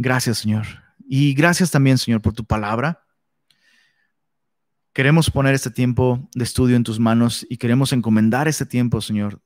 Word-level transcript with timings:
Gracias, 0.00 0.38
Señor. 0.38 0.64
Y 1.08 1.34
gracias 1.34 1.72
también, 1.72 1.98
Señor, 1.98 2.22
por 2.22 2.32
tu 2.32 2.44
palabra. 2.44 3.04
Queremos 4.92 5.28
poner 5.28 5.54
este 5.54 5.70
tiempo 5.70 6.28
de 6.34 6.44
estudio 6.44 6.76
en 6.76 6.84
tus 6.84 7.00
manos 7.00 7.44
y 7.50 7.56
queremos 7.56 7.92
encomendar 7.92 8.46
este 8.46 8.64
tiempo, 8.64 9.00
Señor, 9.00 9.42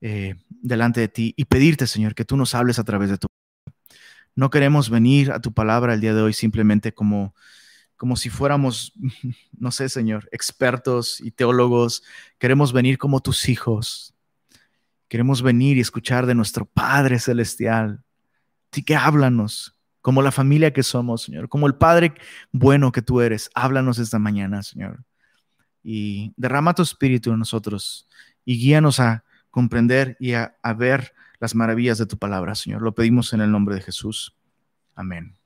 eh, 0.00 0.34
delante 0.48 1.00
de 1.00 1.08
ti 1.08 1.34
y 1.36 1.44
pedirte, 1.44 1.86
Señor, 1.86 2.14
que 2.14 2.24
tú 2.24 2.38
nos 2.38 2.54
hables 2.54 2.78
a 2.78 2.84
través 2.84 3.10
de 3.10 3.18
tu. 3.18 3.26
No 4.34 4.48
queremos 4.48 4.88
venir 4.88 5.30
a 5.30 5.40
tu 5.40 5.52
palabra 5.52 5.92
el 5.92 6.00
día 6.00 6.14
de 6.14 6.22
hoy 6.22 6.32
simplemente 6.32 6.94
como, 6.94 7.34
como 7.98 8.16
si 8.16 8.30
fuéramos, 8.30 8.94
no 9.58 9.72
sé, 9.72 9.90
Señor, 9.90 10.26
expertos 10.32 11.20
y 11.20 11.32
teólogos. 11.32 12.02
Queremos 12.38 12.72
venir 12.72 12.96
como 12.96 13.20
tus 13.20 13.50
hijos. 13.50 14.14
Queremos 15.08 15.42
venir 15.42 15.76
y 15.76 15.80
escuchar 15.80 16.24
de 16.24 16.34
nuestro 16.34 16.64
Padre 16.64 17.18
Celestial. 17.18 18.02
Así 18.72 18.82
que 18.82 18.96
háblanos, 18.96 19.76
como 20.02 20.20
la 20.20 20.32
familia 20.32 20.72
que 20.72 20.82
somos, 20.82 21.22
Señor, 21.22 21.48
como 21.48 21.68
el 21.68 21.76
Padre 21.76 22.12
bueno 22.50 22.92
que 22.92 23.02
tú 23.02 23.20
eres. 23.20 23.50
Háblanos 23.54 23.98
esta 23.98 24.18
mañana, 24.18 24.62
Señor. 24.62 25.04
Y 25.82 26.32
derrama 26.36 26.74
tu 26.74 26.82
espíritu 26.82 27.30
en 27.30 27.38
nosotros 27.38 28.08
y 28.44 28.58
guíanos 28.58 29.00
a 29.00 29.24
comprender 29.50 30.16
y 30.18 30.32
a, 30.34 30.54
ver 30.76 31.14
las 31.38 31.54
maravillas 31.54 31.98
de 31.98 32.06
tu 32.06 32.18
palabra, 32.18 32.54
Señor. 32.56 32.82
Lo 32.82 32.94
pedimos 32.94 33.32
en 33.32 33.40
el 33.40 33.50
nombre 33.50 33.76
de 33.76 33.80
Jesús. 33.80 34.34
Amén. 34.94 35.36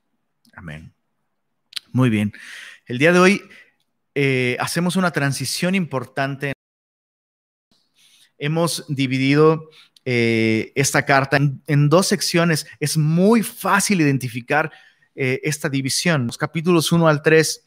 Amén. 0.53 0.93
Muy 1.91 2.09
bien. 2.09 2.33
El 2.87 2.97
día 2.97 3.13
de 3.13 3.19
hoy 3.19 3.41
eh, 4.15 4.57
hacemos 4.59 4.95
una 4.95 5.11
transición 5.11 5.75
importante. 5.75 6.53
Hemos 8.39 8.85
dividido 8.87 9.69
eh, 10.09 10.71
esta 10.73 11.03
carta 11.03 11.35
en, 11.35 11.89
dos 11.89 12.07
secciones. 12.07 12.65
Es 12.79 12.95
muy 12.95 13.43
fácil 13.43 13.99
identificar 13.99 14.71
eh, 15.15 15.41
esta 15.43 15.67
división. 15.67 16.27
Los 16.27 16.37
capítulos 16.37 16.93
1 16.93 17.09
al 17.09 17.21
3 17.21 17.63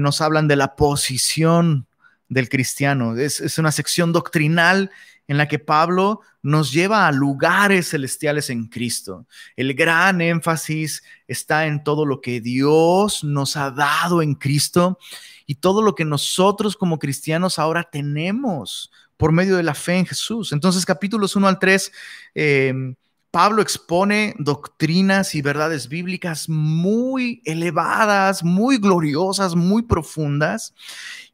nos 0.00 0.20
hablan 0.20 0.48
de 0.48 0.56
la 0.56 0.74
posición 0.74 1.86
del 2.28 2.48
cristiano. 2.48 3.16
Es, 3.16 3.56
una 3.56 3.70
sección 3.70 4.12
doctrinal 4.12 4.90
en 5.28 5.36
la 5.36 5.46
que 5.46 5.60
Pablo 5.60 6.22
nos 6.42 6.72
lleva 6.72 7.06
a 7.06 7.12
lugares 7.12 7.90
celestiales 7.90 8.50
en 8.50 8.66
Cristo. 8.66 9.26
El 9.54 9.74
gran 9.74 10.20
énfasis 10.20 11.04
está 11.28 11.66
en 11.66 11.84
todo 11.84 12.04
lo 12.04 12.20
que 12.20 12.40
Dios 12.40 13.22
nos 13.22 13.56
ha 13.56 13.70
dado 13.70 14.22
en 14.22 14.34
Cristo 14.34 14.98
y 15.46 15.54
todo 15.54 15.82
lo 15.82 15.94
que 15.94 16.04
nosotros 16.04 16.76
como 16.76 16.98
cristianos 16.98 17.60
ahora 17.60 17.84
tenemos 17.84 18.90
por 19.20 19.30
medio 19.30 19.56
de 19.56 19.62
la 19.62 19.74
fe 19.74 19.98
en 19.98 20.06
Jesús. 20.06 20.50
Entonces, 20.50 20.84
capítulos 20.84 21.36
1 21.36 21.46
al 21.46 21.60
3, 21.60 21.92
eh, 22.34 22.94
Pablo 23.30 23.62
expone 23.62 24.34
doctrinas 24.38 25.36
y 25.36 25.42
verdades 25.42 25.88
bíblicas 25.88 26.48
muy 26.48 27.40
elevadas, 27.44 28.42
muy 28.42 28.78
gloriosas, 28.78 29.54
muy 29.54 29.82
profundas 29.82 30.74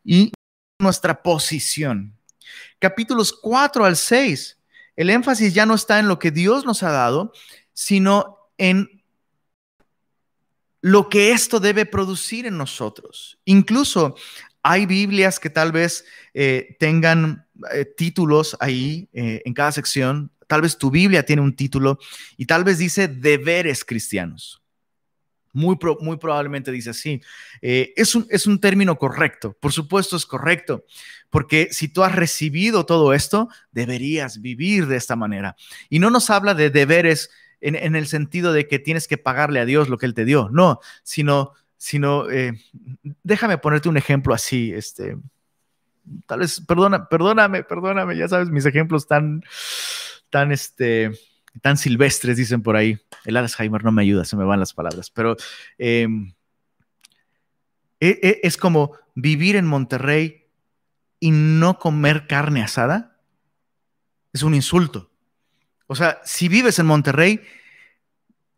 y 0.04 0.30
nuestra 0.78 1.22
posición 1.22 2.16
capítulos 2.78 3.32
4 3.32 3.84
al 3.84 3.96
6, 3.96 4.58
el 4.96 5.10
énfasis 5.10 5.54
ya 5.54 5.66
no 5.66 5.74
está 5.74 5.98
en 5.98 6.08
lo 6.08 6.18
que 6.18 6.30
Dios 6.30 6.64
nos 6.64 6.82
ha 6.82 6.90
dado, 6.90 7.32
sino 7.72 8.38
en 8.58 9.02
lo 10.80 11.08
que 11.08 11.32
esto 11.32 11.60
debe 11.60 11.84
producir 11.84 12.46
en 12.46 12.56
nosotros. 12.56 13.38
Incluso 13.44 14.16
hay 14.62 14.86
Biblias 14.86 15.40
que 15.40 15.50
tal 15.50 15.72
vez 15.72 16.04
eh, 16.34 16.76
tengan 16.78 17.45
eh, 17.72 17.84
títulos 17.84 18.56
ahí 18.60 19.08
eh, 19.12 19.42
en 19.44 19.54
cada 19.54 19.72
sección. 19.72 20.30
Tal 20.46 20.62
vez 20.62 20.78
tu 20.78 20.90
Biblia 20.90 21.24
tiene 21.24 21.42
un 21.42 21.54
título 21.54 21.98
y 22.36 22.46
tal 22.46 22.64
vez 22.64 22.78
dice 22.78 23.08
deberes 23.08 23.84
cristianos. 23.84 24.62
Muy, 25.52 25.78
muy 26.00 26.18
probablemente 26.18 26.70
dice 26.70 26.90
así. 26.90 27.22
es, 27.62 28.14
un, 28.14 28.26
es 28.28 28.46
un 28.46 28.60
término 28.60 28.98
correcto, 28.98 29.56
por 29.58 29.72
supuesto 29.72 30.14
es 30.14 30.26
correcto, 30.26 30.84
porque 31.30 31.68
si 31.70 31.88
tú 31.88 32.04
has 32.04 32.14
recibido 32.14 32.84
todo 32.84 33.14
esto, 33.14 33.48
deberías 33.72 34.42
vivir 34.42 34.86
de 34.86 34.96
esta 34.96 35.16
manera. 35.16 35.56
Y 35.88 35.98
no 35.98 36.10
nos 36.10 36.28
habla 36.28 36.52
de 36.52 36.68
deberes 36.68 37.30
en, 37.60 37.96
el 37.96 38.06
sentido 38.06 38.52
de 38.52 38.68
que 38.68 38.78
tienes 38.78 39.08
que 39.08 39.18
pagarle 39.18 39.60
a 39.60 39.64
Dios 39.64 39.88
lo 39.88 39.98
que 39.98 40.06
Él 40.06 40.14
te 40.14 40.24
dio, 40.24 40.48
no, 40.50 40.80
sino, 41.02 41.52
sino 41.76 42.30
eh, 42.30 42.52
déjame 43.22 43.58
ponerte 43.58 43.88
un 43.88 43.96
ejemplo 43.96 44.34
así, 44.34 44.72
este, 44.72 45.16
tal 46.26 46.40
vez, 46.40 46.60
perdona, 46.60 47.08
perdóname, 47.08 47.62
perdóname, 47.62 48.16
ya 48.16 48.28
sabes, 48.28 48.50
mis 48.50 48.66
ejemplos 48.66 49.06
tan, 49.06 49.42
tan, 50.30 50.52
este, 50.52 51.12
tan 51.62 51.76
silvestres, 51.76 52.36
dicen 52.36 52.62
por 52.62 52.76
ahí. 52.76 52.98
El 53.24 53.36
Alzheimer 53.36 53.84
no 53.84 53.92
me 53.92 54.02
ayuda, 54.02 54.24
se 54.24 54.36
me 54.36 54.44
van 54.44 54.60
las 54.60 54.74
palabras, 54.74 55.10
pero 55.10 55.36
em, 55.78 56.32
e, 58.00 58.18
e, 58.22 58.40
es 58.42 58.56
como 58.56 58.92
vivir 59.14 59.56
en 59.56 59.66
Monterrey 59.66 60.44
y 61.18 61.30
no 61.30 61.78
comer 61.78 62.26
carne 62.26 62.62
asada 62.62 63.16
es 64.36 64.42
un 64.42 64.54
insulto. 64.54 65.10
O 65.86 65.94
sea, 65.94 66.20
si 66.24 66.48
vives 66.48 66.78
en 66.78 66.86
Monterrey, 66.86 67.40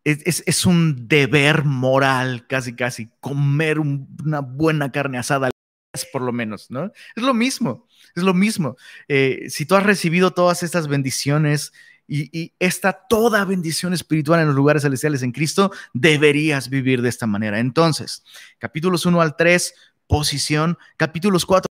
es, 0.03 0.65
un 0.65 1.07
deber 1.07 1.63
moral, 1.65 2.47
casi, 2.47 2.75
casi, 2.75 3.09
comer 3.19 3.79
una 3.79 4.39
buena 4.39 4.91
carne 4.91 5.17
asada, 5.17 5.51
por 6.11 6.21
lo 6.21 6.31
menos, 6.31 6.69
¿no? 6.69 6.91
Es 7.15 7.23
lo 7.23 7.33
mismo, 7.33 7.87
es 8.15 8.23
lo 8.23 8.33
mismo. 8.33 8.77
Eh, 9.07 9.47
si 9.49 9.65
tú 9.65 9.75
has 9.75 9.83
recibido 9.83 10.31
todas 10.31 10.63
estas 10.63 10.87
bendiciones 10.87 11.73
y, 12.07 12.53
esta 12.59 12.93
toda 13.07 13.45
bendición 13.45 13.93
espiritual 13.93 14.39
en 14.39 14.47
los 14.47 14.55
lugares 14.55 14.83
celestiales 14.83 15.23
en 15.23 15.31
Cristo, 15.31 15.71
deberías 15.93 16.69
vivir 16.69 17.01
de 17.01 17.09
esta 17.09 17.27
manera. 17.27 17.59
Entonces, 17.59 18.23
capítulos 18.57 19.05
1 19.05 19.21
al 19.21 19.35
3, 19.35 19.73
posición, 20.07 20.77
capítulos 20.97 21.45
4 21.45 21.69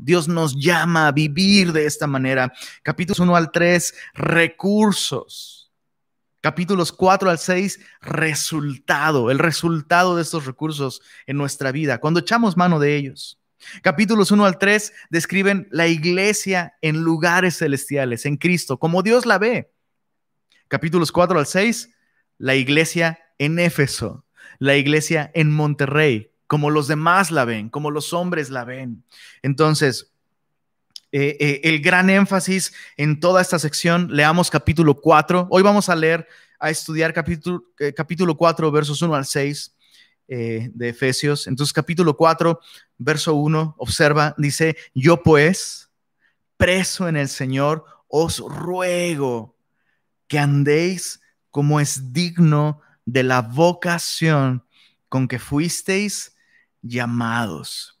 Dios 0.00 0.28
nos 0.28 0.54
llama 0.56 1.08
a 1.08 1.12
vivir 1.12 1.72
de 1.72 1.86
esta 1.86 2.06
manera. 2.06 2.52
Capítulos 2.82 3.18
1 3.20 3.36
al 3.36 3.50
3, 3.50 3.94
recursos. 4.14 5.59
Capítulos 6.40 6.90
4 6.92 7.30
al 7.30 7.38
6, 7.38 7.80
resultado, 8.00 9.30
el 9.30 9.38
resultado 9.38 10.16
de 10.16 10.22
estos 10.22 10.46
recursos 10.46 11.02
en 11.26 11.36
nuestra 11.36 11.70
vida, 11.70 11.98
cuando 11.98 12.20
echamos 12.20 12.56
mano 12.56 12.78
de 12.78 12.96
ellos. 12.96 13.38
Capítulos 13.82 14.30
1 14.30 14.46
al 14.46 14.58
3 14.58 14.92
describen 15.10 15.68
la 15.70 15.86
iglesia 15.86 16.74
en 16.80 17.02
lugares 17.02 17.58
celestiales, 17.58 18.24
en 18.24 18.38
Cristo, 18.38 18.78
como 18.78 19.02
Dios 19.02 19.26
la 19.26 19.38
ve. 19.38 19.70
Capítulos 20.68 21.12
4 21.12 21.38
al 21.38 21.46
6, 21.46 21.90
la 22.38 22.54
iglesia 22.54 23.18
en 23.38 23.58
Éfeso, 23.58 24.24
la 24.58 24.76
iglesia 24.76 25.30
en 25.34 25.50
Monterrey, 25.50 26.32
como 26.46 26.70
los 26.70 26.88
demás 26.88 27.30
la 27.30 27.44
ven, 27.44 27.68
como 27.68 27.90
los 27.90 28.14
hombres 28.14 28.48
la 28.48 28.64
ven. 28.64 29.04
Entonces, 29.42 30.14
eh, 31.12 31.36
eh, 31.40 31.60
el 31.64 31.80
gran 31.80 32.08
énfasis 32.08 32.72
en 32.96 33.18
toda 33.18 33.42
esta 33.42 33.58
sección, 33.58 34.08
leamos 34.10 34.50
capítulo 34.50 35.00
4. 35.00 35.48
Hoy 35.50 35.62
vamos 35.62 35.88
a 35.88 35.96
leer, 35.96 36.26
a 36.58 36.70
estudiar 36.70 37.12
capítulo, 37.12 37.64
eh, 37.80 37.92
capítulo 37.92 38.36
4, 38.36 38.70
versos 38.70 39.02
1 39.02 39.14
al 39.14 39.26
6 39.26 39.76
de 40.28 40.88
Efesios. 40.88 41.48
Entonces, 41.48 41.72
capítulo 41.72 42.16
4, 42.16 42.60
verso 42.98 43.34
1, 43.34 43.74
observa, 43.78 44.32
dice, 44.38 44.76
yo 44.94 45.24
pues, 45.24 45.90
preso 46.56 47.08
en 47.08 47.16
el 47.16 47.28
Señor, 47.28 47.84
os 48.06 48.38
ruego 48.38 49.56
que 50.28 50.38
andéis 50.38 51.20
como 51.50 51.80
es 51.80 52.12
digno 52.12 52.80
de 53.04 53.24
la 53.24 53.42
vocación 53.42 54.64
con 55.08 55.26
que 55.26 55.40
fuisteis 55.40 56.36
llamados. 56.80 58.00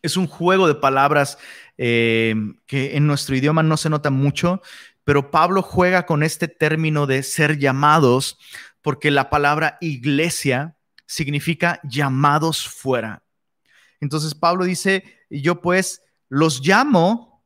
Es 0.00 0.16
un 0.16 0.28
juego 0.28 0.68
de 0.68 0.76
palabras 0.76 1.38
eh, 1.84 2.36
que 2.66 2.96
en 2.96 3.08
nuestro 3.08 3.34
idioma 3.34 3.64
no 3.64 3.76
se 3.76 3.90
nota 3.90 4.08
mucho, 4.08 4.62
pero 5.02 5.32
Pablo 5.32 5.62
juega 5.62 6.06
con 6.06 6.22
este 6.22 6.46
término 6.46 7.08
de 7.08 7.24
ser 7.24 7.58
llamados 7.58 8.38
porque 8.82 9.10
la 9.10 9.30
palabra 9.30 9.78
iglesia 9.80 10.76
significa 11.06 11.80
llamados 11.82 12.68
fuera. 12.68 13.24
Entonces 14.00 14.36
Pablo 14.36 14.64
dice, 14.64 15.02
yo 15.28 15.60
pues 15.60 16.02
los 16.28 16.64
llamo 16.64 17.44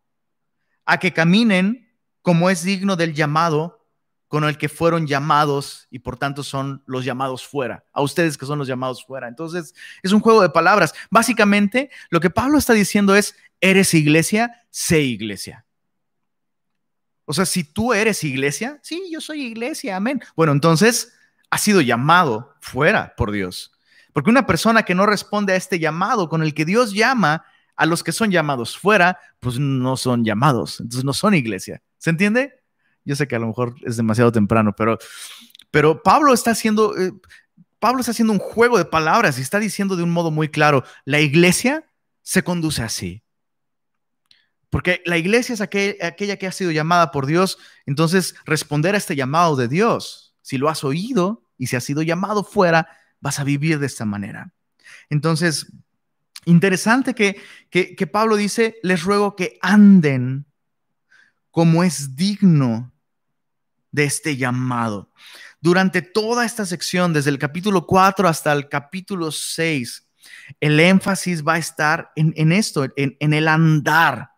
a 0.84 0.98
que 0.98 1.14
caminen 1.14 1.90
como 2.20 2.50
es 2.50 2.62
digno 2.62 2.94
del 2.96 3.14
llamado 3.14 3.75
con 4.36 4.44
el 4.44 4.58
que 4.58 4.68
fueron 4.68 5.06
llamados 5.06 5.86
y 5.90 6.00
por 6.00 6.18
tanto 6.18 6.42
son 6.42 6.82
los 6.84 7.06
llamados 7.06 7.46
fuera, 7.46 7.86
a 7.90 8.02
ustedes 8.02 8.36
que 8.36 8.44
son 8.44 8.58
los 8.58 8.68
llamados 8.68 9.02
fuera. 9.02 9.28
Entonces, 9.28 9.74
es 10.02 10.12
un 10.12 10.20
juego 10.20 10.42
de 10.42 10.50
palabras. 10.50 10.92
Básicamente, 11.10 11.88
lo 12.10 12.20
que 12.20 12.28
Pablo 12.28 12.58
está 12.58 12.74
diciendo 12.74 13.16
es, 13.16 13.34
eres 13.62 13.94
iglesia, 13.94 14.62
sé 14.68 15.00
iglesia. 15.00 15.64
O 17.24 17.32
sea, 17.32 17.46
si 17.46 17.64
tú 17.64 17.94
eres 17.94 18.24
iglesia, 18.24 18.78
sí, 18.82 19.04
yo 19.10 19.22
soy 19.22 19.40
iglesia, 19.40 19.96
amén. 19.96 20.20
Bueno, 20.36 20.52
entonces, 20.52 21.14
has 21.48 21.62
sido 21.62 21.80
llamado 21.80 22.54
fuera 22.60 23.14
por 23.16 23.32
Dios. 23.32 23.72
Porque 24.12 24.28
una 24.28 24.46
persona 24.46 24.82
que 24.82 24.94
no 24.94 25.06
responde 25.06 25.54
a 25.54 25.56
este 25.56 25.78
llamado 25.78 26.28
con 26.28 26.42
el 26.42 26.52
que 26.52 26.66
Dios 26.66 26.92
llama 26.92 27.46
a 27.74 27.86
los 27.86 28.04
que 28.04 28.12
son 28.12 28.30
llamados 28.30 28.76
fuera, 28.76 29.18
pues 29.40 29.58
no 29.58 29.96
son 29.96 30.26
llamados, 30.26 30.78
entonces 30.80 31.04
no 31.06 31.14
son 31.14 31.32
iglesia. 31.32 31.80
¿Se 31.96 32.10
entiende? 32.10 32.55
Yo 33.06 33.16
sé 33.16 33.26
que 33.26 33.36
a 33.36 33.38
lo 33.38 33.46
mejor 33.46 33.76
es 33.86 33.96
demasiado 33.96 34.32
temprano, 34.32 34.74
pero, 34.76 34.98
Pero 35.70 36.02
Pablo 36.02 36.34
está 36.34 36.50
haciendo, 36.50 36.94
eh, 36.98 37.12
Pablo 37.78 38.00
está 38.00 38.10
haciendo 38.10 38.32
un 38.32 38.38
juego 38.38 38.76
de 38.76 38.84
palabras 38.84 39.38
y 39.38 39.42
está 39.42 39.58
diciendo 39.58 39.96
de 39.96 40.02
un 40.02 40.10
modo 40.10 40.30
muy 40.30 40.48
claro, 40.48 40.84
la 41.04 41.20
iglesia 41.20 41.86
se 42.22 42.42
conduce 42.42 42.82
así. 42.82 43.22
Porque 44.68 45.02
la 45.06 45.16
iglesia 45.16 45.54
es 45.54 45.60
aquella 45.60 46.36
que 46.36 46.46
ha 46.46 46.52
sido 46.52 46.72
llamada 46.72 47.12
por 47.12 47.26
Dios, 47.26 47.58
entonces 47.86 48.34
responder 48.44 48.94
a 48.94 48.98
este 48.98 49.16
llamado 49.16 49.56
de 49.56 49.68
Dios, 49.68 50.34
si 50.42 50.58
lo 50.58 50.68
has 50.68 50.82
oído 50.82 51.44
y 51.56 51.68
si 51.68 51.76
has 51.76 51.84
sido 51.84 52.02
llamado 52.02 52.42
fuera, 52.42 52.88
vas 53.20 53.38
a 53.38 53.44
vivir 53.44 53.78
de 53.78 53.86
esta 53.86 54.04
manera. 54.04 54.52
Entonces, 55.08 55.72
interesante 56.44 57.14
que, 57.14 57.40
que, 57.70 58.06
Pablo 58.06 58.36
dice, 58.36 58.76
les 58.82 59.02
ruego 59.04 59.36
que 59.36 59.58
anden 59.62 60.46
como 61.50 61.84
es 61.84 62.16
digno 62.16 62.92
de 63.96 64.04
este 64.04 64.36
llamado. 64.36 65.10
Durante 65.58 66.02
toda 66.02 66.44
esta 66.44 66.66
sección, 66.66 67.14
desde 67.14 67.30
el 67.30 67.38
capítulo 67.38 67.86
4 67.86 68.28
hasta 68.28 68.52
el 68.52 68.68
capítulo 68.68 69.32
6, 69.32 70.06
el 70.60 70.78
énfasis 70.78 71.42
va 71.42 71.54
a 71.54 71.58
estar 71.58 72.12
en, 72.14 72.52
esto, 72.52 72.86
en, 72.94 73.32
el 73.32 73.48
andar, 73.48 74.32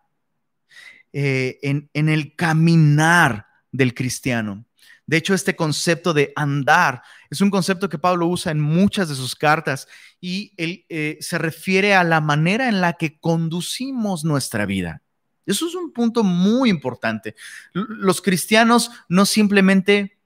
eh, 1.11 1.59
en, 1.61 1.89
en 1.93 2.07
el 2.07 2.37
caminar 2.37 3.47
del 3.69 3.93
cristiano. 3.93 4.65
De 5.05 5.17
hecho, 5.17 5.33
este 5.33 5.57
concepto 5.57 6.13
de 6.13 6.31
andar 6.37 7.01
es 7.29 7.41
un 7.41 7.49
concepto 7.49 7.89
que 7.89 7.99
Pablo 7.99 8.27
usa 8.27 8.53
en 8.53 8.61
muchas 8.61 9.09
de 9.09 9.15
sus 9.15 9.35
cartas 9.35 9.89
y 10.21 10.53
él, 10.55 10.85
eh, 10.87 11.17
se 11.19 11.37
refiere 11.37 11.95
a 11.95 12.05
la 12.05 12.21
manera 12.21 12.69
en 12.69 12.79
la 12.79 12.93
que 12.93 13.19
conducimos 13.19 14.23
nuestra 14.23 14.65
vida. 14.65 15.01
Eso 15.49 15.67
es 15.67 15.75
un 15.75 15.91
punto 15.91 16.23
muy 16.23 16.69
importante. 16.69 17.35
Los 17.73 18.21
cristianos 18.21 18.91
no 19.07 19.25
simplemente 19.25 20.17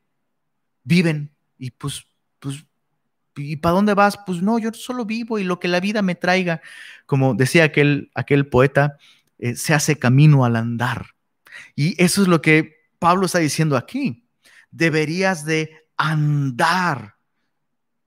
viven 0.84 1.32
y 1.58 1.72
pues, 1.72 2.06
pues 2.40 2.66
¿y 3.36 3.56
para 3.56 3.76
dónde 3.76 3.94
vas? 3.94 4.20
Pues 4.26 4.42
no, 4.42 4.60
yo 4.60 4.72
solo 4.74 5.06
vivo 5.06 5.40
y 5.40 5.44
lo 5.44 5.60
que 5.60 5.68
la 5.68 5.80
vida 5.80 6.02
me 6.02 6.16
traiga, 6.16 6.62
como 7.06 7.34
decía 7.34 7.64
aquel, 7.64 8.12
aquel 8.14 8.48
poeta, 8.48 8.98
eh, 9.40 9.56
se 9.56 9.74
hace 9.74 9.98
camino 9.98 10.46
al 10.46 10.56
andar. 10.56 11.08
Y 11.76 12.02
eso 12.04 12.22
es 12.22 12.28
lo 12.28 12.42
que 12.42 12.84
Pablo 13.00 13.26
está 13.26 13.40
diciendo 13.40 13.78
aquí 13.78 14.24
deberías 14.74 15.46
de 15.46 15.88
andar, 15.96 17.16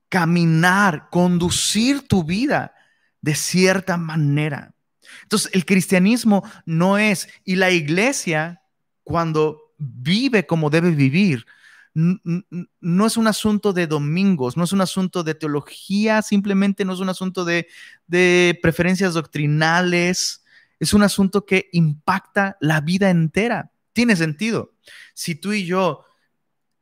caminar, 0.09 1.09
conducir 1.09 2.07
tu 2.07 2.23
vida 2.23 2.75
de 3.21 3.33
cierta 3.33 3.97
manera. 3.97 4.75
Entonces, 5.23 5.49
el 5.53 5.65
cristianismo 5.65 6.43
no 6.65 6.97
es, 6.97 7.27
y 7.43 7.55
la 7.55 7.71
iglesia, 7.71 8.61
cuando 9.03 9.73
vive 9.77 10.45
como 10.45 10.69
debe 10.69 10.91
vivir, 10.91 11.45
no 11.93 13.07
es 13.07 13.17
un 13.17 13.27
asunto 13.27 13.73
de 13.73 13.87
domingos, 13.87 14.55
no 14.55 14.63
es 14.63 14.71
un 14.71 14.81
asunto 14.81 15.23
de 15.23 15.33
teología, 15.33 16.21
simplemente 16.21 16.85
no 16.85 16.93
es 16.93 16.99
un 16.99 17.09
asunto 17.09 17.43
de, 17.43 17.67
de 18.05 18.59
preferencias 18.61 19.15
doctrinales, 19.15 20.43
es 20.79 20.93
un 20.93 21.01
asunto 21.01 21.45
que 21.45 21.69
impacta 21.71 22.57
la 22.61 22.81
vida 22.81 23.09
entera. 23.09 23.71
Tiene 23.93 24.15
sentido. 24.15 24.73
Si 25.15 25.33
tú 25.33 25.53
y 25.53 25.65
yo 25.65 26.03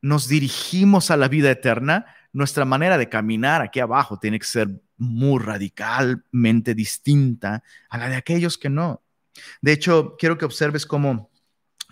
nos 0.02 0.28
dirigimos 0.28 1.10
a 1.10 1.16
la 1.16 1.28
vida 1.28 1.50
eterna, 1.50 2.06
nuestra 2.32 2.66
manera 2.66 2.98
de 2.98 3.08
caminar 3.08 3.62
aquí 3.62 3.80
abajo 3.80 4.18
tiene 4.18 4.38
que 4.38 4.44
ser 4.44 4.68
muy 4.96 5.42
radicalmente 5.42 6.74
distinta 6.74 7.62
a 7.88 7.98
la 7.98 8.08
de 8.08 8.16
aquellos 8.16 8.58
que 8.58 8.70
no. 8.70 9.02
De 9.60 9.72
hecho, 9.72 10.16
quiero 10.18 10.38
que 10.38 10.44
observes 10.44 10.86
cómo 10.86 11.30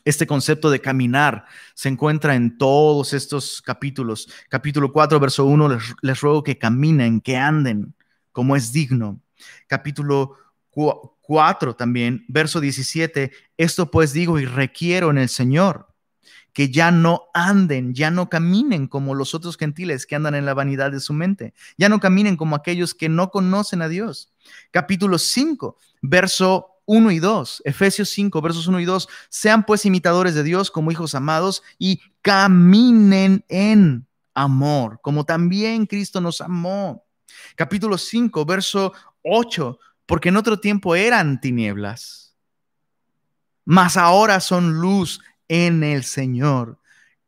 este 0.04 0.26
concepto 0.26 0.70
de 0.70 0.80
caminar 0.80 1.46
se 1.74 1.88
encuentra 1.88 2.34
en 2.34 2.58
todos 2.58 3.12
estos 3.12 3.62
capítulos. 3.62 4.28
Capítulo 4.48 4.92
4, 4.92 5.18
verso 5.18 5.44
1, 5.46 5.78
les, 6.02 6.20
ruego 6.20 6.42
que 6.42 6.58
caminen, 6.58 7.20
que 7.20 7.36
anden 7.36 7.94
como 8.32 8.56
es 8.56 8.72
digno. 8.72 9.20
Capítulo 9.66 10.36
4 10.70 11.76
también, 11.76 12.24
verso 12.28 12.60
17, 12.60 13.32
esto 13.56 13.90
pues 13.90 14.12
digo 14.12 14.38
y 14.38 14.44
requiero 14.44 15.10
en 15.10 15.18
el 15.18 15.28
Señor 15.28 15.93
que 16.54 16.70
ya 16.70 16.92
no 16.92 17.24
anden, 17.34 17.94
ya 17.94 18.10
no 18.10 18.30
caminen 18.30 18.86
como 18.86 19.14
los 19.14 19.34
otros 19.34 19.58
gentiles 19.58 20.06
que 20.06 20.14
andan 20.14 20.36
en 20.36 20.46
la 20.46 20.54
vanidad 20.54 20.92
de 20.92 21.00
su 21.00 21.12
mente, 21.12 21.52
ya 21.76 21.88
no 21.90 22.00
caminen 22.00 22.36
como 22.36 22.56
aquellos 22.56 22.94
que 22.94 23.08
no 23.10 23.30
conocen 23.30 23.82
a 23.82 23.88
Dios. 23.88 24.32
Capítulo 24.70 25.18
5, 25.18 25.76
verso 26.00 26.68
1 26.86 27.10
y 27.10 27.18
2, 27.18 27.62
Efesios 27.64 28.08
5, 28.10 28.40
versos 28.40 28.68
1 28.68 28.80
y 28.80 28.84
2, 28.84 29.08
sean 29.28 29.66
pues 29.66 29.84
imitadores 29.84 30.34
de 30.34 30.44
Dios 30.44 30.70
como 30.70 30.92
hijos 30.92 31.16
amados 31.16 31.62
y 31.76 32.00
caminen 32.22 33.44
en 33.48 34.06
amor, 34.32 35.00
como 35.02 35.24
también 35.24 35.86
Cristo 35.86 36.20
nos 36.20 36.40
amó. 36.40 37.04
Capítulo 37.56 37.98
5, 37.98 38.44
verso 38.44 38.92
8, 39.22 39.78
porque 40.06 40.28
en 40.28 40.36
otro 40.36 40.60
tiempo 40.60 40.94
eran 40.94 41.40
tinieblas, 41.40 42.36
mas 43.64 43.96
ahora 43.96 44.38
son 44.38 44.80
luz 44.80 45.20
en 45.48 45.82
el 45.82 46.04
Señor. 46.04 46.80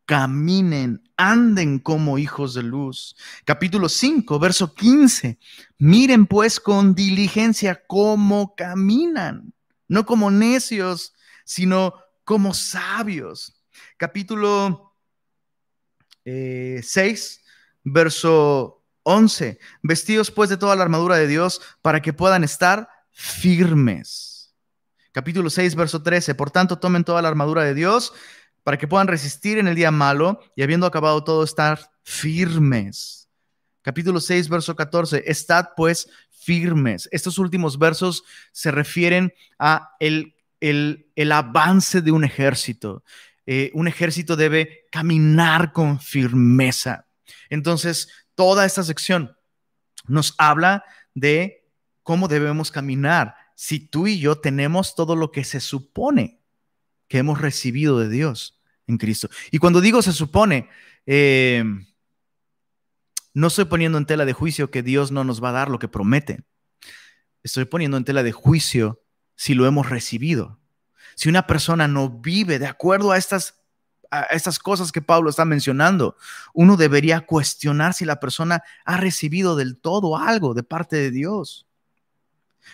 Caminen, 0.05 1.03
anden 1.17 1.79
como 1.79 2.17
hijos 2.17 2.53
de 2.53 2.63
luz. 2.63 3.15
Capítulo 3.43 3.89
5, 3.89 4.39
verso 4.39 4.73
15. 4.73 5.37
Miren 5.77 6.25
pues 6.25 6.59
con 6.59 6.95
diligencia 6.95 7.83
cómo 7.87 8.55
caminan, 8.55 9.53
no 9.87 10.05
como 10.05 10.31
necios, 10.31 11.13
sino 11.43 11.93
como 12.23 12.53
sabios. 12.53 13.61
Capítulo 13.97 14.95
6, 16.23 16.25
eh, 16.25 17.41
verso 17.83 18.85
11. 19.03 19.59
Vestidos 19.83 20.31
pues 20.31 20.49
de 20.49 20.57
toda 20.57 20.75
la 20.75 20.83
armadura 20.83 21.17
de 21.17 21.27
Dios 21.27 21.61
para 21.81 22.01
que 22.01 22.13
puedan 22.13 22.45
estar 22.45 22.87
firmes 23.11 24.26
Capítulo 25.11 25.49
6, 25.49 25.75
verso 25.75 26.03
13. 26.03 26.35
Por 26.35 26.51
tanto, 26.51 26.79
tomen 26.79 27.03
toda 27.03 27.21
la 27.21 27.27
armadura 27.29 27.63
de 27.63 27.73
Dios 27.73 28.13
para 28.63 28.77
que 28.77 28.87
puedan 28.87 29.07
resistir 29.07 29.57
en 29.57 29.67
el 29.67 29.75
día 29.75 29.91
malo 29.91 30.41
y 30.55 30.63
habiendo 30.63 30.85
acabado 30.85 31.23
todo, 31.23 31.43
estar 31.43 31.91
firmes. 32.03 33.29
Capítulo 33.81 34.19
6, 34.19 34.49
verso 34.49 34.75
14. 34.75 35.23
Estad 35.25 35.69
pues 35.77 36.09
firmes. 36.29 37.07
Estos 37.11 37.37
últimos 37.37 37.79
versos 37.79 38.23
se 38.51 38.71
refieren 38.71 39.33
a 39.57 39.95
el, 39.99 40.35
el, 40.59 41.31
avance 41.31 42.01
de 42.01 42.11
un 42.11 42.23
ejército. 42.23 43.03
Eh, 43.45 43.71
un 43.73 43.87
ejército 43.87 44.35
debe 44.35 44.85
caminar 44.91 45.71
con 45.71 45.99
firmeza. 45.99 47.05
Entonces, 47.49 48.09
toda 48.35 48.65
esta 48.65 48.83
sección 48.83 49.37
nos 50.07 50.35
habla 50.37 50.83
de 51.13 51.65
cómo 52.03 52.27
debemos 52.27 52.71
caminar 52.71 53.35
si 53.59 53.79
tú 53.79 54.05
y 54.05 54.19
yo 54.19 54.37
tenemos 54.37 54.93
todo 54.93 55.15
lo 55.15 55.31
que 55.31 55.43
se 55.43 55.59
supone 55.59 56.43
que 57.07 57.17
hemos 57.17 57.41
recibido 57.41 57.97
de 57.97 58.07
Dios 58.07 58.61
en 58.85 58.99
Cristo. 58.99 59.29
Y 59.49 59.57
cuando 59.57 59.81
digo 59.81 60.03
se 60.03 60.13
supone, 60.13 60.69
eh, 61.07 61.63
no 63.33 63.47
estoy 63.47 63.65
poniendo 63.65 63.97
en 63.97 64.05
tela 64.05 64.25
de 64.25 64.33
juicio 64.33 64.69
que 64.69 64.83
Dios 64.83 65.11
no 65.11 65.23
nos 65.23 65.43
va 65.43 65.49
a 65.49 65.53
dar 65.53 65.69
lo 65.69 65.79
que 65.79 65.87
promete. 65.87 66.43
Estoy 67.41 67.65
poniendo 67.65 67.97
en 67.97 68.03
tela 68.03 68.21
de 68.21 68.31
juicio 68.31 69.01
si 69.35 69.55
lo 69.55 69.65
hemos 69.65 69.89
recibido. 69.89 70.59
Si 71.15 71.27
una 71.27 71.47
persona 71.47 71.87
no 71.87 72.11
vive 72.11 72.59
de 72.59 72.67
acuerdo 72.67 73.11
a 73.11 73.17
estas, 73.17 73.63
a 74.11 74.21
estas 74.25 74.59
cosas 74.59 74.91
que 74.91 75.01
Pablo 75.01 75.31
está 75.31 75.45
mencionando, 75.45 76.15
uno 76.53 76.77
debería 76.77 77.21
cuestionar 77.21 77.95
si 77.95 78.05
la 78.05 78.19
persona 78.19 78.61
ha 78.85 78.97
recibido 78.97 79.55
del 79.55 79.79
todo 79.79 80.15
algo 80.15 80.53
de 80.53 80.61
parte 80.61 80.95
de 80.95 81.09
Dios. 81.09 81.66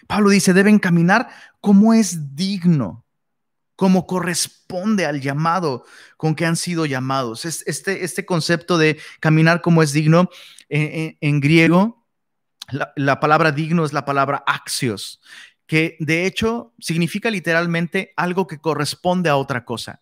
Pablo 0.07 0.29
dice, 0.29 0.53
deben 0.53 0.79
caminar 0.79 1.29
como 1.61 1.93
es 1.93 2.35
digno, 2.35 3.05
como 3.75 4.05
corresponde 4.05 5.05
al 5.05 5.21
llamado 5.21 5.85
con 6.17 6.35
que 6.35 6.45
han 6.45 6.55
sido 6.55 6.85
llamados. 6.85 7.45
Este, 7.45 8.03
este 8.03 8.25
concepto 8.25 8.77
de 8.77 8.99
caminar 9.19 9.61
como 9.61 9.81
es 9.81 9.93
digno 9.93 10.29
en, 10.69 11.39
griego, 11.39 12.05
la, 12.95 13.19
palabra 13.19 13.51
digno 13.51 13.85
es 13.85 13.93
la 13.93 14.05
palabra 14.05 14.43
axios, 14.47 15.21
que 15.67 15.97
de 15.99 16.25
hecho 16.25 16.73
significa 16.79 17.29
literalmente 17.29 18.13
algo 18.15 18.47
que 18.47 18.59
corresponde 18.59 19.29
a 19.29 19.35
otra 19.35 19.65
cosa. 19.65 20.01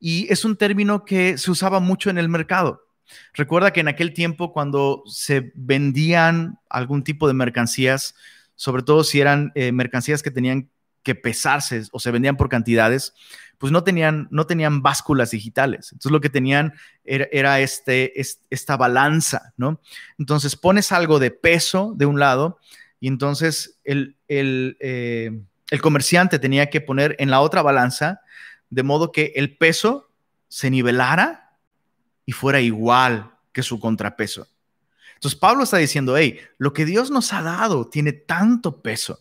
Y 0.00 0.32
es 0.32 0.44
un 0.44 0.56
término 0.56 1.04
que 1.04 1.36
se 1.36 1.50
usaba 1.50 1.80
mucho 1.80 2.08
en 2.08 2.18
el 2.18 2.28
mercado. 2.28 2.86
Recuerda 3.34 3.72
que 3.72 3.80
en 3.80 3.88
aquel 3.88 4.12
tiempo 4.12 4.52
cuando 4.52 5.02
se 5.06 5.52
vendían 5.54 6.58
algún 6.68 7.02
tipo 7.02 7.26
de 7.26 7.34
mercancías, 7.34 8.14
sobre 8.58 8.82
todo 8.82 9.04
si 9.04 9.20
eran 9.20 9.52
eh, 9.54 9.70
mercancías 9.70 10.20
que 10.20 10.32
tenían 10.32 10.68
que 11.04 11.14
pesarse 11.14 11.84
o 11.92 12.00
se 12.00 12.10
vendían 12.10 12.36
por 12.36 12.48
cantidades, 12.48 13.14
pues 13.56 13.72
no 13.72 13.84
tenían, 13.84 14.26
no 14.32 14.46
tenían 14.46 14.82
básculas 14.82 15.30
digitales. 15.30 15.92
Entonces 15.92 16.10
lo 16.10 16.20
que 16.20 16.28
tenían 16.28 16.74
era, 17.04 17.60
este, 17.60 18.20
esta 18.50 18.76
balanza, 18.76 19.54
¿no? 19.56 19.80
Entonces 20.18 20.56
pones 20.56 20.90
algo 20.90 21.20
de 21.20 21.30
peso 21.30 21.94
de 21.96 22.06
un 22.06 22.18
lado 22.18 22.58
y 22.98 23.06
entonces 23.06 23.78
el, 23.84 24.16
eh, 24.28 25.40
el 25.70 25.80
comerciante 25.80 26.40
tenía 26.40 26.68
que 26.68 26.80
poner 26.80 27.14
en 27.20 27.30
la 27.30 27.40
otra 27.40 27.62
balanza 27.62 28.22
de 28.68 28.82
modo 28.82 29.12
que 29.12 29.32
el 29.36 29.56
peso 29.56 30.10
se 30.48 30.68
nivelara 30.68 31.56
y 32.26 32.32
fuera 32.32 32.60
igual 32.60 33.36
que 33.52 33.62
su 33.62 33.78
contrapeso. 33.78 34.48
Entonces 35.18 35.38
Pablo 35.38 35.64
está 35.64 35.78
diciendo, 35.78 36.16
hey, 36.16 36.38
lo 36.58 36.72
que 36.72 36.84
Dios 36.84 37.10
nos 37.10 37.32
ha 37.32 37.42
dado 37.42 37.88
tiene 37.88 38.12
tanto 38.12 38.80
peso. 38.80 39.18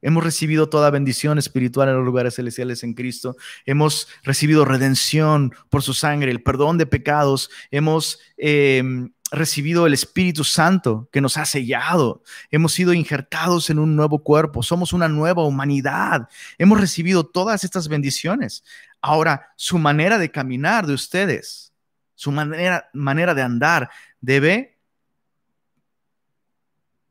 Hemos 0.00 0.24
recibido 0.24 0.68
toda 0.68 0.90
bendición 0.90 1.38
espiritual 1.38 1.88
en 1.88 1.96
los 1.96 2.04
lugares 2.04 2.34
celestiales 2.34 2.82
en 2.82 2.92
Cristo. 2.92 3.36
Hemos 3.66 4.08
recibido 4.22 4.64
redención 4.66 5.54
por 5.70 5.82
su 5.82 5.94
sangre, 5.94 6.30
el 6.30 6.42
perdón 6.42 6.76
de 6.76 6.84
pecados. 6.84 7.50
Hemos 7.70 8.20
em, 8.36 9.12
recibido 9.30 9.86
el 9.86 9.94
Espíritu 9.94 10.44
Santo 10.44 11.08
que 11.10 11.22
nos 11.22 11.38
ha 11.38 11.46
sellado. 11.46 12.22
Hemos 12.50 12.72
sido 12.74 12.92
injertados 12.92 13.70
en 13.70 13.78
un 13.78 13.96
nuevo 13.96 14.22
cuerpo. 14.22 14.62
Somos 14.62 14.92
una 14.92 15.08
nueva 15.08 15.44
humanidad. 15.44 16.28
Hemos 16.58 16.80
recibido 16.80 17.24
todas 17.24 17.64
estas 17.64 17.88
bendiciones. 17.88 18.62
Ahora, 19.00 19.52
su 19.56 19.78
manera 19.78 20.18
de 20.18 20.30
caminar 20.30 20.86
de 20.86 20.94
ustedes, 20.94 21.72
su 22.14 22.30
manera, 22.30 22.88
manera 22.92 23.34
de 23.34 23.42
andar 23.42 23.90
debe 24.24 24.78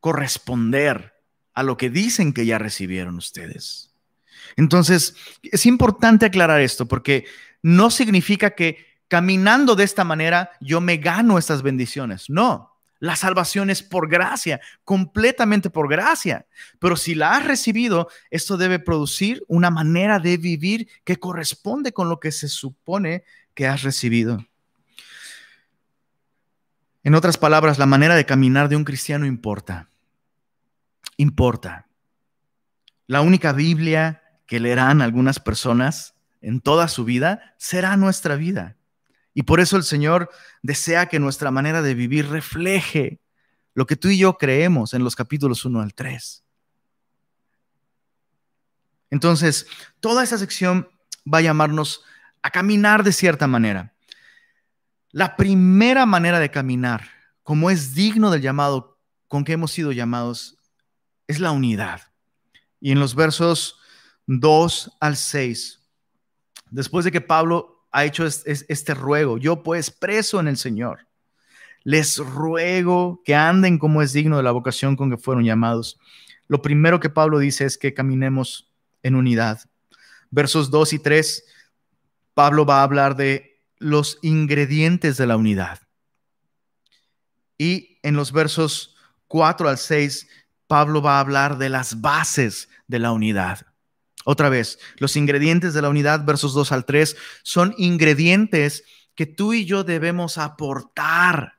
corresponder 0.00 1.14
a 1.54 1.62
lo 1.62 1.76
que 1.76 1.88
dicen 1.90 2.32
que 2.32 2.44
ya 2.44 2.58
recibieron 2.58 3.16
ustedes. 3.16 3.94
Entonces, 4.56 5.16
es 5.42 5.66
importante 5.66 6.26
aclarar 6.26 6.60
esto 6.60 6.86
porque 6.86 7.24
no 7.62 7.90
significa 7.90 8.50
que 8.50 8.84
caminando 9.08 9.76
de 9.76 9.84
esta 9.84 10.04
manera 10.04 10.50
yo 10.60 10.80
me 10.80 10.96
gano 10.98 11.38
estas 11.38 11.62
bendiciones. 11.62 12.28
No, 12.28 12.74
la 12.98 13.16
salvación 13.16 13.70
es 13.70 13.82
por 13.82 14.08
gracia, 14.08 14.60
completamente 14.84 15.70
por 15.70 15.88
gracia. 15.88 16.46
Pero 16.78 16.96
si 16.96 17.14
la 17.14 17.36
has 17.36 17.46
recibido, 17.46 18.08
esto 18.30 18.56
debe 18.56 18.78
producir 18.78 19.42
una 19.46 19.70
manera 19.70 20.18
de 20.18 20.36
vivir 20.36 20.88
que 21.04 21.18
corresponde 21.18 21.92
con 21.92 22.08
lo 22.08 22.18
que 22.20 22.32
se 22.32 22.48
supone 22.48 23.24
que 23.54 23.66
has 23.66 23.82
recibido. 23.82 24.44
En 27.04 27.14
otras 27.14 27.36
palabras, 27.36 27.78
la 27.78 27.86
manera 27.86 28.16
de 28.16 28.24
caminar 28.24 28.70
de 28.70 28.76
un 28.76 28.84
cristiano 28.84 29.26
importa. 29.26 29.90
Importa. 31.18 31.86
La 33.06 33.20
única 33.20 33.52
Biblia 33.52 34.22
que 34.46 34.58
leerán 34.58 35.02
algunas 35.02 35.38
personas 35.38 36.14
en 36.40 36.60
toda 36.60 36.88
su 36.88 37.04
vida 37.04 37.54
será 37.58 37.96
nuestra 37.98 38.36
vida. 38.36 38.76
Y 39.34 39.42
por 39.42 39.60
eso 39.60 39.76
el 39.76 39.82
Señor 39.82 40.30
desea 40.62 41.06
que 41.06 41.18
nuestra 41.18 41.50
manera 41.50 41.82
de 41.82 41.94
vivir 41.94 42.28
refleje 42.28 43.20
lo 43.74 43.86
que 43.86 43.96
tú 43.96 44.08
y 44.08 44.18
yo 44.18 44.38
creemos 44.38 44.94
en 44.94 45.04
los 45.04 45.14
capítulos 45.14 45.64
1 45.66 45.80
al 45.80 45.92
3. 45.92 46.42
Entonces, 49.10 49.66
toda 50.00 50.24
esa 50.24 50.38
sección 50.38 50.88
va 51.32 51.38
a 51.38 51.42
llamarnos 51.42 52.02
a 52.42 52.50
caminar 52.50 53.04
de 53.04 53.12
cierta 53.12 53.46
manera. 53.46 53.93
La 55.14 55.36
primera 55.36 56.06
manera 56.06 56.40
de 56.40 56.50
caminar, 56.50 57.04
como 57.44 57.70
es 57.70 57.94
digno 57.94 58.32
del 58.32 58.42
llamado 58.42 58.98
con 59.28 59.44
que 59.44 59.52
hemos 59.52 59.70
sido 59.70 59.92
llamados, 59.92 60.58
es 61.28 61.38
la 61.38 61.52
unidad. 61.52 62.00
Y 62.80 62.90
en 62.90 62.98
los 62.98 63.14
versos 63.14 63.78
2 64.26 64.96
al 64.98 65.16
6, 65.16 65.80
después 66.72 67.04
de 67.04 67.12
que 67.12 67.20
Pablo 67.20 67.86
ha 67.92 68.04
hecho 68.04 68.26
este 68.26 68.92
ruego. 68.92 69.38
Yo 69.38 69.62
pues 69.62 69.92
preso 69.92 70.40
en 70.40 70.48
el 70.48 70.56
Señor, 70.56 71.06
les 71.84 72.18
ruego 72.18 73.22
que 73.24 73.36
anden 73.36 73.78
como 73.78 74.02
es 74.02 74.12
digno 74.12 74.36
de 74.36 74.42
la 74.42 74.50
vocación 74.50 74.96
con 74.96 75.10
que 75.10 75.16
fueron 75.16 75.44
llamados. 75.44 75.96
Lo 76.48 76.60
primero 76.60 76.98
que 76.98 77.08
Pablo 77.08 77.38
dice 77.38 77.66
es 77.66 77.78
que 77.78 77.94
caminemos 77.94 78.68
en 79.04 79.14
unidad. 79.14 79.60
Versos 80.32 80.72
2 80.72 80.94
y 80.94 80.98
3, 80.98 81.44
Pablo 82.34 82.66
va 82.66 82.80
a 82.80 82.82
hablar 82.82 83.14
de 83.14 83.53
los 83.84 84.18
ingredientes 84.22 85.18
de 85.18 85.26
la 85.26 85.36
unidad. 85.36 85.78
Y 87.58 87.98
en 88.02 88.16
los 88.16 88.32
versos 88.32 88.96
4 89.28 89.68
al 89.68 89.76
6, 89.76 90.26
Pablo 90.66 91.02
va 91.02 91.18
a 91.18 91.20
hablar 91.20 91.58
de 91.58 91.68
las 91.68 92.00
bases 92.00 92.70
de 92.88 92.98
la 92.98 93.12
unidad. 93.12 93.66
Otra 94.24 94.48
vez, 94.48 94.78
los 94.96 95.16
ingredientes 95.16 95.74
de 95.74 95.82
la 95.82 95.90
unidad, 95.90 96.24
versos 96.24 96.54
2 96.54 96.72
al 96.72 96.86
3, 96.86 97.14
son 97.42 97.74
ingredientes 97.76 98.84
que 99.14 99.26
tú 99.26 99.52
y 99.52 99.66
yo 99.66 99.84
debemos 99.84 100.38
aportar 100.38 101.58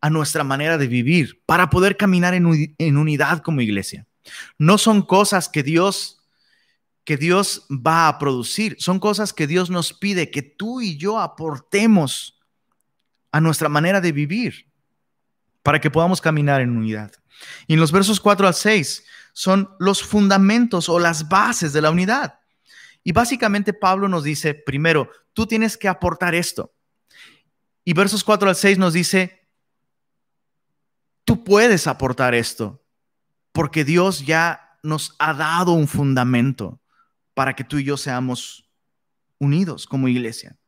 a 0.00 0.08
nuestra 0.08 0.44
manera 0.44 0.78
de 0.78 0.86
vivir 0.86 1.42
para 1.46 1.68
poder 1.68 1.96
caminar 1.96 2.32
en, 2.34 2.76
en 2.78 2.96
unidad 2.96 3.42
como 3.42 3.60
iglesia. 3.60 4.06
No 4.56 4.78
son 4.78 5.02
cosas 5.02 5.48
que 5.48 5.64
Dios 5.64 6.19
que 7.10 7.16
Dios 7.16 7.66
va 7.68 8.06
a 8.06 8.20
producir, 8.20 8.76
son 8.78 9.00
cosas 9.00 9.32
que 9.32 9.48
Dios 9.48 9.68
nos 9.68 9.92
pide 9.92 10.30
que 10.30 10.42
tú 10.42 10.80
y 10.80 10.96
yo 10.96 11.18
aportemos 11.18 12.38
a 13.32 13.40
nuestra 13.40 13.68
manera 13.68 14.00
de 14.00 14.12
vivir 14.12 14.70
para 15.64 15.80
que 15.80 15.90
podamos 15.90 16.20
caminar 16.20 16.60
en 16.60 16.76
unidad. 16.76 17.10
Y 17.66 17.74
en 17.74 17.80
los 17.80 17.90
versos 17.90 18.20
4 18.20 18.46
al 18.46 18.54
6 18.54 19.04
son 19.32 19.74
los 19.80 20.04
fundamentos 20.04 20.88
o 20.88 21.00
las 21.00 21.28
bases 21.28 21.72
de 21.72 21.80
la 21.80 21.90
unidad. 21.90 22.38
Y 23.02 23.10
básicamente 23.10 23.72
Pablo 23.72 24.06
nos 24.06 24.22
dice, 24.22 24.54
primero, 24.54 25.10
tú 25.32 25.48
tienes 25.48 25.76
que 25.76 25.88
aportar 25.88 26.36
esto. 26.36 26.72
Y 27.84 27.92
versos 27.92 28.22
4 28.22 28.50
al 28.50 28.54
6 28.54 28.78
nos 28.78 28.92
dice, 28.92 29.48
tú 31.24 31.42
puedes 31.42 31.88
aportar 31.88 32.36
esto, 32.36 32.84
porque 33.50 33.84
Dios 33.84 34.24
ya 34.24 34.78
nos 34.84 35.16
ha 35.18 35.34
dado 35.34 35.72
un 35.72 35.88
fundamento 35.88 36.79
para 37.40 37.56
que 37.56 37.64
tú 37.64 37.78
y 37.78 37.84
yo 37.84 37.96
seamos 37.96 38.68
unidos 39.38 39.86
como 39.86 40.08
iglesia. 40.08 40.58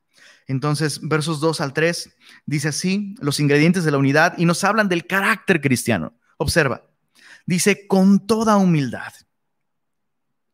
Entonces, 0.47 1.07
versos 1.07 1.39
2 1.39 1.61
al 1.61 1.75
3 1.75 2.17
dice 2.47 2.69
así, 2.69 3.15
los 3.21 3.41
ingredientes 3.41 3.85
de 3.85 3.91
la 3.91 3.99
unidad 3.99 4.39
y 4.39 4.47
nos 4.47 4.65
hablan 4.65 4.89
del 4.89 5.07
carácter 5.07 5.61
cristiano. 5.61 6.19
Observa, 6.39 6.89
Dice, 7.45 7.87
con 7.87 8.27
toda 8.27 8.57
humildad 8.57 9.13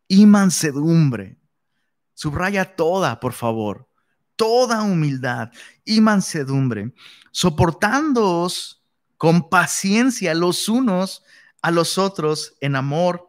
y 0.08 0.26
mansedumbre. 0.26 1.38
Subraya 2.14 2.74
toda, 2.74 3.20
por 3.20 3.32
favor. 3.32 3.88
Toda 4.34 4.82
humildad 4.82 5.52
y 5.84 6.00
mansedumbre, 6.00 6.94
soportándoos 7.30 8.84
con 9.16 9.48
paciencia 9.48 10.34
los 10.34 10.68
unos 10.68 11.22
a 11.62 11.70
los 11.70 11.96
otros 11.96 12.56
en 12.60 12.74
amor, 12.74 13.27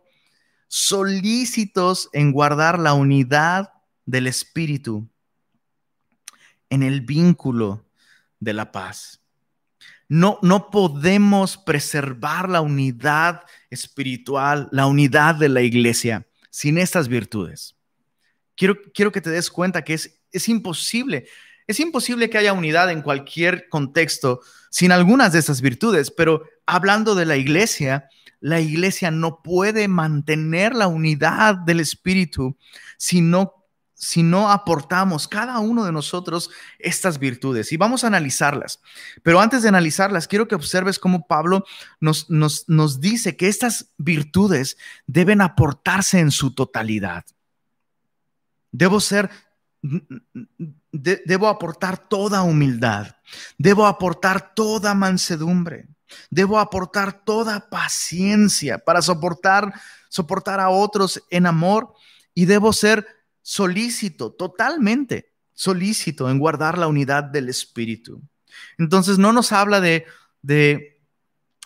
solícitos 0.69 2.09
en 2.13 2.31
guardar 2.31 2.79
la 2.79 2.93
unidad 2.93 3.73
del 4.05 4.27
Espíritu 4.27 5.09
en 6.69 6.83
el 6.83 7.01
vínculo 7.01 7.85
de 8.39 8.53
la 8.53 8.71
paz. 8.71 9.19
No, 10.07 10.39
no 10.41 10.69
podemos 10.69 11.57
preservar 11.57 12.49
la 12.49 12.61
unidad 12.61 13.43
espiritual, 13.69 14.69
la 14.71 14.85
unidad 14.85 15.35
de 15.35 15.49
la 15.49 15.61
iglesia 15.61 16.25
sin 16.49 16.77
estas 16.77 17.07
virtudes. 17.07 17.75
Quiero, 18.55 18.77
quiero 18.93 19.11
que 19.11 19.21
te 19.21 19.29
des 19.29 19.49
cuenta 19.49 19.83
que 19.83 19.95
es, 19.95 20.21
es 20.31 20.49
imposible. 20.49 21.27
Es 21.67 21.79
imposible 21.79 22.29
que 22.29 22.37
haya 22.37 22.53
unidad 22.53 22.91
en 22.91 23.01
cualquier 23.01 23.69
contexto 23.69 24.41
sin 24.69 24.91
algunas 24.91 25.33
de 25.33 25.39
esas 25.39 25.61
virtudes, 25.61 26.11
pero 26.11 26.43
hablando 26.65 27.15
de 27.15 27.25
la 27.25 27.37
iglesia, 27.37 28.09
la 28.39 28.59
iglesia 28.59 29.11
no 29.11 29.41
puede 29.41 29.87
mantener 29.87 30.75
la 30.75 30.87
unidad 30.87 31.55
del 31.55 31.79
espíritu 31.79 32.57
si 32.97 33.21
no 33.21 33.59
si 33.99 34.23
no 34.23 34.49
aportamos 34.49 35.27
cada 35.27 35.59
uno 35.59 35.83
de 35.83 35.91
nosotros 35.91 36.49
estas 36.79 37.19
virtudes. 37.19 37.73
Y 37.73 37.77
vamos 37.77 38.03
a 38.03 38.07
analizarlas. 38.07 38.79
Pero 39.23 39.41
antes 39.41 39.61
de 39.61 39.67
analizarlas, 39.67 40.25
quiero 40.25 40.47
que 40.47 40.55
observes 40.55 40.97
cómo 40.97 41.27
Pablo 41.27 41.65
nos, 41.99 42.29
nos, 42.29 42.63
nos 42.69 43.01
dice 43.01 43.35
que 43.35 43.49
estas 43.49 43.91
virtudes 43.97 44.77
deben 45.05 45.41
aportarse 45.41 46.19
en 46.19 46.31
su 46.31 46.55
totalidad. 46.55 47.25
Debo 48.71 49.01
ser, 49.01 49.29
debo 50.93 51.49
aportar 51.49 51.97
toda 51.97 52.43
humildad. 52.43 53.17
Debo 53.57 53.85
aportar 53.85 54.55
toda 54.55 54.93
mansedumbre. 54.93 55.89
Debo 56.29 56.59
aportar 56.59 57.23
toda 57.23 57.69
paciencia 57.69 58.77
para 58.79 59.01
soportar, 59.01 59.73
soportar 60.09 60.59
a 60.59 60.69
otros 60.69 61.23
en 61.29 61.45
amor. 61.45 61.93
Y 62.33 62.45
debo 62.45 62.73
ser 62.73 63.05
solícito, 63.41 64.31
totalmente 64.31 65.33
solícito 65.53 66.29
en 66.29 66.39
guardar 66.39 66.77
la 66.77 66.87
unidad 66.87 67.23
del 67.23 67.49
Espíritu. 67.49 68.21
Entonces 68.77 69.17
no 69.17 69.33
nos 69.33 69.51
habla 69.51 69.81
de, 69.81 70.05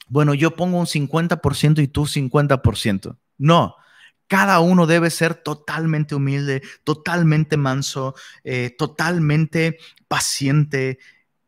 bueno, 0.07 0.33
yo 0.33 0.55
pongo 0.55 0.79
un 0.79 0.87
50% 0.87 1.81
y 1.81 1.87
tú 1.87 2.07
50%. 2.07 3.17
No, 3.37 3.75
cada 4.27 4.59
uno 4.61 4.87
debe 4.87 5.09
ser 5.11 5.35
totalmente 5.35 6.15
humilde, 6.15 6.63
totalmente 6.83 7.55
manso, 7.55 8.15
eh, 8.43 8.75
totalmente 8.75 9.77
paciente, 10.07 10.97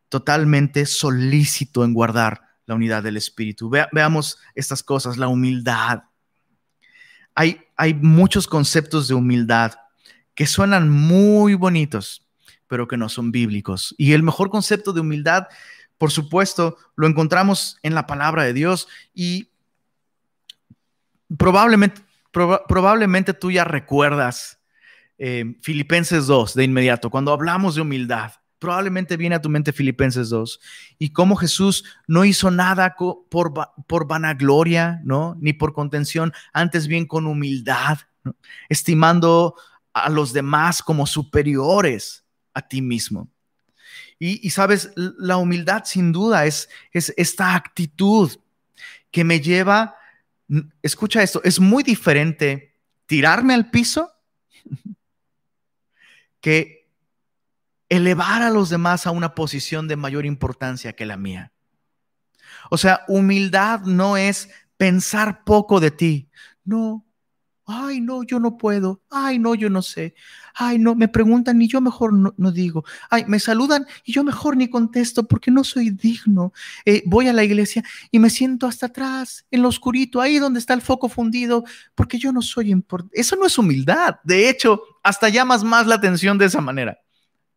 totalmente 0.10 0.86
solícito 0.86 1.84
en 1.84 1.94
guardar 1.94 2.45
la 2.66 2.76
unidad 2.76 3.04
del 3.04 3.18
Espíritu. 3.18 3.70
veamos 3.70 4.38
estas 4.56 4.84
cosas, 4.84 5.18
la 5.18 5.28
humildad. 5.28 6.04
Hay, 7.36 7.62
hay 7.76 7.94
muchos 7.94 8.48
conceptos 8.48 9.08
de 9.08 9.14
humildad 9.14 9.74
que 10.34 10.48
suenan 10.48 10.90
muy 10.90 11.54
bonitos, 11.54 12.28
pero 12.68 12.88
que 12.88 12.98
no 12.98 13.10
son 13.10 13.32
bíblicos. 13.32 13.96
Y 13.98 14.14
el 14.14 14.24
mejor 14.24 14.50
concepto 14.50 14.94
de 14.94 15.02
humildad, 15.02 15.48
por 15.98 16.12
supuesto, 16.12 16.78
lo 16.96 17.08
encontramos 17.08 17.78
en 17.84 17.94
la 17.96 18.08
palabra 18.08 18.44
de 18.44 18.54
Dios 18.54 18.88
y 19.14 19.50
probablemente, 21.38 22.02
probablemente 22.32 23.34
tú 23.34 23.52
ya 23.52 23.64
recuerdas 23.64 24.60
eh, 25.18 25.56
Filipenses 25.62 26.28
2 26.28 26.54
de 26.54 26.64
inmediato, 26.64 27.10
cuando 27.10 27.32
hablamos 27.32 27.76
de 27.76 27.82
humildad. 27.82 28.34
Probablemente 28.60 29.18
viene 29.18 29.36
a 29.36 29.42
tu 29.42 29.50
mente 29.50 29.74
Filipenses 29.74 30.30
2 30.30 30.60
y 30.98 31.10
cómo 31.12 31.36
Jesús 31.36 31.84
no 32.08 32.26
hizo 32.26 32.52
nada 32.52 32.96
por, 32.96 33.54
por 33.88 34.08
vanagloria, 34.08 35.02
¿no? 35.04 35.38
Ni 35.40 35.54
por 35.54 35.74
contención, 35.74 36.34
antes 36.54 36.88
bien 36.88 37.06
con 37.06 37.28
humildad, 37.28 38.00
estimando 38.70 39.56
a 39.94 40.10
los 40.10 40.34
demás 40.34 40.82
como 40.82 41.06
superiores 41.06 42.26
a 42.54 42.62
ti 42.62 42.82
mismo. 42.82 43.30
Y, 44.18 44.50
sabes, 44.50 44.92
la 44.96 45.38
humildad 45.38 45.84
sin 45.86 46.14
duda 46.14 46.46
es, 46.46 46.70
es 46.92 47.14
esta 47.18 47.54
actitud 47.54 48.32
que 49.12 49.26
me 49.26 49.42
lleva, 49.42 49.96
escucha 50.82 51.22
esto, 51.22 51.42
es 51.44 51.60
muy 51.60 51.84
diferente 51.84 52.76
tirarme 53.06 53.54
al 53.54 53.70
piso 53.70 54.12
que 56.42 56.85
elevar 57.96 58.42
a 58.42 58.50
los 58.50 58.70
demás 58.70 59.08
a 59.08 59.12
una 59.12 59.36
posición 59.36 59.88
de 59.88 59.96
mayor 59.96 60.26
importancia 60.26 60.94
que 60.94 61.06
la 61.06 61.18
mía. 61.18 61.52
O 62.70 62.78
sea, 62.78 63.02
humildad 63.08 63.82
no 63.82 64.18
es 64.18 64.50
pensar 64.78 65.44
poco 65.44 65.80
de 65.80 65.92
ti. 65.92 66.30
No, 66.64 67.06
ay, 67.66 68.02
no, 68.02 68.24
yo 68.24 68.40
no 68.40 68.58
puedo. 68.58 69.02
Ay, 69.10 69.40
no, 69.40 69.56
yo 69.56 69.70
no 69.70 69.82
sé. 69.82 70.16
Ay, 70.54 70.80
no, 70.80 70.96
me 70.96 71.08
preguntan 71.08 71.62
y 71.62 71.68
yo 71.68 71.82
mejor 71.82 72.14
no, 72.14 72.52
digo. 72.52 72.86
Ay, 73.10 73.26
me 73.28 73.40
saludan 73.40 73.86
y 74.04 74.14
yo 74.14 74.24
mejor 74.24 74.58
ni 74.58 74.70
contesto 74.70 75.28
porque 75.28 75.52
no 75.52 75.64
soy 75.64 75.90
digno. 75.90 76.54
Eh, 76.86 77.04
voy 77.06 77.28
a 77.28 77.34
la 77.34 77.44
iglesia 77.44 77.84
y 78.12 78.20
me 78.20 78.30
siento 78.30 78.68
hasta 78.68 78.88
atrás, 78.88 79.46
en 79.52 79.62
lo 79.62 79.68
oscurito, 79.68 80.22
ahí 80.22 80.40
donde 80.40 80.60
está 80.60 80.74
el 80.74 80.82
foco 80.82 81.10
fundido, 81.10 81.64
porque 81.94 82.18
yo 82.18 82.32
no 82.32 82.42
soy 82.42 82.72
importante. 82.72 83.20
Eso 83.20 83.36
no 83.36 83.46
es 83.46 83.58
humildad. 83.58 84.16
De 84.24 84.50
hecho, 84.50 84.82
hasta 85.04 85.30
llamas 85.30 85.64
más 85.64 85.88
la 85.88 85.96
atención 85.96 86.38
de 86.38 86.46
esa 86.46 86.62
manera. 86.62 87.00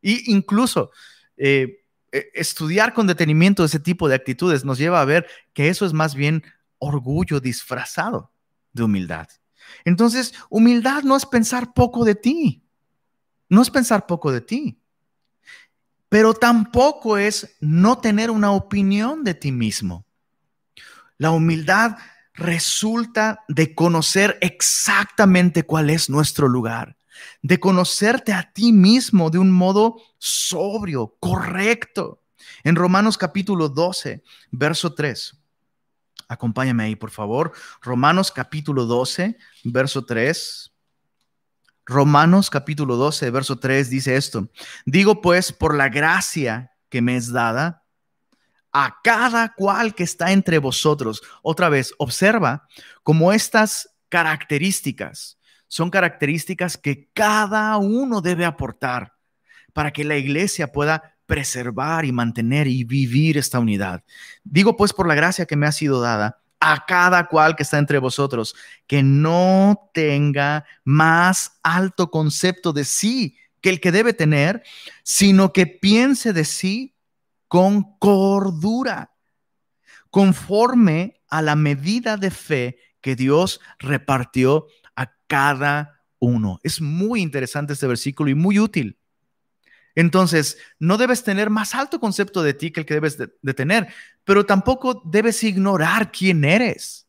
Y 0.01 0.33
incluso 0.33 0.91
eh, 1.37 1.85
eh, 2.13 2.31
estudiar 2.35 2.95
con 2.95 3.07
detenimiento 3.07 3.65
ese 3.65 3.81
tipo 3.81 4.09
de 4.09 4.15
actitudes 4.15 4.65
nos 4.65 4.79
lleva 4.79 5.01
a 5.01 5.05
ver 5.05 5.27
que 5.53 5.69
eso 5.69 5.85
es 5.85 5.93
más 5.93 6.15
bien 6.15 6.43
orgullo 6.79 7.41
disfrazado 7.41 8.33
de 8.73 8.83
humildad. 8.85 9.29
Entonces, 9.85 10.35
humildad 10.49 11.03
no 11.03 11.17
es 11.17 11.27
pensar 11.27 11.75
poco 11.75 12.05
de 12.05 12.15
ti, 12.15 12.65
no 13.49 13.63
es 13.63 13.71
pensar 13.71 14.07
poco 14.07 14.33
de 14.33 14.41
ti, 14.41 14.81
pero 16.09 16.33
tampoco 16.35 17.19
es 17.19 17.57
no 17.61 17.99
tener 17.99 18.31
una 18.31 18.53
opinión 18.53 19.25
de 19.25 19.35
ti 19.35 19.53
mismo. 19.53 20.07
La 21.19 21.31
humildad 21.31 21.99
resulta 22.33 23.45
de 23.49 23.75
conocer 23.75 24.39
exactamente 24.41 25.65
cuál 25.65 25.91
es 25.91 26.09
nuestro 26.09 26.49
lugar 26.49 26.98
de 27.43 27.61
conocerte 27.61 28.33
a 28.33 28.53
ti 28.53 28.73
mismo 28.73 29.31
de 29.31 29.39
un 29.39 29.51
modo 29.51 29.97
sobrio, 30.19 31.17
correcto. 31.21 32.23
En 32.65 32.77
Romanos 32.77 33.19
capítulo 33.19 33.69
12, 33.69 34.23
verso 34.51 34.95
3. 34.95 35.37
Acompáñame 36.29 36.85
ahí, 36.85 36.97
por 36.97 37.11
favor. 37.11 37.53
Romanos 37.81 38.31
capítulo 38.31 38.85
12, 38.85 39.37
verso 39.65 40.05
3. 40.05 40.73
Romanos 41.87 42.51
capítulo 42.51 42.97
12, 42.97 43.31
verso 43.31 43.59
3 43.59 43.89
dice 43.89 44.17
esto. 44.17 44.51
Digo 44.85 45.23
pues, 45.23 45.53
por 45.53 45.75
la 45.75 45.89
gracia 45.89 46.73
que 46.91 47.01
me 47.01 47.17
es 47.17 47.33
dada, 47.33 47.85
a 48.73 48.99
cada 49.03 49.55
cual 49.55 49.95
que 49.95 50.05
está 50.05 50.33
entre 50.33 50.59
vosotros. 50.59 51.23
Otra 51.43 51.71
vez, 51.71 51.95
observa 51.99 52.69
cómo 53.03 53.33
estas 53.33 53.89
características 54.11 55.38
son 55.69 55.91
características 55.91 56.77
que 56.77 57.09
cada 57.13 57.77
uno 57.77 58.21
debe 58.21 58.45
aportar 58.45 59.15
para 59.73 59.93
que 59.93 60.05
la 60.05 60.17
iglesia 60.17 60.73
pueda 60.73 61.17
preservar 61.27 62.05
y 62.05 62.13
mantener 62.13 62.67
y 62.67 62.85
vivir 62.85 63.37
esta 63.37 63.61
unidad. 63.61 64.03
Digo 64.43 64.77
pues 64.77 64.93
por 64.93 65.07
la 65.07 65.15
gracia 65.15 65.47
que 65.47 65.57
me 65.57 65.67
ha 65.67 65.73
sido 65.73 66.01
dada 66.01 66.41
a 66.61 66.87
cada 66.87 67.29
cual 67.29 67.55
que 67.55 67.63
está 67.63 67.79
entre 67.79 67.99
vosotros, 67.99 68.55
que 68.87 69.03
no 69.03 69.91
tenga 69.95 70.65
más 70.85 71.61
alto 71.63 72.11
concepto 72.11 72.73
de 72.73 72.85
sí 72.85 73.37
que 73.61 73.71
el 73.71 73.81
que 73.81 73.93
debe 73.93 74.13
tener, 74.13 74.63
sino 75.03 75.53
que 75.53 75.67
piense 75.67 76.33
de 76.33 76.45
sí 76.45 76.97
con 77.47 77.99
cordura, 77.99 79.13
conforme 80.11 81.21
a 81.29 81.43
la 81.43 81.57
medida 81.57 82.17
de 82.17 82.31
fe 82.31 82.79
que 83.01 83.17
Dios 83.17 83.61
repartió 83.79 84.67
cada 85.27 86.03
uno. 86.19 86.61
Es 86.63 86.81
muy 86.81 87.21
interesante 87.21 87.73
este 87.73 87.87
versículo 87.87 88.31
y 88.31 88.35
muy 88.35 88.59
útil. 88.59 88.99
Entonces, 89.95 90.59
no 90.79 90.97
debes 90.97 91.25
tener 91.25 91.51
más 91.51 91.75
alto 91.75 91.99
concepto 91.99 92.43
de 92.43 92.55
ti 92.55 92.71
que 92.71 92.81
el 92.81 92.87
que 92.87 92.95
debes 92.95 93.19
de, 93.19 93.55
tener, 93.55 93.93
pero 94.25 94.47
tampoco 94.47 95.03
debes 95.05 95.43
ignorar 95.43 96.13
quién 96.13 96.45
eres. 96.45 97.09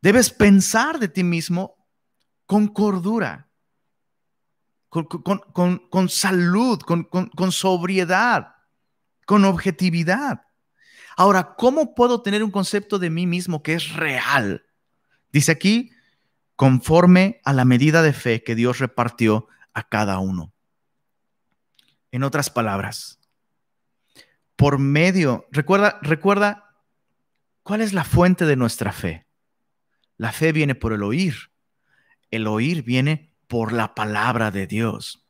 Debes 0.00 0.30
pensar 0.30 0.98
de 0.98 1.08
ti 1.08 1.22
mismo 1.22 1.86
con 2.46 2.68
cordura, 2.68 3.48
con, 4.88 5.06
con 5.06 6.08
salud, 6.08 6.80
con 6.80 7.52
sobriedad, 7.52 8.54
con 9.24 9.44
objetividad. 9.44 10.42
Ahora, 11.16 11.54
¿cómo 11.56 11.94
puedo 11.94 12.22
tener 12.22 12.42
un 12.42 12.50
concepto 12.50 12.98
de 12.98 13.10
mí 13.10 13.26
mismo 13.26 13.62
que 13.62 13.74
es 13.74 13.92
real? 13.92 14.64
Dice 15.32 15.52
aquí, 15.52 15.90
conforme 16.58 17.40
a 17.44 17.52
la 17.52 17.64
medida 17.64 18.02
de 18.02 18.12
fe 18.12 18.42
que 18.42 18.56
Dios 18.56 18.80
repartió 18.80 19.46
a 19.74 19.88
cada 19.88 20.18
uno. 20.18 20.52
En 22.10 22.24
otras 22.24 22.50
palabras, 22.50 23.20
por 24.56 24.80
medio, 24.80 25.46
recuerda, 25.52 26.00
recuerda, 26.02 26.74
¿cuál 27.62 27.80
es 27.80 27.92
la 27.92 28.02
fuente 28.02 28.44
de 28.44 28.56
nuestra 28.56 28.90
fe? 28.90 29.24
La 30.16 30.32
fe 30.32 30.50
viene 30.50 30.74
por 30.74 30.92
el 30.92 31.04
oír. 31.04 31.52
El 32.32 32.48
oír 32.48 32.82
viene 32.82 33.30
por 33.46 33.72
la 33.72 33.94
palabra 33.94 34.50
de 34.50 34.66
Dios. 34.66 35.24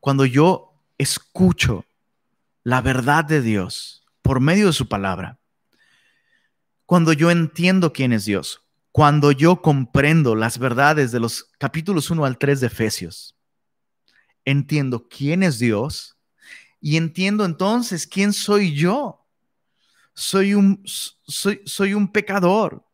Cuando 0.00 0.26
yo 0.26 0.82
escucho 0.98 1.84
la 2.64 2.80
verdad 2.80 3.24
de 3.24 3.40
Dios 3.40 4.04
por 4.20 4.40
medio 4.40 4.66
de 4.66 4.72
su 4.72 4.88
palabra, 4.88 5.38
cuando 6.86 7.12
yo 7.12 7.30
entiendo 7.30 7.92
quién 7.92 8.12
es 8.12 8.24
Dios, 8.24 8.64
cuando 8.92 9.32
yo 9.32 9.62
comprendo 9.62 10.34
las 10.34 10.58
verdades 10.58 11.12
de 11.12 11.20
los 11.20 11.50
capítulos 11.58 12.10
1 12.10 12.24
al 12.24 12.38
3 12.38 12.60
de 12.60 12.66
Efesios, 12.66 13.36
entiendo 14.44 15.06
quién 15.08 15.42
es 15.42 15.58
Dios 15.58 16.16
y 16.80 16.96
entiendo 16.96 17.44
entonces 17.44 18.06
quién 18.06 18.32
soy 18.32 18.74
yo. 18.74 19.16
Soy 20.14 20.54
un, 20.54 20.82
soy, 20.84 21.62
soy 21.64 21.94
un 21.94 22.10
pecador, 22.10 22.84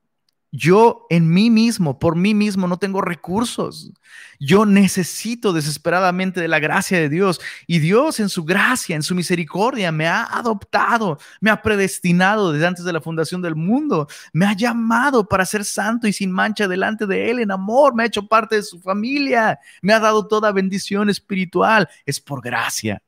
yo 0.53 1.07
en 1.11 1.29
mí 1.29 1.51
mismo, 1.51 1.99
por 1.99 2.17
mí 2.17 2.33
mismo, 2.33 2.69
no 2.69 2.79
tengo 2.79 3.03
recursos. 3.03 3.93
Yo 4.39 4.65
necesito 4.65 5.53
desesperadamente 5.53 6.41
de 6.41 6.49
la 6.49 6.61
gracia 6.61 6.99
de 6.99 7.09
Dios. 7.09 7.41
Y 7.67 7.81
Dios 7.81 8.21
en 8.21 8.29
su 8.29 8.45
gracia, 8.45 8.95
en 8.95 9.03
su 9.03 9.15
misericordia, 9.15 9.91
me 9.91 10.07
ha 10.07 10.25
adoptado, 10.25 11.19
me 11.41 11.51
ha 11.51 11.61
predestinado 11.61 12.53
desde 12.53 12.67
antes 12.67 12.85
de 12.85 12.93
la 12.93 13.01
fundación 13.01 13.43
del 13.43 13.57
mundo. 13.57 14.07
Me 14.33 14.47
ha 14.47 14.55
llamado 14.55 15.29
para 15.29 15.45
ser 15.45 15.65
santo 15.65 16.07
y 16.07 16.13
sin 16.13 16.31
mancha 16.31 16.69
delante 16.69 17.07
de 17.07 17.31
Él 17.31 17.41
en 17.41 17.51
amor. 17.51 17.95
Me 17.95 18.05
ha 18.05 18.07
hecho 18.07 18.27
parte 18.27 18.57
de 18.57 18.63
su 18.63 18.81
familia. 18.81 19.59
Me 19.83 19.93
ha 19.93 20.01
dado 20.01 20.29
toda 20.29 20.53
bendición 20.53 21.11
espiritual. 21.11 21.89
Es 22.07 22.21
por 22.21 22.41
gracia. 22.41 23.03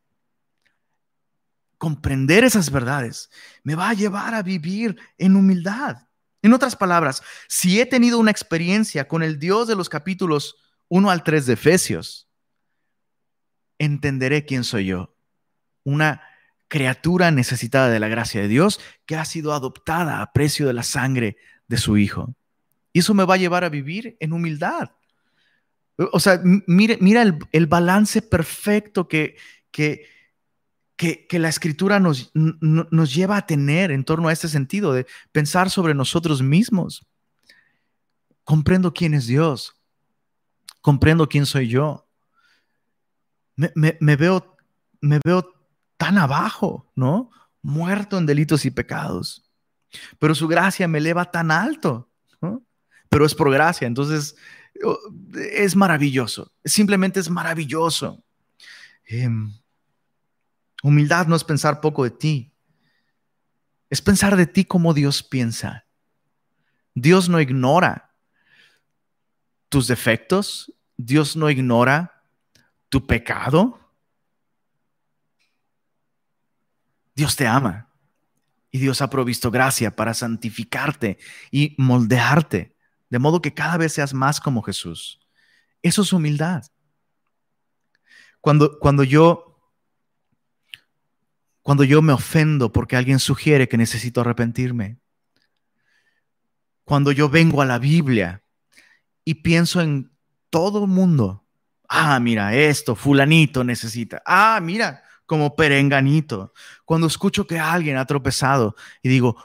Comprender 1.78 2.42
esas 2.42 2.70
verdades 2.72 3.30
me 3.62 3.76
va 3.76 3.90
a 3.90 3.94
llevar 3.94 4.34
a 4.34 4.42
vivir 4.42 5.00
en 5.16 5.36
humildad 5.36 6.07
en 6.42 6.52
otras 6.52 6.76
palabras, 6.76 7.22
si 7.48 7.80
he 7.80 7.86
tenido 7.86 8.18
una 8.18 8.30
experiencia 8.30 9.08
con 9.08 9.22
el 9.22 9.38
Dios 9.38 9.66
de 9.66 9.76
los 9.76 9.88
capítulos 9.88 10.56
1 10.88 11.10
al 11.10 11.24
3 11.24 11.46
de 11.46 11.52
Efesios, 11.54 12.28
entenderé 13.78 14.44
quién 14.44 14.64
soy 14.64 14.86
yo. 14.86 15.14
Una 15.84 16.22
criatura 16.68 17.30
necesitada 17.30 17.88
de 17.88 17.98
la 17.98 18.08
gracia 18.08 18.40
de 18.40 18.48
Dios 18.48 18.80
que 19.06 19.16
ha 19.16 19.24
sido 19.24 19.52
adoptada 19.52 20.20
a 20.20 20.32
precio 20.32 20.66
de 20.66 20.74
la 20.74 20.82
sangre 20.82 21.36
de 21.66 21.78
su 21.78 21.96
Hijo. 21.96 22.34
Y 22.92 23.00
eso 23.00 23.14
me 23.14 23.24
va 23.24 23.34
a 23.34 23.38
llevar 23.38 23.64
a 23.64 23.68
vivir 23.68 24.16
en 24.20 24.32
humildad. 24.32 24.90
O 26.12 26.20
sea, 26.20 26.40
mira 26.44 27.22
el, 27.52 27.66
balance 27.66 28.22
perfecto 28.22 29.08
que, 29.08 29.36
que, 29.70 30.06
que, 30.98 31.38
la 31.38 31.48
escritura 31.48 32.00
nos, 32.00 32.32
nos 32.34 33.14
lleva 33.14 33.36
a 33.36 33.46
tener 33.46 33.92
en 33.92 34.04
torno 34.04 34.28
a 34.28 34.32
este 34.32 34.48
sentido 34.48 34.92
de 34.92 35.06
pensar 35.30 35.70
sobre 35.70 35.94
nosotros 35.94 36.42
mismos. 36.42 37.06
Comprendo 38.42 38.92
quién 38.92 39.14
es 39.14 39.28
Dios, 39.28 39.80
comprendo 40.80 41.28
quién 41.28 41.46
soy 41.46 41.68
yo. 41.68 42.08
Me, 43.54 44.16
veo 44.16 44.56
me 45.00 45.20
veo 45.24 45.54
tan 45.96 46.18
abajo, 46.18 46.90
¿no? 46.96 47.30
Muerto 47.62 48.18
en 48.18 48.26
delitos 48.26 48.64
y 48.64 48.72
pecados. 48.72 49.48
Pero 50.18 50.34
su 50.34 50.48
gracia 50.48 50.88
me 50.88 50.98
eleva 50.98 51.30
tan 51.30 51.52
alto, 51.52 52.10
¿no? 52.40 52.64
Pero 53.08 53.24
es 53.24 53.36
por 53.36 53.52
gracia, 53.52 53.86
entonces 53.86 54.36
oh, 54.84 54.98
es 55.54 55.76
maravilloso, 55.76 56.52
simplemente 56.64 57.20
es 57.20 57.30
maravilloso. 57.30 58.24
Em, 59.04 59.52
humildad 60.82 61.26
no 61.26 61.36
es 61.36 61.44
pensar 61.44 61.80
poco 61.80 62.04
de 62.04 62.10
ti, 62.10 62.54
es 63.90 64.02
pensar 64.02 64.36
de 64.36 64.46
ti 64.46 64.64
como 64.64 64.94
Dios 64.94 65.22
piensa. 65.22 65.86
Dios 66.94 67.28
no 67.28 67.40
ignora 67.40 68.14
tus 69.68 69.86
defectos, 69.86 70.72
Dios 70.96 71.36
no 71.36 71.48
ignora 71.48 72.24
tu 72.88 73.06
pecado. 73.06 73.78
Dios 77.14 77.36
te 77.36 77.46
ama 77.46 77.88
y 78.70 78.78
Dios 78.78 79.00
ha 79.00 79.10
provisto 79.10 79.50
gracia 79.50 79.94
para 79.94 80.14
santificarte 80.14 81.18
y 81.50 81.74
moldearte, 81.78 82.76
de 83.08 83.18
modo 83.18 83.40
que 83.40 83.54
cada 83.54 83.76
vez 83.76 83.94
seas 83.94 84.12
más 84.12 84.40
como 84.40 84.62
Jesús. 84.62 85.20
Eso 85.82 86.02
es 86.02 86.12
humildad. 86.12 86.64
Cuando, 88.40 88.78
cuando 88.78 89.04
yo 89.04 89.47
cuando 91.68 91.84
yo 91.84 92.00
me 92.00 92.14
ofendo 92.14 92.72
porque 92.72 92.96
alguien 92.96 93.18
sugiere 93.18 93.68
que 93.68 93.76
necesito 93.76 94.22
arrepentirme. 94.22 95.00
Cuando 96.82 97.12
yo 97.12 97.28
vengo 97.28 97.60
a 97.60 97.66
la 97.66 97.78
Biblia 97.78 98.42
y 99.22 99.34
pienso 99.34 99.82
en 99.82 100.10
todo 100.48 100.84
el 100.84 100.90
mundo. 100.90 101.44
Ah, 101.86 102.18
mira, 102.20 102.54
esto, 102.54 102.96
fulanito 102.96 103.64
necesita. 103.64 104.22
Ah, 104.24 104.60
mira, 104.62 105.02
como 105.26 105.56
perenganito. 105.56 106.54
Cuando 106.86 107.06
escucho 107.06 107.46
que 107.46 107.58
alguien 107.58 107.98
ha 107.98 108.06
tropezado 108.06 108.74
y 109.02 109.10
digo, 109.10 109.36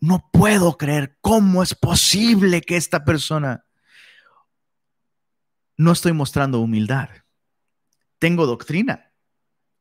no 0.00 0.30
puedo 0.32 0.78
creer 0.78 1.18
cómo 1.20 1.62
es 1.62 1.74
posible 1.74 2.62
que 2.62 2.78
esta 2.78 3.04
persona... 3.04 3.66
No 5.76 5.92
estoy 5.92 6.14
mostrando 6.14 6.60
humildad. 6.60 7.10
Tengo 8.18 8.46
doctrina 8.46 9.12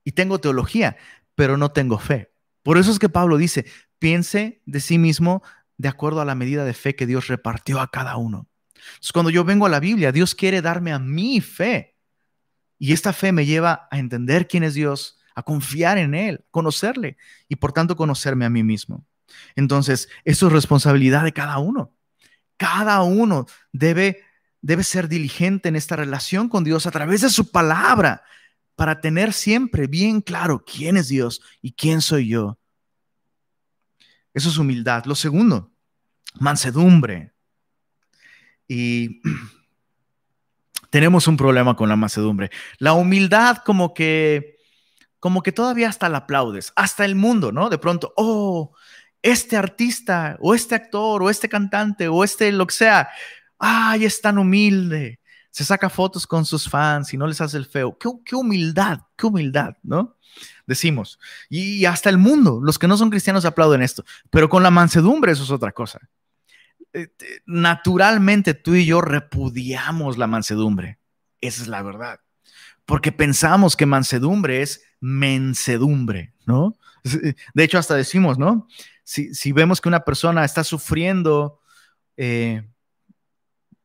y 0.04 0.12
tengo 0.12 0.40
teología, 0.42 0.98
pero 1.36 1.58
no 1.58 1.72
tengo 1.72 2.00
fe. 2.00 2.32
Por 2.64 2.78
eso 2.78 2.92
es 2.92 3.00
que 3.00 3.10
Pablo 3.10 3.38
dice, 3.38 3.66
piense 4.00 4.62
de 4.66 4.80
sí 4.80 4.98
mismo 4.98 5.44
de 5.78 5.90
acuerdo 5.90 6.22
a 6.22 6.26
la 6.26 6.36
medida 6.36 6.66
de 6.66 6.74
fe 6.74 6.96
que 6.96 7.06
Dios 7.06 7.28
repartió 7.28 7.80
a 7.80 7.92
cada 7.92 8.18
uno. 8.18 8.48
Entonces, 8.76 9.12
cuando 9.12 9.30
yo 9.30 9.44
vengo 9.44 9.66
a 9.66 9.70
la 9.70 9.80
Biblia, 9.80 10.12
Dios 10.12 10.36
quiere 10.36 10.62
darme 10.62 10.94
a 10.94 11.00
mí 11.00 11.42
fe. 11.42 11.96
Y 12.78 12.94
esta 12.94 13.14
fe 13.14 13.32
me 13.32 13.46
lleva 13.46 13.88
a 13.92 14.00
entender 14.00 14.48
quién 14.48 14.64
es 14.64 14.74
Dios, 14.74 15.18
a 15.34 15.44
confiar 15.44 15.98
en 15.98 16.14
Él, 16.14 16.46
conocerle 16.52 17.18
y 17.48 17.58
por 17.58 17.74
tanto 17.74 17.96
conocerme 17.96 18.46
a 18.46 18.50
mí 18.50 18.64
mismo. 18.64 19.06
Entonces, 19.56 20.10
eso 20.24 20.48
es 20.48 20.54
responsabilidad 20.54 21.24
de 21.24 21.34
cada 21.34 21.58
uno. 21.58 21.94
Cada 22.58 23.02
uno 23.04 23.48
debe, 23.72 24.24
debe 24.62 24.84
ser 24.84 25.08
diligente 25.08 25.70
en 25.70 25.76
esta 25.76 25.96
relación 25.96 26.48
con 26.48 26.64
Dios 26.64 26.88
a 26.88 26.92
través 26.92 27.22
de 27.22 27.30
su 27.30 27.52
palabra, 27.52 28.24
para 28.76 29.00
tener 29.00 29.34
siempre 29.34 29.88
bien 29.88 30.22
claro 30.22 30.64
quién 30.64 30.98
es 30.98 31.08
Dios 31.08 31.42
y 31.62 31.72
quién 31.74 32.02
soy 32.02 32.28
yo. 32.30 32.58
Eso 34.34 34.50
es 34.50 34.58
humildad. 34.58 35.06
Lo 35.06 35.16
segundo, 35.16 35.72
mansedumbre. 36.40 37.34
Y 38.68 39.22
tenemos 40.90 41.28
un 41.28 41.38
problema 41.38 41.76
con 41.76 41.88
la 41.88 41.96
mansedumbre. 41.96 42.52
La 42.78 42.94
humildad 42.94 43.58
como 43.66 43.94
que, 43.94 44.58
como 45.20 45.42
que 45.42 45.54
todavía 45.54 45.88
hasta 45.88 46.10
la 46.10 46.20
aplaudes, 46.20 46.74
hasta 46.76 47.06
el 47.06 47.16
mundo, 47.16 47.54
¿no? 47.54 47.70
De 47.70 47.78
pronto, 47.78 48.14
oh, 48.18 48.76
este 49.22 49.56
artista 49.56 50.38
o 50.42 50.54
este 50.54 50.76
actor 50.76 51.24
o 51.24 51.30
este 51.30 51.48
cantante 51.48 52.10
o 52.10 52.24
este 52.24 52.52
lo 52.52 52.68
que 52.68 52.76
sea, 52.76 53.10
ay, 53.58 54.04
es 54.04 54.22
tan 54.22 54.38
humilde 54.38 55.20
se 55.56 55.64
saca 55.64 55.90
fotos 55.90 56.28
con 56.28 56.44
sus 56.44 56.68
fans 56.70 57.14
y 57.14 57.18
no 57.18 57.26
les 57.28 57.40
hace 57.40 57.56
el 57.56 57.66
feo. 57.66 57.98
Qué, 57.98 58.36
humildad, 58.36 59.00
qué 59.16 59.26
humildad, 59.26 59.78
¿no? 59.84 60.18
Decimos. 60.68 61.18
Y, 61.50 61.86
hasta 61.86 62.10
el 62.10 62.18
mundo, 62.18 62.60
los 62.62 62.78
que 62.78 62.90
no 62.90 62.98
son 62.98 63.10
cristianos 63.10 63.46
aplauden 63.46 63.82
esto, 63.82 64.04
pero 64.30 64.50
con 64.50 64.64
la 64.64 64.70
mansedumbre 64.70 65.32
eso 65.32 65.44
es 65.44 65.52
otra 65.52 65.72
cosa. 65.72 66.10
Eh, 66.92 67.08
naturalmente 67.46 68.54
tú 68.54 68.76
y 68.76 68.86
yo 68.86 69.00
repudiamos 69.00 70.18
la 70.18 70.28
mansedumbre. 70.28 71.00
Esa 71.40 71.62
es 71.62 71.70
la 71.70 71.82
verdad. 71.84 72.20
Porque 72.86 73.14
pensamos 73.14 73.78
que 73.78 73.86
mansedumbre 73.86 74.62
es 74.62 74.84
mensedumbre, 75.00 76.34
¿no? 76.46 76.76
De 77.54 77.64
hecho, 77.64 77.78
hasta 77.78 77.96
decimos, 77.96 78.38
¿no? 78.38 78.68
Si, 79.06 79.34
si 79.34 79.54
vemos 79.54 79.80
que 79.80 79.88
una 79.88 80.04
persona 80.04 80.44
está 80.44 80.66
sufriendo 80.66 81.62
eh, 82.18 82.68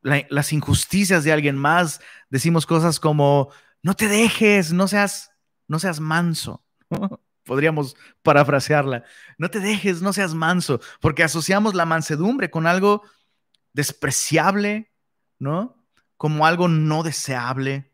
las 0.03 0.53
injusticias 0.53 1.25
de 1.25 1.33
alguien 1.33 1.57
más, 1.57 2.01
decimos 2.31 2.67
cosas 2.67 3.01
como, 3.01 3.51
no 3.83 3.95
te 3.95 4.09
dejes, 4.09 4.73
no 4.73 4.89
seas, 4.89 5.31
no 5.69 5.79
seas 5.79 6.01
manso. 6.01 6.65
Podríamos 7.45 7.97
parafrasearla. 8.23 9.05
No 9.39 9.51
te 9.51 9.61
dejes, 9.61 10.03
no 10.03 10.13
seas 10.13 10.35
manso, 10.35 10.81
porque 11.01 11.23
asociamos 11.23 11.75
la 11.75 11.87
mansedumbre 11.87 12.51
con 12.51 12.67
algo 12.67 13.03
despreciable, 13.73 14.93
¿no? 15.39 15.77
Como 16.17 16.47
algo 16.47 16.69
no 16.69 17.03
deseable. 17.03 17.91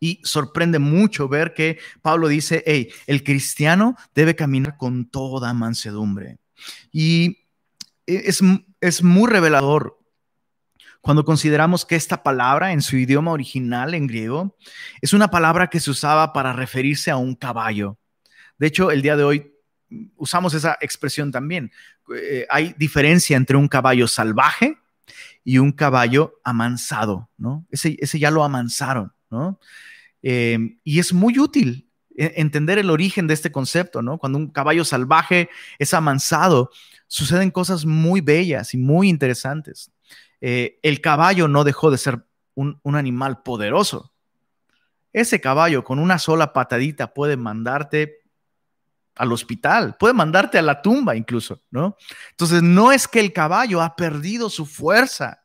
Y 0.00 0.20
sorprende 0.24 0.78
mucho 0.78 1.28
ver 1.28 1.54
que 1.54 1.78
Pablo 2.02 2.28
dice, 2.28 2.62
hey, 2.66 2.90
el 3.06 3.24
cristiano 3.24 3.96
debe 4.14 4.34
caminar 4.36 4.76
con 4.76 5.08
toda 5.08 5.54
mansedumbre. 5.54 6.38
Y 6.92 7.46
es, 8.06 8.40
es 8.80 9.02
muy 9.02 9.30
revelador 9.30 9.95
cuando 11.06 11.24
consideramos 11.24 11.86
que 11.86 11.94
esta 11.94 12.24
palabra 12.24 12.72
en 12.72 12.82
su 12.82 12.96
idioma 12.96 13.30
original, 13.30 13.94
en 13.94 14.08
griego, 14.08 14.56
es 15.00 15.12
una 15.12 15.30
palabra 15.30 15.68
que 15.68 15.78
se 15.78 15.92
usaba 15.92 16.32
para 16.32 16.52
referirse 16.52 17.12
a 17.12 17.16
un 17.16 17.36
caballo. 17.36 17.96
De 18.58 18.66
hecho, 18.66 18.90
el 18.90 19.02
día 19.02 19.16
de 19.16 19.22
hoy 19.22 19.52
usamos 20.16 20.52
esa 20.52 20.76
expresión 20.80 21.30
también. 21.30 21.70
Eh, 22.12 22.44
hay 22.50 22.74
diferencia 22.76 23.36
entre 23.36 23.56
un 23.56 23.68
caballo 23.68 24.08
salvaje 24.08 24.78
y 25.44 25.58
un 25.58 25.70
caballo 25.70 26.40
amansado, 26.42 27.30
¿no? 27.38 27.64
Ese, 27.70 28.18
ya 28.18 28.32
lo 28.32 28.42
amansaron, 28.42 29.12
¿no? 29.30 29.60
Eh, 30.24 30.58
y 30.82 30.98
es 30.98 31.12
muy 31.12 31.38
útil 31.38 31.88
e, 32.16 32.32
entender 32.34 32.78
el 32.78 32.90
origen 32.90 33.28
de 33.28 33.34
este 33.34 33.52
concepto, 33.52 34.02
¿no? 34.02 34.18
Cuando 34.18 34.38
un 34.38 34.48
caballo 34.48 34.84
salvaje 34.84 35.50
es 35.78 35.94
amansado, 35.94 36.72
suceden 37.06 37.52
cosas 37.52 37.84
muy 37.84 38.20
bellas 38.20 38.74
y 38.74 38.76
muy 38.76 39.08
interesantes. 39.08 39.92
Eh, 40.48 40.78
el 40.84 41.00
caballo 41.00 41.48
no 41.48 41.64
dejó 41.64 41.90
de 41.90 41.98
ser 41.98 42.24
un, 42.54 42.78
animal 42.84 43.42
poderoso. 43.42 44.14
Ese 45.12 45.40
caballo 45.40 45.82
con 45.82 45.98
una 45.98 46.20
sola 46.20 46.52
patadita 46.52 47.12
puede 47.12 47.36
mandarte 47.36 48.22
al 49.16 49.32
hospital, 49.32 49.96
puede 49.98 50.14
mandarte 50.14 50.56
a 50.56 50.62
la 50.62 50.80
tumba 50.80 51.16
incluso, 51.16 51.64
¿no? 51.72 51.96
Entonces, 52.30 52.62
no 52.62 52.92
es 52.92 53.08
que 53.08 53.18
el 53.18 53.32
caballo 53.32 53.82
ha 53.82 53.96
perdido 53.96 54.48
su 54.48 54.66
fuerza, 54.66 55.42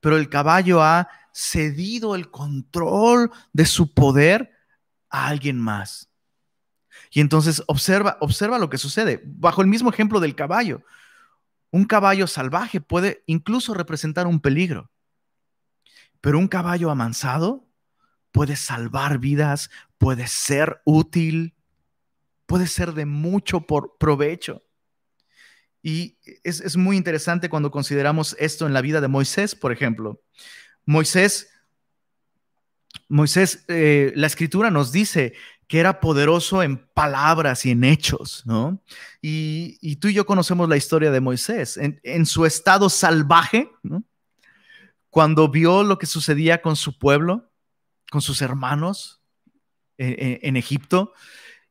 pero 0.00 0.16
el 0.16 0.28
caballo 0.28 0.82
ha 0.82 1.08
cedido 1.32 2.16
el 2.16 2.32
control 2.32 3.30
de 3.52 3.64
su 3.64 3.94
poder 3.94 4.50
a 5.08 5.28
alguien 5.28 5.60
más. 5.60 6.10
Y 7.12 7.20
entonces 7.20 7.62
observa, 7.68 8.16
observa 8.22 8.58
lo 8.58 8.70
que 8.70 8.76
sucede. 8.76 9.22
Bajo 9.24 9.62
el 9.62 9.68
mismo 9.68 9.88
ejemplo 9.88 10.18
del 10.18 10.34
caballo, 10.34 10.82
un 11.70 11.84
caballo 11.84 12.26
salvaje 12.26 12.80
puede 12.80 13.22
incluso 13.26 13.74
representar 13.74 14.26
un 14.26 14.40
peligro, 14.40 14.90
pero 16.20 16.38
un 16.38 16.48
caballo 16.48 16.90
amansado 16.90 17.68
puede 18.32 18.56
salvar 18.56 19.18
vidas, 19.18 19.70
puede 19.98 20.26
ser 20.26 20.80
útil, 20.84 21.54
puede 22.46 22.66
ser 22.66 22.92
de 22.94 23.06
mucho 23.06 23.66
por 23.66 23.98
provecho. 23.98 24.64
Y 25.82 26.18
es, 26.42 26.76
muy 26.76 26.96
interesante 26.96 27.48
cuando 27.48 27.70
consideramos 27.70 28.36
esto 28.38 28.66
en 28.66 28.74
la 28.74 28.80
vida 28.80 29.00
de 29.00 29.08
Moisés, 29.08 29.54
por 29.54 29.72
ejemplo. 29.72 30.22
Moisés, 30.84 31.50
Moisés, 33.08 33.64
eh, 33.68 34.12
la 34.16 34.26
escritura 34.26 34.70
nos 34.70 34.92
dice 34.92 35.34
que 35.68 35.78
era 35.78 36.00
poderoso 36.00 36.62
en 36.62 36.78
palabras 36.78 37.66
y 37.66 37.72
en 37.72 37.84
hechos, 37.84 38.42
¿no? 38.46 38.82
Y, 39.20 39.96
tú 39.96 40.08
y 40.08 40.14
yo 40.14 40.24
conocemos 40.24 40.66
la 40.66 40.78
historia 40.78 41.10
de 41.10 41.20
Moisés. 41.20 41.78
En, 41.78 42.26
su 42.26 42.46
estado 42.46 42.88
salvaje, 42.88 43.70
cuando 45.10 45.48
vio 45.48 45.82
lo 45.82 45.98
que 45.98 46.06
sucedía 46.06 46.62
con 46.62 46.74
su 46.74 46.98
pueblo, 46.98 47.52
con 48.10 48.22
sus 48.22 48.40
hermanos 48.40 49.20
eh, 49.98 50.16
eh, 50.18 50.40
en, 50.42 50.56
Egipto, 50.56 51.12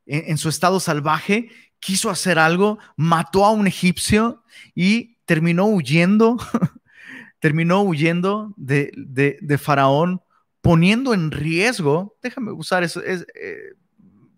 en, 0.05 0.37
su 0.37 0.49
estado 0.49 0.79
salvaje, 0.79 1.49
quiso 1.79 2.11
hacer 2.11 2.37
algo, 2.37 2.77
mató 2.97 3.45
a 3.45 3.51
un 3.51 3.65
egipcio 3.65 4.43
y 4.75 5.15
terminó 5.25 5.65
huyendo, 5.65 6.37
terminó 7.39 7.81
huyendo 7.81 8.53
de, 8.57 9.59
Faraón, 9.59 10.21
poniendo 10.61 11.15
en 11.15 11.31
riesgo, 11.31 12.15
déjame 12.21 12.51
usar 12.51 12.83
eso, 12.83 13.01
es, 13.01 13.25
eh, 13.33 13.73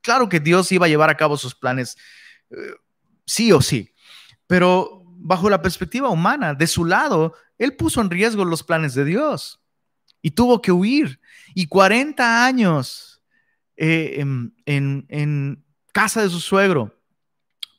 claro 0.01 0.29
que 0.29 0.39
Dios 0.39 0.71
iba 0.71 0.85
a 0.85 0.89
llevar 0.89 1.09
a 1.09 1.17
cabo 1.17 1.38
sus 1.38 1.55
planes, 1.55 1.97
eh, 2.51 2.55
sí 3.25 3.51
o 3.51 3.62
sí, 3.62 3.93
pero 4.47 5.03
bajo 5.05 5.49
la 5.49 5.62
perspectiva 5.62 6.09
humana, 6.09 6.53
de 6.53 6.67
su 6.67 6.85
lado, 6.85 7.33
él 7.57 7.75
puso 7.75 8.01
en 8.01 8.09
riesgo 8.09 8.45
los 8.45 8.63
planes 8.63 8.93
de 8.95 9.05
Dios 9.05 9.59
y 10.21 10.31
tuvo 10.31 10.62
que 10.62 10.71
huir. 10.71 11.19
Y 11.53 11.67
40 11.67 12.45
años 12.45 13.21
eh, 13.75 14.17
en, 14.19 14.53
en 14.65 15.65
casa 15.91 16.21
de 16.21 16.29
su 16.29 16.39
suegro, 16.39 16.99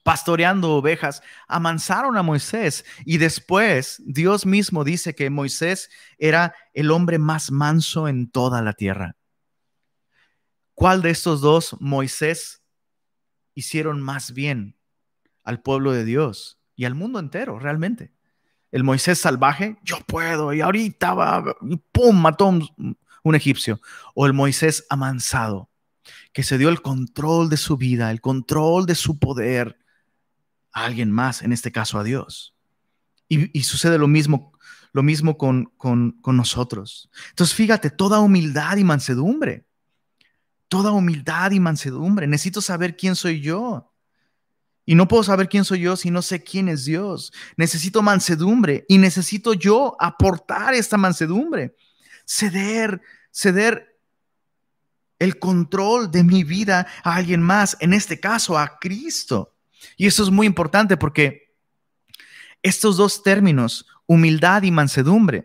pastoreando 0.02 0.72
ovejas, 0.72 1.22
amansaron 1.46 2.16
a 2.16 2.22
Moisés 2.22 2.84
y 3.04 3.18
después 3.18 4.02
Dios 4.04 4.46
mismo 4.46 4.84
dice 4.84 5.14
que 5.14 5.30
Moisés 5.30 5.90
era 6.18 6.54
el 6.74 6.90
hombre 6.90 7.18
más 7.18 7.50
manso 7.50 8.08
en 8.08 8.30
toda 8.30 8.62
la 8.62 8.72
tierra. 8.72 9.16
¿Cuál 10.80 11.02
de 11.02 11.10
estos 11.10 11.42
dos 11.42 11.76
Moisés 11.78 12.62
hicieron 13.54 14.00
más 14.00 14.32
bien 14.32 14.78
al 15.44 15.60
pueblo 15.60 15.92
de 15.92 16.06
Dios 16.06 16.58
y 16.74 16.86
al 16.86 16.94
mundo 16.94 17.18
entero 17.18 17.58
realmente? 17.58 18.14
El 18.70 18.82
Moisés 18.82 19.18
salvaje, 19.18 19.76
yo 19.84 19.98
puedo, 20.06 20.54
y 20.54 20.62
ahorita 20.62 21.12
va, 21.12 21.54
y 21.68 21.76
pum, 21.76 22.18
mató 22.18 22.46
un, 22.46 22.96
un 23.22 23.34
egipcio. 23.34 23.82
O 24.14 24.24
el 24.24 24.32
Moisés 24.32 24.86
amansado, 24.88 25.68
que 26.32 26.42
se 26.42 26.56
dio 26.56 26.70
el 26.70 26.80
control 26.80 27.50
de 27.50 27.58
su 27.58 27.76
vida, 27.76 28.10
el 28.10 28.22
control 28.22 28.86
de 28.86 28.94
su 28.94 29.18
poder, 29.18 29.78
a 30.72 30.86
alguien 30.86 31.10
más, 31.10 31.42
en 31.42 31.52
este 31.52 31.70
caso 31.70 31.98
a 31.98 32.04
Dios. 32.04 32.54
Y, 33.28 33.64
sucede 33.64 33.98
lo 33.98 34.08
mismo, 34.08 34.58
lo 34.94 35.02
mismo 35.02 35.36
con, 35.36 35.66
con, 35.76 36.12
con 36.22 36.38
nosotros. 36.38 37.10
Entonces, 37.28 37.54
fíjate, 37.54 37.90
toda 37.90 38.20
humildad 38.20 38.78
y 38.78 38.84
mansedumbre, 38.84 39.66
toda 40.70 40.92
humildad 40.92 41.50
y 41.50 41.58
mansedumbre. 41.60 42.28
Necesito 42.28 42.62
saber 42.62 42.96
quién 42.96 43.16
soy 43.16 43.40
yo. 43.40 43.92
Y 44.86 44.94
no 44.94 45.08
puedo 45.08 45.24
saber 45.24 45.48
quién 45.48 45.64
soy 45.64 45.80
yo 45.80 45.96
si 45.96 46.10
no 46.10 46.22
sé 46.22 46.42
quién 46.42 46.68
es 46.68 46.84
Dios. 46.84 47.32
Necesito 47.56 48.02
mansedumbre 48.02 48.86
y 48.88 48.98
necesito 48.98 49.52
yo 49.52 49.96
aportar 49.98 50.72
esta 50.74 50.96
mansedumbre. 50.96 51.74
Ceder, 52.24 53.02
ceder 53.32 53.98
el 55.18 55.38
control 55.40 56.10
de 56.10 56.22
mi 56.22 56.44
vida 56.44 56.86
a 57.02 57.16
alguien 57.16 57.42
más, 57.42 57.76
en 57.80 57.92
este 57.92 58.20
caso 58.20 58.56
a 58.56 58.78
Cristo. 58.78 59.56
Y 59.96 60.06
eso 60.06 60.22
es 60.22 60.30
muy 60.30 60.46
importante 60.46 60.96
porque 60.96 61.56
estos 62.62 62.96
dos 62.96 63.24
términos, 63.24 63.86
humildad 64.06 64.62
y 64.62 64.70
mansedumbre, 64.70 65.44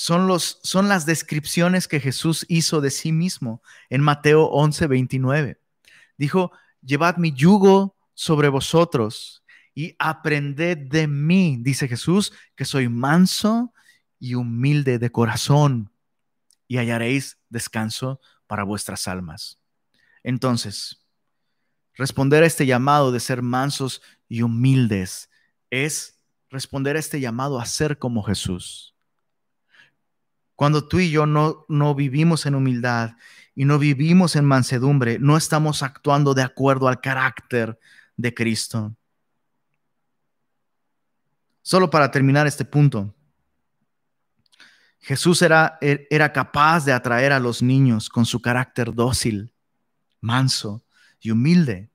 son, 0.00 0.26
los, 0.26 0.60
son 0.62 0.88
las 0.88 1.06
descripciones 1.06 1.88
que 1.88 2.00
Jesús 2.00 2.46
hizo 2.48 2.80
de 2.80 2.90
sí 2.90 3.12
mismo 3.12 3.62
en 3.88 4.02
Mateo 4.02 4.44
11, 4.44 4.86
29. 4.86 5.60
Dijo, 6.16 6.52
llevad 6.82 7.16
mi 7.16 7.32
yugo 7.32 7.96
sobre 8.14 8.48
vosotros 8.48 9.44
y 9.74 9.96
aprended 9.98 10.78
de 10.78 11.06
mí, 11.06 11.58
dice 11.60 11.88
Jesús, 11.88 12.32
que 12.56 12.64
soy 12.64 12.88
manso 12.88 13.72
y 14.18 14.34
humilde 14.34 14.98
de 14.98 15.10
corazón, 15.10 15.92
y 16.68 16.76
hallaréis 16.78 17.38
descanso 17.48 18.20
para 18.46 18.64
vuestras 18.64 19.08
almas. 19.08 19.58
Entonces, 20.22 21.00
Responder 22.00 22.42
a 22.42 22.46
este 22.46 22.64
llamado 22.64 23.12
de 23.12 23.20
ser 23.20 23.42
mansos 23.42 24.00
y 24.26 24.40
humildes 24.40 25.28
es 25.68 26.18
responder 26.48 26.96
a 26.96 26.98
este 26.98 27.20
llamado 27.20 27.60
a 27.60 27.66
ser 27.66 27.98
como 27.98 28.22
Jesús. 28.22 28.94
Cuando 30.60 30.86
tú 30.86 30.98
y 30.98 31.10
yo 31.10 31.24
no, 31.24 31.64
no 31.70 31.94
vivimos 31.94 32.44
en 32.44 32.54
humildad 32.54 33.16
y 33.54 33.64
no 33.64 33.78
vivimos 33.78 34.36
en 34.36 34.44
mansedumbre, 34.44 35.18
no 35.18 35.38
estamos 35.38 35.82
actuando 35.82 36.34
de 36.34 36.42
acuerdo 36.42 36.86
al 36.86 37.00
carácter 37.00 37.80
de 38.14 38.34
Cristo. 38.34 38.94
Solo 41.62 41.88
para 41.88 42.10
terminar 42.10 42.46
este 42.46 42.66
punto, 42.66 43.14
Jesús 44.98 45.40
era, 45.40 45.78
era 45.80 46.30
capaz 46.30 46.84
de 46.84 46.92
atraer 46.92 47.32
a 47.32 47.40
los 47.40 47.62
niños 47.62 48.10
con 48.10 48.26
su 48.26 48.42
carácter 48.42 48.92
dócil, 48.92 49.54
manso 50.20 50.84
y 51.20 51.30
humilde 51.30 51.90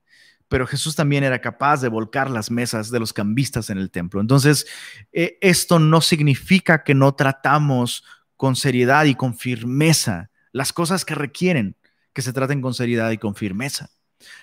pero 0.48 0.66
Jesús 0.66 0.94
también 0.94 1.24
era 1.24 1.40
capaz 1.40 1.80
de 1.80 1.88
volcar 1.88 2.30
las 2.30 2.50
mesas 2.50 2.90
de 2.90 3.00
los 3.00 3.12
cambistas 3.12 3.68
en 3.70 3.78
el 3.78 3.90
templo. 3.90 4.20
Entonces, 4.20 4.66
eh, 5.12 5.38
esto 5.40 5.78
no 5.78 6.00
significa 6.00 6.84
que 6.84 6.94
no 6.94 7.14
tratamos 7.14 8.04
con 8.36 8.56
seriedad 8.56 9.04
y 9.04 9.14
con 9.14 9.36
firmeza 9.36 10.30
las 10.52 10.72
cosas 10.72 11.04
que 11.04 11.14
requieren 11.14 11.76
que 12.12 12.22
se 12.22 12.32
traten 12.32 12.62
con 12.62 12.74
seriedad 12.74 13.10
y 13.10 13.18
con 13.18 13.34
firmeza. 13.34 13.90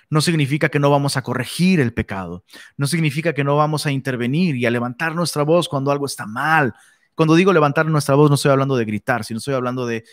No 0.10 0.22
significa 0.22 0.70
que 0.70 0.80
no 0.80 0.92
vamos 0.92 1.18
a 1.18 1.24
corregir 1.24 1.80
el 1.80 1.94
pecado. 1.94 2.44
No 2.78 2.86
significa 2.86 3.34
que 3.34 3.44
no 3.44 3.58
vamos 3.58 3.86
a 3.86 3.92
intervenir 3.92 4.56
y 4.56 4.66
a 4.66 4.72
levantar 4.72 5.16
nuestra 5.16 5.44
voz 5.44 5.68
cuando 5.68 5.92
algo 5.92 6.06
está 6.06 6.26
mal. 6.28 6.74
Cuando 7.16 7.36
digo 7.36 7.54
levantar 7.54 7.86
nuestra 7.88 8.16
voz, 8.16 8.30
no 8.30 8.36
estoy 8.36 8.52
hablando 8.52 8.76
de 8.76 8.86
gritar, 8.86 9.24
sino 9.24 9.40
estoy 9.40 9.54
hablando 9.54 9.86
de, 9.86 10.04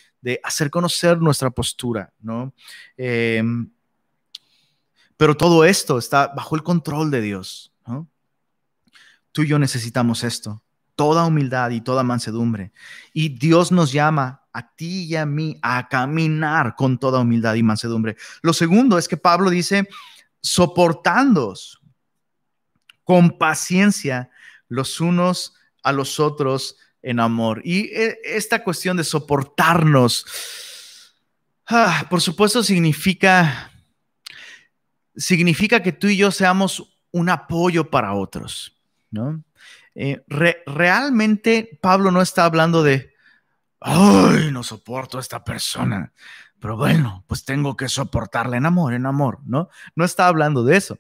hacer 0.43 0.71
conocer 0.71 1.19
nuestra 1.19 1.51
postura, 1.51 2.13
¿no? 2.21 2.55
Em, 2.97 3.71
pero 5.17 5.37
todo 5.37 5.65
esto 5.65 5.99
está 5.99 6.29
bajo 6.29 6.57
el 6.57 6.63
control 6.63 7.11
de 7.11 7.21
Dios. 7.21 7.73
Tú 9.33 9.43
y 9.43 9.49
yo 9.49 9.59
necesitamos 9.59 10.25
esto, 10.25 10.63
toda 11.01 11.25
humildad 11.25 11.71
y 11.71 11.81
toda 11.81 12.03
mansedumbre. 12.03 12.73
Y 13.15 13.31
Dios 13.31 13.73
nos 13.73 13.91
llama 13.91 14.43
a 14.53 14.75
ti 14.75 15.05
y 15.05 15.17
a 15.17 15.25
mí 15.25 15.59
a 15.63 15.89
caminar 15.89 16.77
con 16.77 16.99
toda 16.99 17.21
humildad 17.21 17.55
y 17.55 17.63
mansedumbre. 17.63 18.19
Lo 18.43 18.53
segundo 18.53 18.99
es 18.99 19.09
que 19.09 19.17
Pablo 19.17 19.49
dice, 19.49 19.89
soportándoos 20.43 21.81
con 23.03 23.39
paciencia 23.39 24.29
los 24.69 25.01
unos 25.01 25.55
a 25.83 25.93
los 25.93 26.21
otros 26.21 26.77
en 27.01 27.19
amor. 27.19 27.63
Y 27.65 27.87
eh, 27.95 28.19
esta 28.23 28.63
cuestión 28.63 28.99
de 28.99 29.05
soportarnos, 29.05 30.27
ah, 31.67 32.05
por 32.11 32.21
supuesto, 32.21 32.63
significa 32.63 33.73
significa 35.17 35.83
que 35.83 35.93
tú 35.93 36.09
y 36.09 36.19
yo 36.19 36.31
seamos 36.31 36.93
un 37.11 37.31
apoyo 37.31 37.89
para 37.89 38.13
otros, 38.13 38.79
¿no? 39.11 39.43
Eh, 40.03 40.25
realmente 40.65 41.79
Pablo 41.83 42.11
no 42.11 42.23
está 42.23 42.47
hablando 42.47 42.83
de, 42.83 43.13
ay, 43.81 44.51
no 44.51 44.63
soporto 44.63 45.19
a 45.19 45.21
esta 45.21 45.45
persona, 45.45 46.15
pero 46.59 46.79
bueno, 46.79 47.23
pues 47.27 47.45
tengo 47.45 47.77
que 47.77 47.87
soportarla 47.87 48.57
en 48.57 48.65
amor, 48.65 48.95
en 48.95 49.05
amor, 49.05 49.41
¿no? 49.45 49.69
No 49.95 50.07
está 50.07 50.27
hablando 50.27 50.65
de 50.65 50.79
eso. 50.79 50.99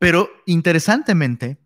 Pero 0.00 0.28
interesantemente, 0.44 1.64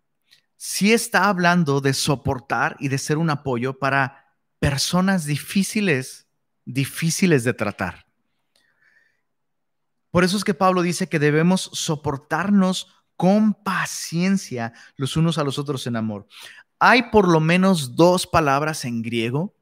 sí 0.55 0.93
está 0.93 1.29
hablando 1.29 1.81
de 1.81 1.95
soportar 1.95 2.75
y 2.79 2.89
de 2.89 2.99
ser 2.99 3.17
un 3.17 3.31
apoyo 3.31 3.79
para 3.79 4.35
personas 4.59 5.25
difíciles, 5.25 6.27
difíciles 6.63 7.43
de 7.43 7.55
tratar. 7.55 8.05
Por 10.11 10.23
eso 10.23 10.37
es 10.37 10.43
que 10.43 10.53
Pablo 10.53 10.83
dice 10.83 11.09
que 11.09 11.17
debemos 11.17 11.71
soportarnos 11.73 12.94
con 13.15 13.53
paciencia 13.53 14.73
los 14.95 15.17
unos 15.17 15.37
a 15.37 15.43
los 15.43 15.57
otros 15.59 15.87
en 15.87 15.95
amor. 15.95 16.27
Hay 16.79 17.09
por 17.11 17.27
lo 17.27 17.39
menos 17.39 17.95
dos 17.95 18.27
palabras 18.27 18.85
en 18.85 19.01
griego 19.01 19.55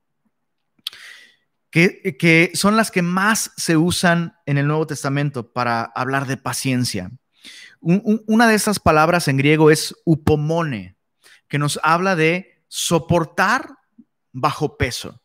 que, 1.74 2.52
son 2.54 2.78
las 2.78 2.92
que 2.92 3.02
más 3.02 3.52
se 3.58 3.78
usan 3.78 4.38
en 4.46 4.60
el 4.60 4.68
Nuevo 4.68 4.86
Testamento 4.86 5.52
para 5.52 5.84
hablar 5.84 6.28
de 6.28 6.38
paciencia. 6.38 7.12
una 7.82 8.48
de 8.48 8.56
esas 8.56 8.80
palabras 8.80 9.28
en 9.28 9.38
griego 9.38 9.72
es 9.72 9.96
upomone, 10.06 10.96
que 11.48 11.58
nos 11.58 11.80
habla 11.84 12.16
de 12.16 12.64
soportar 12.68 13.70
bajo 14.32 14.78
peso, 14.78 15.22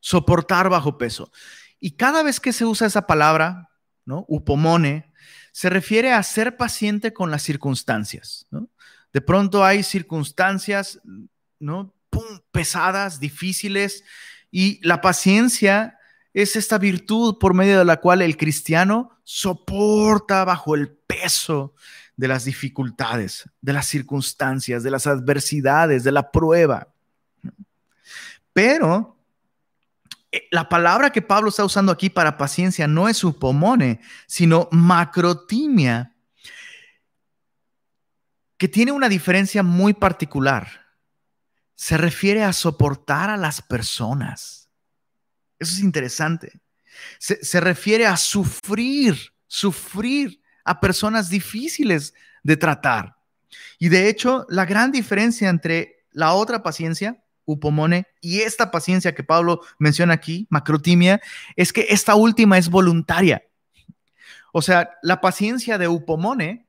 soportar 0.00 0.70
bajo 0.70 0.96
peso. 0.96 1.30
Y 1.78 1.92
cada 1.92 2.22
vez 2.22 2.40
que 2.40 2.52
se 2.52 2.64
usa 2.64 2.86
esa 2.86 3.06
palabra, 3.06 3.70
¿no? 4.06 4.24
Upomone, 4.28 5.11
se 5.52 5.70
refiere 5.70 6.12
a 6.12 6.22
ser 6.22 6.56
paciente 6.56 7.12
con 7.12 7.30
las 7.30 7.42
circunstancias, 7.42 8.46
De 9.12 9.20
pronto 9.20 9.62
hay 9.62 9.82
circunstancias, 9.82 10.98
¿no? 11.60 11.94
pesadas, 12.50 13.20
difíciles, 13.20 14.04
y 14.50 14.80
la 14.86 15.00
paciencia 15.00 15.98
es 16.32 16.56
esta 16.56 16.78
virtud 16.78 17.38
por 17.38 17.52
medio 17.52 17.78
de 17.78 17.84
la 17.84 17.98
cual 17.98 18.22
el 18.22 18.38
cristiano 18.38 19.18
soporta 19.24 20.44
bajo 20.44 20.74
el 20.74 20.88
peso 20.88 21.74
de 22.16 22.28
las 22.28 22.44
dificultades, 22.44 23.48
de 23.60 23.72
las 23.72 23.86
circunstancias, 23.86 24.82
de 24.82 24.90
las 24.90 25.06
adversidades, 25.06 26.04
de 26.04 26.12
la 26.12 26.30
prueba. 26.30 26.88
Pero 28.52 29.21
la 30.50 30.68
palabra 30.68 31.10
que 31.10 31.22
Pablo 31.22 31.50
está 31.50 31.64
usando 31.64 31.92
aquí 31.92 32.10
para 32.10 32.38
paciencia 32.38 32.86
no 32.86 33.08
es 33.08 33.22
upomone, 33.22 34.00
sino 34.26 34.68
macrotimia, 34.70 36.14
que 38.56 38.68
tiene 38.68 38.92
una 38.92 39.08
diferencia 39.08 39.62
muy 39.62 39.92
particular. 39.92 40.86
Se 41.74 41.96
refiere 41.96 42.44
a 42.44 42.52
soportar 42.52 43.28
a 43.28 43.36
las 43.36 43.60
personas. 43.60 44.70
Eso 45.58 45.74
es 45.74 45.80
interesante. 45.80 46.60
Se, 47.18 47.44
se 47.44 47.60
refiere 47.60 48.06
a 48.06 48.16
sufrir 48.16 49.32
sufrir 49.52 50.40
a 50.64 50.80
personas 50.80 51.28
difíciles 51.28 52.14
de 52.42 52.56
tratar. 52.56 53.16
Y 53.78 53.90
de 53.90 54.08
hecho, 54.08 54.46
la 54.48 54.64
gran 54.64 54.90
diferencia 54.90 55.50
entre 55.50 56.06
la 56.10 56.32
otra 56.32 56.62
paciencia, 56.62 57.22
upomone, 57.52 58.06
y 58.20 58.40
esta 58.40 58.70
paciencia 58.70 59.14
que 59.14 59.24
Pablo 59.24 59.60
menciona 59.78 60.14
aquí, 60.14 60.46
macrotimia, 60.50 61.20
es 61.56 61.72
que 61.72 61.86
esta 61.90 62.14
última 62.14 62.58
es 62.58 62.68
voluntaria. 62.68 63.42
O 64.52 64.62
sea, 64.62 64.90
la 65.02 65.20
paciencia 65.20 65.78
de 65.78 65.88
upomone 65.88 66.66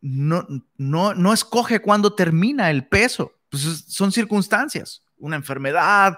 no, 0.00 0.46
no, 0.76 1.14
no 1.14 1.32
escoge 1.32 1.80
cuándo 1.80 2.14
termina 2.14 2.70
el 2.70 2.86
peso, 2.86 3.34
pues 3.50 3.84
son 3.88 4.12
circunstancias 4.12 5.02
una 5.18 5.36
enfermedad, 5.36 6.16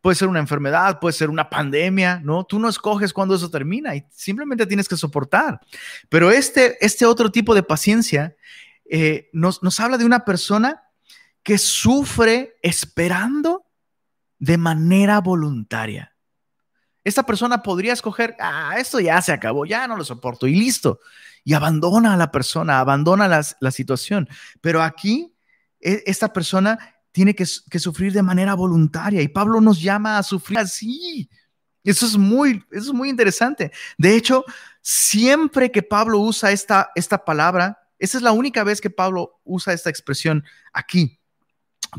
puede 0.00 0.16
ser 0.16 0.28
una 0.28 0.40
enfermedad, 0.40 0.98
puede 1.00 1.12
ser 1.12 1.30
una 1.30 1.48
pandemia, 1.48 2.20
¿no? 2.22 2.44
Tú 2.44 2.58
no 2.58 2.68
escoges 2.68 3.12
cuándo 3.12 3.34
eso 3.34 3.50
termina 3.50 3.94
y 3.94 4.04
simplemente 4.10 4.66
tienes 4.66 4.88
que 4.88 4.96
soportar. 4.96 5.60
Pero 6.08 6.30
este, 6.30 6.84
este 6.84 7.06
otro 7.06 7.30
tipo 7.30 7.54
de 7.54 7.62
paciencia 7.62 8.36
eh, 8.84 9.30
nos, 9.32 9.62
nos 9.62 9.78
habla 9.80 9.98
de 9.98 10.04
una 10.04 10.24
persona 10.24 10.82
que 11.42 11.58
sufre 11.58 12.56
esperando 12.62 13.66
de 14.38 14.58
manera 14.58 15.20
voluntaria. 15.20 16.14
Esta 17.04 17.24
persona 17.24 17.62
podría 17.62 17.92
escoger, 17.92 18.36
ah, 18.38 18.74
esto 18.78 19.00
ya 19.00 19.20
se 19.22 19.32
acabó, 19.32 19.66
ya 19.66 19.88
no 19.88 19.96
lo 19.96 20.04
soporto 20.04 20.46
y 20.46 20.54
listo. 20.54 21.00
Y 21.44 21.54
abandona 21.54 22.14
a 22.14 22.16
la 22.16 22.30
persona, 22.30 22.78
abandona 22.78 23.26
la 23.58 23.70
situación. 23.72 24.28
Pero 24.60 24.82
aquí, 24.82 25.32
e, 25.80 26.04
esta 26.06 26.32
persona 26.32 26.78
tiene 27.10 27.34
que, 27.34 27.44
sufrir 27.44 28.12
de 28.12 28.22
manera 28.22 28.54
voluntaria 28.54 29.20
y 29.20 29.28
Pablo 29.28 29.60
nos 29.60 29.80
llama 29.80 30.16
a 30.16 30.22
sufrir 30.22 30.58
así. 30.58 31.28
Eso 31.84 32.06
es 32.06 32.16
muy, 32.16 32.64
eso 32.70 32.90
es 32.90 32.92
muy 32.92 33.10
interesante. 33.10 33.72
De 33.98 34.14
hecho, 34.14 34.44
siempre 34.80 35.70
que 35.70 35.82
Pablo 35.82 36.18
usa 36.20 36.52
esta, 36.52 36.90
esta 36.94 37.24
palabra, 37.24 37.78
esa 37.98 38.16
es 38.18 38.22
la 38.22 38.32
única 38.32 38.64
vez 38.64 38.80
que 38.80 38.90
Pablo 38.90 39.40
usa 39.44 39.72
esta 39.72 39.90
expresión 39.90 40.44
aquí. 40.72 41.20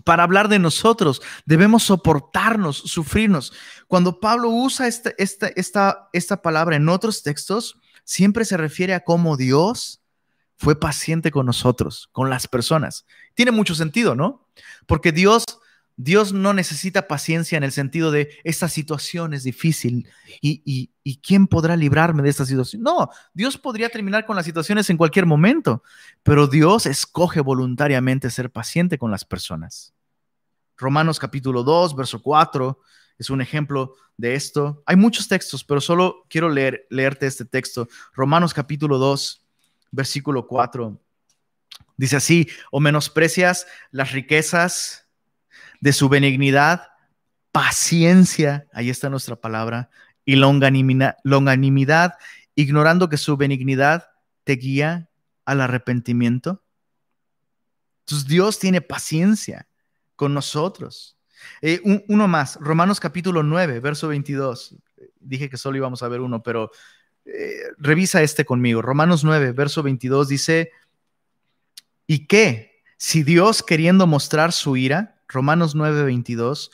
Para 0.03 0.23
hablar 0.23 0.49
de 0.49 0.57
nosotros, 0.59 1.21
debemos 1.45 1.83
soportarnos, 1.83 2.77
sufrirnos. 2.77 3.53
Cuando 3.87 4.19
Pablo 4.19 4.49
usa 4.49 4.87
esta, 4.87 5.11
esta, 5.17 5.47
esta, 5.49 6.09
esta 6.13 6.41
palabra 6.41 6.75
en 6.75 6.89
otros 6.89 7.21
textos, 7.21 7.79
siempre 8.03 8.43
se 8.45 8.57
refiere 8.57 8.95
a 8.95 9.03
cómo 9.03 9.37
Dios 9.37 10.01
fue 10.57 10.79
paciente 10.79 11.29
con 11.29 11.45
nosotros, 11.45 12.09
con 12.11 12.29
las 12.29 12.47
personas. 12.47 13.05
Tiene 13.35 13.51
mucho 13.51 13.75
sentido, 13.75 14.15
¿no? 14.15 14.47
Porque 14.87 15.11
Dios, 15.11 15.43
Dios 15.95 16.33
no 16.33 16.53
necesita 16.53 17.07
paciencia 17.07 17.57
en 17.57 17.63
el 17.63 17.71
sentido 17.71 18.11
de 18.11 18.29
esta 18.43 18.67
situación 18.67 19.33
es 19.33 19.43
difícil 19.43 20.07
y, 20.41 20.89
y, 21.03 21.17
quién 21.17 21.47
podrá 21.47 21.75
librarme 21.75 22.23
de 22.23 22.29
esta 22.29 22.45
situación. 22.45 22.81
No, 22.81 23.09
Dios 23.33 23.57
podría 23.57 23.89
terminar 23.89 24.25
con 24.25 24.35
las 24.35 24.45
situaciones 24.45 24.89
en 24.89 24.97
cualquier 24.97 25.25
momento, 25.25 25.83
pero 26.23 26.47
Dios 26.47 26.87
escoge 26.87 27.41
voluntariamente 27.41 28.31
ser 28.31 28.51
paciente 28.51 28.97
con 28.97 29.11
las 29.11 29.23
personas. 29.23 29.93
Romanos 30.77 31.19
capítulo 31.19 31.63
2, 31.63 31.95
verso 31.95 32.21
4 32.21 32.79
es 33.19 33.29
un 33.29 33.41
ejemplo 33.41 33.95
de 34.17 34.35
esto. 34.35 34.83
Hay 34.85 34.95
muchos 34.95 35.27
textos, 35.27 35.63
pero 35.63 35.79
solo 35.79 36.25
quiero 36.29 36.49
leer, 36.49 36.87
leerte 36.89 37.27
este 37.27 37.45
texto. 37.45 37.87
Romanos 38.13 38.53
capítulo 38.53 38.97
2, 38.97 39.45
versículo 39.91 40.47
4. 40.47 40.99
Dice 41.95 42.15
así, 42.15 42.49
o 42.71 42.79
menosprecias 42.79 43.67
las 43.91 44.11
riquezas 44.11 45.02
de 45.83 45.91
su 45.91 46.07
benignidad, 46.07 46.93
paciencia, 47.51 48.65
ahí 48.71 48.89
está 48.89 49.09
nuestra 49.09 49.35
palabra, 49.35 49.89
y 50.23 50.37
longanimidad, 50.37 52.13
ignorando 52.55 53.09
que 53.09 53.17
su 53.17 53.35
benignidad 53.35 54.07
te 54.45 54.53
guía 54.53 55.09
al 55.43 55.59
arrepentimiento. 55.59 56.63
Entonces 57.99 58.29
Dios 58.29 58.59
tiene 58.59 58.79
paciencia 58.79 59.67
con 60.15 60.33
nosotros. 60.33 61.17
Eh, 61.61 61.81
uno 62.07 62.29
más, 62.29 62.55
Romanos 62.61 63.01
capítulo 63.01 63.43
9, 63.43 63.81
verso 63.81 64.07
22. 64.07 64.77
Dije 65.19 65.49
que 65.49 65.57
solo 65.57 65.75
íbamos 65.75 66.01
a 66.01 66.07
ver 66.07 66.21
uno, 66.21 66.41
pero 66.41 66.71
eh, 67.25 67.57
revisa 67.77 68.21
este 68.21 68.45
conmigo. 68.45 68.81
Romanos 68.81 69.25
9, 69.25 69.51
verso 69.51 69.83
22 69.83 70.29
dice, 70.29 70.71
¿y 72.07 72.25
qué? 72.25 72.81
Si 72.95 73.23
Dios 73.23 73.61
queriendo 73.63 74.07
mostrar 74.07 74.53
su 74.53 74.77
ira, 74.77 75.12
Romanos 75.33 75.75
9, 75.75 76.03
22, 76.03 76.71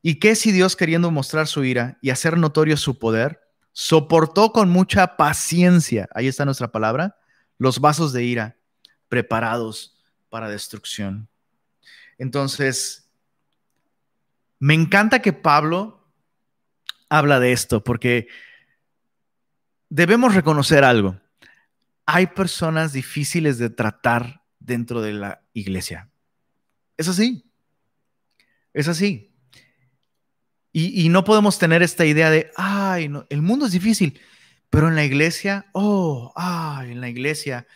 ¿y 0.00 0.20
qué 0.20 0.34
si 0.34 0.52
Dios 0.52 0.76
queriendo 0.76 1.10
mostrar 1.10 1.46
su 1.46 1.64
ira 1.64 1.98
y 2.00 2.10
hacer 2.10 2.38
notorio 2.38 2.76
su 2.76 2.98
poder, 2.98 3.40
soportó 3.72 4.52
con 4.52 4.70
mucha 4.70 5.16
paciencia, 5.16 6.08
ahí 6.14 6.28
está 6.28 6.44
nuestra 6.44 6.72
palabra, 6.72 7.16
los 7.58 7.80
vasos 7.80 8.12
de 8.12 8.24
ira 8.24 8.56
preparados 9.08 10.02
para 10.30 10.48
destrucción? 10.48 11.28
Entonces, 12.18 13.10
me 14.58 14.74
encanta 14.74 15.20
que 15.20 15.32
Pablo 15.32 16.06
habla 17.08 17.40
de 17.40 17.52
esto, 17.52 17.82
porque 17.82 18.28
debemos 19.88 20.34
reconocer 20.34 20.84
algo. 20.84 21.20
Hay 22.06 22.28
personas 22.28 22.92
difíciles 22.92 23.58
de 23.58 23.70
tratar 23.70 24.44
dentro 24.60 25.02
de 25.02 25.12
la 25.12 25.42
iglesia. 25.52 26.11
Es 26.96 27.08
así. 27.08 27.44
Es 28.72 28.88
así. 28.88 29.34
Y, 30.74 31.10
no 31.10 31.22
podemos 31.24 31.58
tener 31.58 31.82
esta 31.82 32.06
idea 32.06 32.30
de, 32.30 32.50
ay, 32.56 33.10
el 33.28 33.42
mundo 33.42 33.66
es 33.66 33.72
difícil, 33.72 34.18
pero 34.70 34.88
en 34.88 34.94
la 34.94 35.04
iglesia, 35.04 35.66
oh, 35.72 36.32
ay, 36.34 36.92
en 36.92 37.02
la 37.02 37.10
iglesia, 37.10 37.66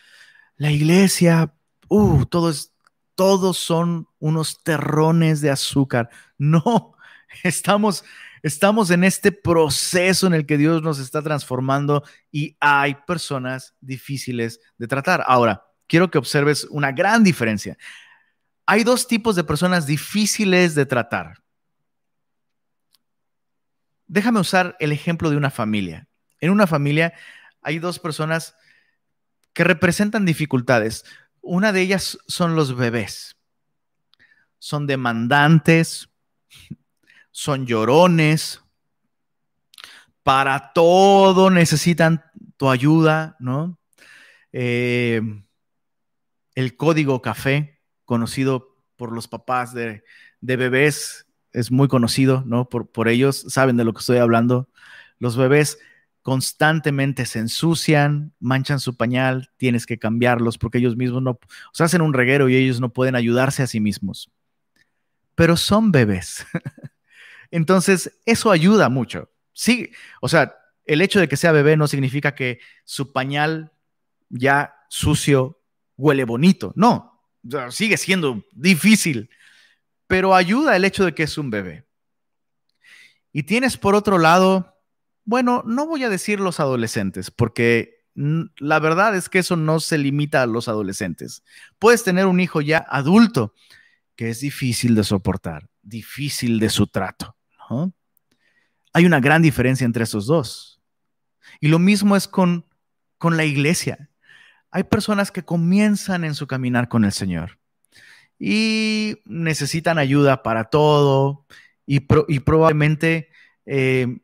la 0.55 0.71
iglesia, 0.71 1.53
uh, 1.89 2.25
todos, 2.25 2.73
todos 3.13 3.59
son 3.59 4.07
unos 4.17 4.63
terrones 4.63 5.41
de 5.41 5.51
azúcar. 5.51 6.09
No, 6.39 6.95
estamos, 7.43 8.03
Estamos 8.43 8.91
en 8.91 9.03
este 9.03 9.31
proceso 9.31 10.27
en 10.27 10.33
el 10.33 10.45
que 10.45 10.57
Dios 10.57 10.81
nos 10.81 10.99
está 10.99 11.21
transformando 11.21 12.03
y 12.31 12.55
hay 12.59 12.95
personas 13.05 13.75
difíciles 13.81 14.59
de 14.77 14.87
tratar. 14.87 15.23
Ahora, 15.27 15.65
quiero 15.87 16.11
que 16.11 16.17
observes 16.17 16.65
una 16.69 16.91
gran 16.91 17.23
diferencia. 17.23 17.77
Hay 18.67 18.83
dos 18.83 19.07
tipos 19.07 19.35
de 19.35 19.45
personas 19.45 19.87
difíciles 19.87 20.75
de 20.75 20.85
tratar. 20.85 21.41
Déjame 24.05 24.41
usar 24.41 24.75
el 24.79 24.91
ejemplo 24.91 25.29
de 25.29 25.37
una 25.37 25.49
familia. 25.49 26.07
En 26.41 26.51
una 26.51 26.67
familia 26.67 27.13
hay 27.61 27.79
dos 27.79 27.97
personas 27.97 28.55
que 29.53 29.63
representan 29.63 30.25
dificultades. 30.25 31.05
Una 31.41 31.71
de 31.71 31.81
ellas 31.81 32.19
son 32.27 32.55
los 32.55 32.75
bebés. 32.75 33.37
Son 34.59 34.85
demandantes, 34.85 36.09
son 37.31 37.65
llorones, 37.65 38.61
para 40.23 40.73
todo 40.73 41.49
necesitan 41.49 42.21
tu 42.57 42.69
ayuda, 42.69 43.37
¿no? 43.39 43.79
Eh, 44.51 45.21
el 46.53 46.75
código 46.75 47.21
café, 47.21 47.76
conocido 48.07 48.73
por 48.95 49.11
los 49.11 49.27
papás 49.27 49.75
de, 49.75 50.03
bebés, 50.41 51.27
es 51.51 51.69
muy 51.69 51.87
conocido, 51.87 52.43
¿no? 52.47 52.67
Por, 52.67 52.89
por, 52.89 53.09
ellos, 53.09 53.45
saben 53.49 53.77
de 53.77 53.83
lo 53.83 53.93
que 53.93 53.99
estoy 53.99 54.17
hablando. 54.17 54.67
Los 55.19 55.37
bebés 55.37 55.77
constantemente 56.23 57.25
se 57.25 57.39
ensucian, 57.39 58.33
manchan 58.39 58.79
su 58.79 58.97
pañal, 58.97 59.51
tienes 59.57 59.85
que 59.85 59.99
cambiarlos 59.99 60.57
porque 60.57 60.79
ellos 60.79 60.97
mismos 60.97 61.21
no, 61.21 61.31
o 61.31 61.39
sea, 61.73 61.85
hacen 61.85 62.01
un 62.01 62.13
reguero 62.13 62.49
y 62.49 62.55
ellos 62.55 62.81
no 62.81 62.89
pueden 62.89 63.15
ayudarse 63.15 63.61
a 63.61 63.67
sí 63.67 63.79
mismos. 63.79 64.31
Pero 65.35 65.55
son 65.55 65.91
bebés. 65.91 66.45
Entonces, 67.51 68.19
eso 68.25 68.51
ayuda 68.51 68.89
mucho. 68.89 69.29
Sí, 69.53 69.91
o 70.21 70.27
sea, 70.27 70.55
el 70.85 71.01
hecho 71.01 71.19
de 71.19 71.27
que 71.27 71.37
sea 71.37 71.51
bebé 71.51 71.77
no 71.77 71.87
significa 71.87 72.35
que 72.35 72.59
su 72.83 73.11
pañal 73.11 73.71
ya 74.29 74.73
sucio 74.89 75.61
huele 75.97 76.25
bonito. 76.25 76.73
No, 76.75 77.16
sigue 77.69 77.97
siendo 77.97 78.43
difícil, 78.53 79.29
pero 80.07 80.35
ayuda 80.35 80.75
el 80.75 80.85
hecho 80.85 81.05
de 81.05 81.13
que 81.13 81.23
es 81.23 81.37
un 81.37 81.49
bebé. 81.49 81.85
Y 83.31 83.43
tienes 83.43 83.77
por 83.77 83.95
otro 83.95 84.17
lado, 84.17 84.75
bueno, 85.25 85.63
no 85.65 85.85
voy 85.85 86.03
a 86.03 86.09
decir 86.09 86.39
los 86.39 86.59
adolescentes, 86.59 87.29
porque 87.31 88.05
la 88.15 88.79
verdad 88.79 89.15
es 89.15 89.29
que 89.29 89.39
eso 89.39 89.55
no 89.55 89.79
se 89.79 89.97
limita 89.97 90.41
a 90.41 90.47
los 90.47 90.67
adolescentes. 90.67 91.43
Puedes 91.77 92.03
tener 92.03 92.25
un 92.25 92.39
hijo 92.39 92.61
ya 92.61 92.79
adulto 92.89 93.53
que 94.15 94.29
es 94.29 94.39
difícil 94.39 94.95
de 94.95 95.03
soportar, 95.03 95.69
difícil 95.83 96.59
de 96.59 96.69
su 96.69 96.87
trato. 96.87 97.37
Hay 98.93 99.05
una 99.05 99.19
gran 99.19 99.43
diferencia 99.43 99.85
entre 99.85 100.05
esos 100.05 100.25
dos. 100.25 100.81
Y 101.59 101.67
lo 101.67 101.77
mismo 101.77 102.15
es 102.15 102.27
con, 102.27 102.65
con 103.19 103.37
la 103.37 103.45
iglesia. 103.45 104.06
Hay 104.77 104.83
personas 104.83 105.31
que 105.31 105.43
comienzan 105.43 106.23
en 106.23 106.35
su 106.35 106.45
caminar 106.45 106.87
con 106.87 107.03
el 107.03 107.11
Señor 107.11 107.57
y 108.37 109.23
necesitan 109.25 109.97
ayuda 109.97 110.43
para 110.43 110.65
todo 110.65 111.47
y, 111.87 112.01
probablemente 112.01 113.29
eh, 113.65 114.19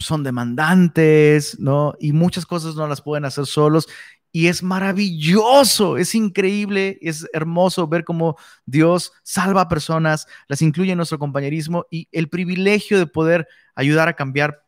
son 0.00 0.24
demandantes, 0.24 1.60
¿no? 1.60 1.94
Y 2.00 2.10
muchas 2.10 2.44
cosas 2.44 2.74
no 2.74 2.88
las 2.88 3.02
pueden 3.02 3.24
hacer 3.24 3.46
solos. 3.46 3.86
Y 4.32 4.48
es 4.48 4.64
maravilloso, 4.64 5.96
es 5.96 6.16
increíble, 6.16 6.98
es 7.00 7.28
hermoso 7.32 7.86
ver 7.86 8.02
cómo 8.02 8.36
Dios 8.66 9.12
salva 9.22 9.60
a 9.60 9.68
personas, 9.68 10.26
las 10.48 10.60
incluye 10.60 10.90
en 10.90 10.96
nuestro 10.96 11.20
compañerismo 11.20 11.86
y 11.88 12.08
el 12.10 12.28
privilegio 12.28 12.98
de 12.98 13.06
poder 13.06 13.46
ayudar 13.76 14.08
a 14.08 14.14
cambiar, 14.14 14.64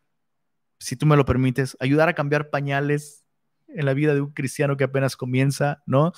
si 0.79 0.95
tú 0.95 1.05
me 1.05 1.17
lo 1.17 1.25
permites, 1.25 1.77
ayudar 1.81 2.09
a 2.09 2.15
cambiar 2.15 2.49
pañales 2.49 3.20
en 3.75 3.87
la 3.87 3.95
vida 3.95 4.15
de 4.15 4.21
un 4.21 4.33
cristiano 4.33 4.77
que 4.77 4.85
apenas 4.85 5.17
comienza, 5.17 5.83
¿no? 5.87 6.13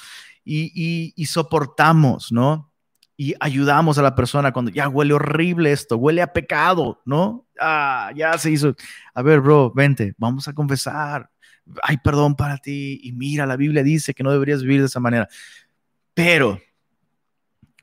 Y, 0.44 1.14
soportamos, 1.26 2.32
¿no? 2.32 2.72
y 3.16 3.34
ayudamos 3.38 3.98
a 3.98 4.02
la 4.02 4.16
persona 4.16 4.52
cuando 4.52 4.70
ya 4.70 4.88
huele 4.88 5.14
horrible 5.14 5.70
esto, 5.70 5.96
huele 5.96 6.22
a 6.22 6.32
pecado, 6.32 7.00
¿no? 7.04 7.46
Ah, 7.60 8.10
ya 8.16 8.36
se 8.36 8.50
hizo. 8.50 8.74
A 9.14 9.22
ver, 9.22 9.40
bro, 9.40 9.70
vente, 9.72 10.14
vamos 10.16 10.48
a 10.48 10.52
confesar. 10.52 11.30
Hay 11.84 11.98
perdón 11.98 12.34
para 12.34 12.58
ti. 12.58 12.98
Y 13.02 13.12
mira, 13.12 13.46
la 13.46 13.56
Biblia 13.56 13.84
dice 13.84 14.14
que 14.14 14.24
no 14.24 14.32
deberías 14.32 14.62
vivir 14.62 14.80
de 14.80 14.86
esa 14.86 14.98
manera. 14.98 15.28
Pero 16.14 16.60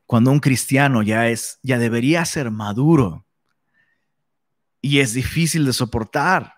cuando 0.05 0.31
un 0.31 0.39
cristiano 0.39 1.03
ya 1.03 1.29
es, 1.29 1.59
ya 1.61 1.77
debería 1.77 2.25
ser 2.25 2.51
maduro 2.51 3.25
y 4.81 4.99
es 4.99 5.13
difícil 5.13 5.65
de 5.65 5.73
soportar, 5.73 6.53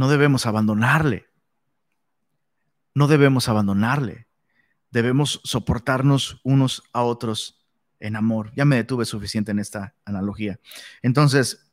no 0.00 0.08
debemos 0.08 0.46
abandonarle. 0.46 1.28
No 2.94 3.06
debemos 3.06 3.48
abandonarle 3.48 4.26
debemos 4.90 5.40
soportarnos 5.44 6.40
unos 6.42 6.82
a 6.92 7.02
otros 7.02 7.64
en 7.98 8.16
amor. 8.16 8.52
Ya 8.56 8.64
me 8.64 8.76
detuve 8.76 9.04
suficiente 9.04 9.52
en 9.52 9.58
esta 9.58 9.94
analogía. 10.04 10.58
Entonces, 11.02 11.70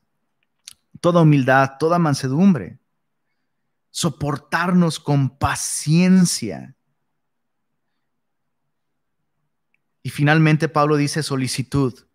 toda 1.00 1.22
humildad, 1.22 1.74
toda 1.80 2.00
mansedumbre, 2.00 2.80
soportarnos 3.90 5.00
con 5.00 5.38
paciencia. 5.38 6.76
Y 10.04 10.10
finalmente 10.10 10.70
Pablo 10.70 10.96
dice 10.96 11.24
solicitud. 11.24 12.06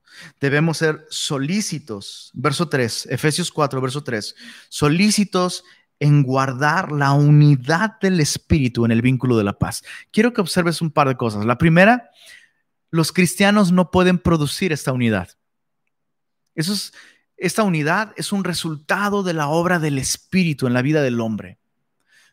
Debemos 0.41 0.79
ser 0.79 1.07
solícitos. 1.09 2.31
Verso 2.35 2.69
3, 2.69 3.07
Efesios 3.11 3.51
4, 3.51 3.81
verso 3.81 4.05
3. 4.05 4.35
Solícitos 4.69 5.65
en 6.03 6.25
guardar 6.25 6.91
la 6.91 7.13
unidad 7.13 8.01
del 8.01 8.19
espíritu 8.19 8.85
en 8.85 8.91
el 8.91 9.03
vínculo 9.03 9.39
de 9.39 9.45
la 9.45 9.57
paz. 9.57 9.85
Quiero 10.11 10.33
que 10.33 10.41
observes 10.41 10.83
un 10.83 10.91
par 10.91 11.07
de 11.07 11.17
cosas. 11.17 11.45
La 11.45 11.59
primera, 11.59 12.11
los 12.91 13.13
cristianos 13.13 13.71
no 13.71 13.93
pueden 13.93 14.19
producir 14.19 14.73
esta 14.73 14.93
unidad. 14.93 15.29
Eso 16.57 16.73
es, 16.73 16.93
esta 17.37 17.63
unidad 17.63 18.13
es 18.17 18.33
un 18.33 18.43
resultado 18.43 19.23
de 19.23 19.33
la 19.33 19.47
obra 19.47 19.79
del 19.79 19.97
espíritu 19.97 20.67
en 20.67 20.75
la 20.75 20.83
vida 20.83 21.03
del 21.03 21.21
hombre. 21.21 21.61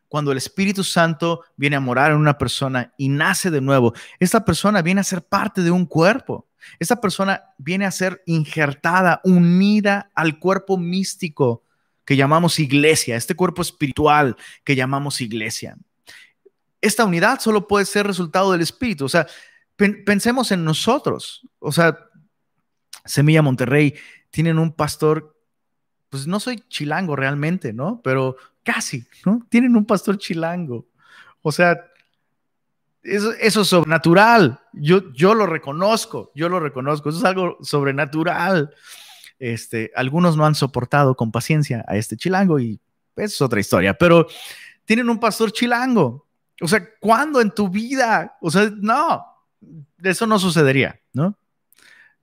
Cuando 0.08 0.32
el 0.32 0.40
Espíritu 0.40 0.84
Santo 0.84 1.44
viene 1.56 1.76
a 1.76 1.80
morar 1.80 2.10
en 2.10 2.18
una 2.18 2.40
persona 2.40 2.96
y 2.98 3.10
nace 3.10 3.52
de 3.52 3.62
nuevo, 3.62 3.94
esta 4.20 4.44
persona 4.46 4.82
viene 4.82 5.02
a 5.02 5.04
ser 5.04 5.22
parte 5.22 5.62
de 5.62 5.70
un 5.70 5.86
cuerpo. 5.86 6.48
Esta 6.80 7.00
persona 7.00 7.44
viene 7.60 7.86
a 7.86 7.92
ser 7.92 8.24
injertada, 8.26 9.22
unida 9.24 10.10
al 10.16 10.40
cuerpo 10.40 10.76
místico 10.76 11.62
que 12.10 12.16
llamamos 12.16 12.58
iglesia, 12.58 13.16
este 13.16 13.36
cuerpo 13.36 13.62
espiritual 13.62 14.36
que 14.64 14.76
llamamos 14.76 15.22
iglesia. 15.22 15.78
Esta 16.82 17.06
unidad 17.06 17.40
solo 17.40 17.68
puede 17.68 17.86
ser 17.86 18.08
resultado 18.08 18.52
del 18.52 18.62
Espíritu. 18.62 19.06
O 19.06 19.10
sea, 19.10 19.28
pensemos 19.76 20.52
en 20.52 20.66
nosotros. 20.66 21.48
O 21.60 21.72
sea, 21.72 22.00
Semilla 23.06 23.44
Monterrey 23.44 23.94
tienen 24.32 24.58
un 24.58 24.74
pastor, 24.74 25.40
pues 26.10 26.26
no 26.26 26.40
soy 26.40 26.64
chilango 26.68 27.16
realmente, 27.16 27.74
¿no? 27.74 28.02
Pero 28.04 28.38
casi, 28.64 29.06
¿no? 29.24 29.46
Tienen 29.48 29.76
un 29.76 29.86
pastor 29.86 30.18
chilango. 30.18 30.88
O 31.44 31.52
sea, 31.52 31.80
eso, 33.04 33.34
eso, 33.34 33.62
es 33.62 33.68
sobrenatural. 33.68 34.60
Yo, 34.74 35.14
yo 35.14 35.36
lo 35.36 35.46
reconozco, 35.46 36.32
yo 36.34 36.50
lo 36.50 36.60
reconozco. 36.60 37.10
Eso 37.10 37.20
es 37.20 37.26
algo 37.26 37.60
sobrenatural. 37.62 38.74
Este, 39.40 39.92
algunos 39.96 40.36
no 40.36 40.46
han 40.46 40.54
soportado 40.54 41.16
con 41.16 41.32
paciencia 41.32 41.86
a 41.88 41.96
este 41.96 42.18
chilango 42.18 42.60
y 42.60 42.80
es 43.16 43.42
otra 43.42 43.60
historia, 43.60 43.94
pero 43.94 44.28
tienen 44.86 45.10
un 45.10 45.20
pastor 45.20 45.52
chilango. 45.52 46.28
O 46.62 46.68
sea, 46.68 46.86
¿cuándo 47.00 47.40
en 47.40 47.52
tu 47.52 47.70
vida? 47.70 48.38
O 48.42 48.52
sea, 48.52 48.70
no, 48.76 49.26
eso 50.04 50.28
no 50.28 50.38
sucedería, 50.40 51.00
¿no? 51.14 51.38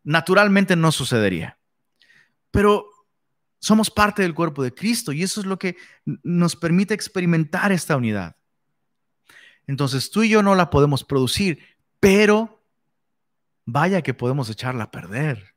Naturalmente 0.04 0.76
no 0.76 0.92
sucedería. 0.92 1.58
Pero 2.50 2.86
somos 3.58 3.90
parte 3.90 4.22
del 4.22 4.34
cuerpo 4.34 4.62
de 4.62 4.74
Cristo 4.74 5.12
y 5.12 5.22
eso 5.22 5.40
es 5.40 5.46
lo 5.46 5.58
que 5.58 5.76
nos 6.04 6.54
permite 6.54 6.94
experimentar 6.94 7.72
esta 7.72 7.96
unidad. 7.96 8.36
Entonces 9.66 10.10
tú 10.10 10.22
y 10.22 10.28
yo 10.28 10.42
no 10.42 10.54
la 10.54 10.70
podemos 10.70 11.02
producir, 11.02 11.58
pero 11.98 12.62
vaya 13.64 14.02
que 14.02 14.14
podemos 14.14 14.48
echarla 14.50 14.84
a 14.84 14.90
perder 14.90 15.55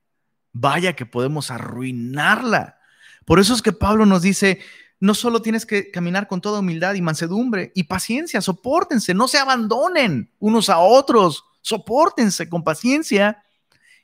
vaya 0.54 0.96
que 0.96 1.06
podemos 1.06 1.52
arruinarla. 1.52 2.78
Por 3.26 3.40
eso 3.40 3.54
es 3.54 3.62
que 3.62 3.72
Pablo 3.72 4.06
nos 4.06 4.22
dice, 4.22 4.60
no 5.00 5.14
solo 5.14 5.42
tienes 5.42 5.66
que 5.66 5.92
caminar 5.92 6.28
con 6.28 6.42
toda 6.42 6.60
humildad 6.60 6.96
y 6.96 7.02
mansedumbre 7.02 7.72
y 7.76 7.84
paciencia, 7.84 8.42
soportense, 8.42 9.14
no 9.14 9.28
se 9.28 9.38
abandonen 9.38 10.32
unos 10.40 10.70
a 10.70 10.80
otros, 10.80 11.46
soportense 11.62 12.50
con 12.50 12.64
paciencia 12.64 13.44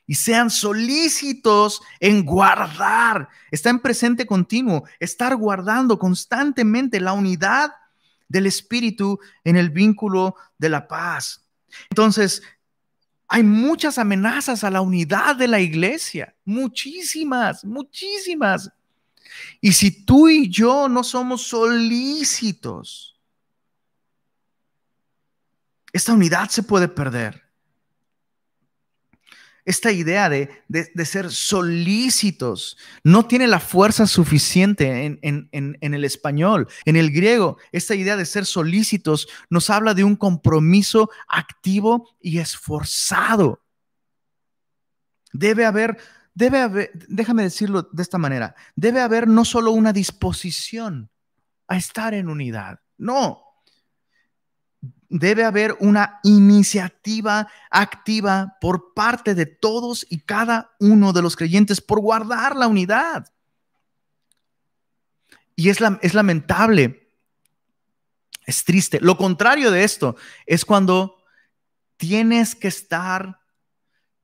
y 0.06 0.14
sean 0.14 0.50
solícitos 0.50 1.82
en 1.98 2.24
guardar, 2.24 3.28
está 3.50 3.70
en 3.70 3.80
presente 3.80 4.26
continuo, 4.26 4.84
estar 5.00 5.34
guardando 5.36 5.98
constantemente 5.98 7.00
la 7.00 7.12
unidad 7.12 7.72
del 8.28 8.46
Espíritu 8.46 9.18
en 9.44 9.56
el 9.56 9.70
vínculo 9.70 10.36
de 10.58 10.68
la 10.68 10.86
paz. 10.86 11.44
Entonces, 11.90 12.42
hay 13.28 13.42
muchas 13.42 13.98
amenazas 13.98 14.62
a 14.62 14.70
la 14.70 14.80
unidad 14.80 15.36
de 15.36 15.48
la 15.48 15.60
iglesia, 15.60 16.34
muchísimas, 16.44 17.64
muchísimas. 17.64 18.70
Y 19.60 19.72
si 19.72 20.04
tú 20.04 20.28
y 20.28 20.48
yo 20.48 20.88
no 20.88 21.02
somos 21.02 21.42
solícitos, 21.42 23.20
esta 25.92 26.12
unidad 26.12 26.48
se 26.50 26.62
puede 26.62 26.88
perder 26.88 27.45
esta 29.66 29.90
idea 29.90 30.28
de, 30.28 30.48
ser 31.04 31.30
solícitos 31.30 32.78
no 33.02 33.26
tiene 33.26 33.48
la 33.48 33.58
fuerza 33.58 34.06
suficiente 34.06 35.04
en, 35.04 35.48
en, 35.50 35.94
el 35.94 36.04
español. 36.04 36.68
En 36.84 36.94
el 36.94 37.10
griego, 37.10 37.58
esta 37.72 37.96
idea 37.96 38.16
de 38.16 38.26
ser 38.26 38.46
solícitos 38.46 39.28
nos 39.50 39.68
habla 39.68 39.92
de 39.92 40.04
un 40.04 40.14
compromiso 40.14 41.10
activo 41.26 42.08
y 42.20 42.38
esforzado. 42.38 43.60
Debe 45.32 45.66
haber, 45.66 45.98
debe 46.32 46.60
haber, 46.60 46.92
déjame 47.08 47.42
decirlo 47.42 47.88
de 47.90 48.02
esta 48.04 48.18
manera, 48.18 48.54
debe 48.76 49.00
haber 49.00 49.26
no 49.26 49.44
solo 49.44 49.72
una 49.72 49.92
disposición 49.92 51.10
a 51.66 51.76
estar 51.76 52.14
en 52.14 52.28
unidad, 52.28 52.78
no, 52.96 53.45
debe 55.08 55.44
haber 55.44 55.76
una 55.80 56.20
iniciativa 56.22 57.48
activa 57.70 58.56
por 58.60 58.94
parte 58.94 59.34
de 59.34 59.46
todos 59.46 60.06
y 60.08 60.20
cada 60.20 60.74
uno 60.78 61.12
de 61.12 61.22
los 61.22 61.36
creyentes 61.36 61.80
por 61.80 62.00
guardar 62.00 62.56
la 62.56 62.66
unidad. 62.66 63.32
Y 65.54 65.70
es, 65.70 65.78
es 66.02 66.14
lamentable, 66.14 67.10
es 68.44 68.64
triste. 68.64 69.00
Lo 69.00 69.16
contrario 69.16 69.70
de 69.70 69.84
esto 69.84 70.16
es 70.44 70.64
cuando 70.64 71.22
tienes 71.96 72.54
que 72.54 72.68
estar, 72.68 73.40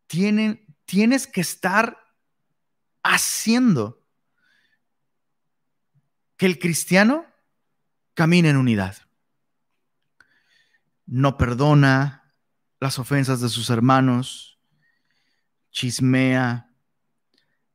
tienen, 0.07 0.67
tienes 0.85 1.27
que 1.27 1.41
estar 1.41 1.99
haciendo 3.03 4.01
que 6.37 6.47
el 6.47 6.59
cristiano 6.59 7.25
camine 8.15 8.51
en 8.51 8.57
unidad 8.57 8.97
no 11.13 11.37
perdona 11.37 12.33
las 12.81 12.99
ofensas 12.99 13.43
de 13.43 13.51
sus 13.51 13.69
hermanos, 13.69 14.59
chismea, 15.71 16.71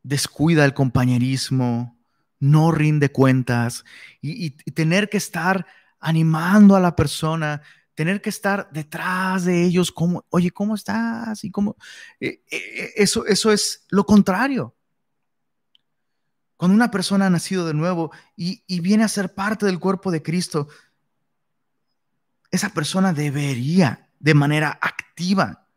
descuida 0.01 0.65
el 0.65 0.73
compañerismo, 0.73 1.99
no 2.39 2.71
rinde 2.71 3.11
cuentas 3.11 3.85
y, 4.21 4.49
tener 4.71 5.07
que 5.07 5.17
estar 5.17 5.67
animando 5.99 6.75
a 6.75 6.79
la 6.79 6.95
persona, 6.95 7.61
tener 7.93 8.21
que 8.21 8.31
estar 8.31 8.71
detrás 8.71 9.45
de 9.45 9.65
ellos, 9.65 9.91
como, 9.91 10.25
oye, 10.29 10.49
¿cómo 10.49 10.73
estás? 10.73 11.43
Y 11.43 11.51
cómo, 11.51 11.75
eh, 12.19 12.41
eh, 12.49 12.93
eso, 12.95 13.27
eso 13.27 13.51
es 13.51 13.85
lo 13.89 14.03
contrario. 14.03 14.75
Cuando 16.55 16.73
una 16.73 16.89
persona 16.89 17.27
ha 17.27 17.29
nacido 17.29 17.67
de 17.67 17.75
nuevo 17.75 18.11
y 18.35 18.79
viene 18.79 19.03
a 19.03 19.07
ser 19.07 19.35
parte 19.35 19.67
del 19.67 19.77
cuerpo 19.77 20.09
de 20.09 20.23
Cristo, 20.23 20.69
esa 22.52 22.70
persona 22.70 23.14
debería 23.14 24.10
de 24.20 24.34
manera 24.34 24.78
activa, 24.82 25.68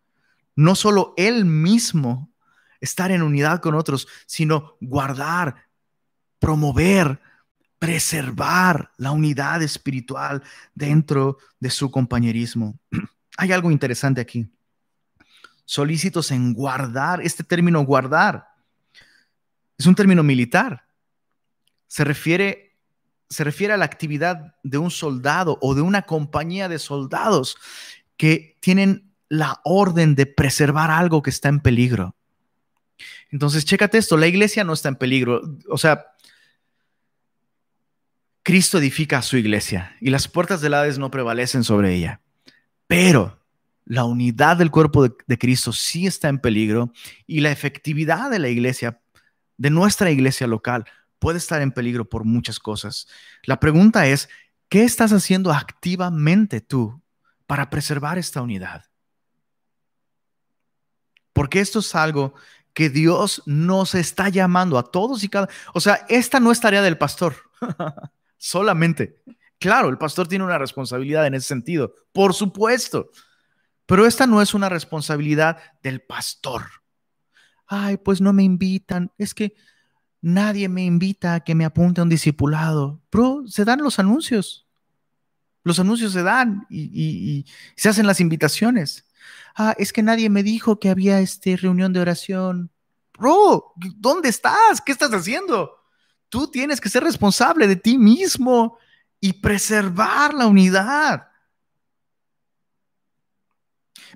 no 0.56 0.74
solo 0.74 1.14
él 1.16 1.44
mismo 1.44 2.30
estar 2.80 3.10
en 3.10 3.22
unidad 3.22 3.60
con 3.60 3.74
otros, 3.74 4.08
sino 4.26 4.76
guardar 4.80 5.70
promover, 6.40 7.20
preservar 7.78 8.90
la 8.96 9.12
unidad 9.12 9.62
espiritual 9.62 10.42
dentro 10.74 11.38
de 11.60 11.70
su 11.70 11.90
compañerismo. 11.92 12.80
Hay 13.36 13.52
algo 13.52 13.70
interesante 13.70 14.20
aquí. 14.20 14.50
Solícitos 15.64 16.32
en 16.32 16.52
guardar, 16.52 17.20
este 17.22 17.44
término 17.44 17.84
guardar 17.84 18.48
es 19.78 19.86
un 19.86 19.94
término 19.94 20.22
militar. 20.24 20.84
Se 21.86 22.04
refiere, 22.04 22.69
se 23.30 23.44
refiere 23.44 23.72
a 23.72 23.76
la 23.76 23.84
actividad 23.84 24.56
de 24.64 24.78
un 24.78 24.90
soldado 24.90 25.56
o 25.62 25.74
de 25.74 25.82
una 25.82 26.02
compañía 26.02 26.68
de 26.68 26.80
soldados 26.80 27.56
que 28.16 28.58
tienen 28.60 29.14
la 29.28 29.60
orden 29.64 30.16
de 30.16 30.26
preservar 30.26 30.90
algo 30.90 31.22
que 31.22 31.30
está 31.30 31.48
en 31.48 31.60
peligro. 31.60 32.16
Entonces, 33.30 33.64
chécate 33.64 33.96
esto, 33.96 34.16
la 34.16 34.26
iglesia 34.26 34.64
no 34.64 34.72
está 34.72 34.88
en 34.88 34.96
peligro. 34.96 35.40
O 35.68 35.78
sea, 35.78 36.06
Cristo 38.42 38.78
edifica 38.78 39.18
a 39.18 39.22
su 39.22 39.36
iglesia 39.36 39.96
y 40.00 40.10
las 40.10 40.26
puertas 40.26 40.60
del 40.60 40.74
Hades 40.74 40.98
no 40.98 41.12
prevalecen 41.12 41.62
sobre 41.62 41.94
ella. 41.94 42.20
Pero 42.88 43.38
la 43.84 44.04
unidad 44.04 44.56
del 44.56 44.72
cuerpo 44.72 45.04
de, 45.04 45.14
de, 45.28 45.38
Cristo 45.38 45.72
sí 45.72 46.08
está 46.08 46.28
en 46.28 46.40
peligro 46.40 46.92
y 47.28 47.40
la 47.40 47.52
efectividad 47.52 48.28
de 48.28 48.40
la 48.40 48.48
iglesia, 48.48 49.00
de 49.56 49.70
nuestra 49.70 50.10
iglesia 50.10 50.48
local, 50.48 50.84
puede 51.20 51.38
estar 51.38 51.62
en 51.62 51.70
peligro 51.70 52.08
por 52.08 52.24
muchas 52.24 52.58
cosas. 52.58 53.06
La 53.44 53.60
pregunta 53.60 54.06
es, 54.08 54.28
¿qué 54.68 54.82
estás 54.82 55.12
haciendo 55.12 55.52
activamente 55.52 56.60
tú 56.60 57.00
para 57.46 57.70
preservar 57.70 58.18
esta 58.18 58.42
unidad? 58.42 58.86
Porque 61.32 61.60
esto 61.60 61.78
es 61.78 61.94
algo 61.94 62.34
que 62.72 62.90
Dios 62.90 63.42
nos 63.46 63.94
está 63.94 64.28
llamando 64.28 64.78
a 64.78 64.90
todos 64.90 65.22
y 65.22 65.28
cada... 65.28 65.48
O 65.74 65.80
sea, 65.80 66.06
esta 66.08 66.40
no 66.40 66.50
es 66.50 66.60
tarea 66.60 66.82
del 66.82 66.98
pastor, 66.98 67.36
solamente. 68.38 69.22
Claro, 69.58 69.88
el 69.88 69.98
pastor 69.98 70.26
tiene 70.26 70.44
una 70.44 70.58
responsabilidad 70.58 71.26
en 71.26 71.34
ese 71.34 71.48
sentido, 71.48 71.94
por 72.12 72.32
supuesto, 72.32 73.10
pero 73.84 74.06
esta 74.06 74.26
no 74.26 74.40
es 74.40 74.54
una 74.54 74.68
responsabilidad 74.68 75.58
del 75.82 76.00
pastor. 76.00 76.62
Ay, 77.66 77.98
pues 77.98 78.20
no 78.20 78.32
me 78.32 78.42
invitan, 78.42 79.12
es 79.18 79.34
que 79.34 79.54
nadie 80.20 80.68
me 80.68 80.84
invita 80.84 81.34
a 81.34 81.40
que 81.40 81.54
me 81.54 81.64
apunte 81.64 82.00
a 82.00 82.04
un 82.04 82.10
discipulado. 82.10 83.00
Pero 83.10 83.44
se 83.46 83.64
dan 83.64 83.82
los 83.82 83.98
anuncios, 83.98 84.66
los 85.62 85.78
anuncios 85.78 86.12
se 86.12 86.22
dan 86.22 86.66
y, 86.70 87.44
se 87.76 87.88
hacen 87.88 88.06
las 88.06 88.20
invitaciones 88.20 89.06
ah, 89.56 89.74
es 89.78 89.92
que 89.92 90.02
nadie 90.02 90.30
me 90.30 90.42
dijo 90.42 90.78
que 90.78 90.90
había 90.90 91.20
este 91.20 91.56
reunión 91.56 91.92
de 91.92 92.00
oración. 92.00 92.70
Bro, 93.18 93.74
¿dónde 93.96 94.28
estás? 94.28 94.80
¿Qué 94.84 94.92
estás 94.92 95.10
haciendo? 95.10 95.76
Tú 96.28 96.50
tienes 96.50 96.80
que 96.80 96.88
ser 96.88 97.04
responsable 97.04 97.66
de 97.66 97.76
ti 97.76 97.98
mismo 97.98 98.78
y 99.20 99.34
preservar 99.34 100.32
la 100.32 100.46
unidad. 100.46 101.28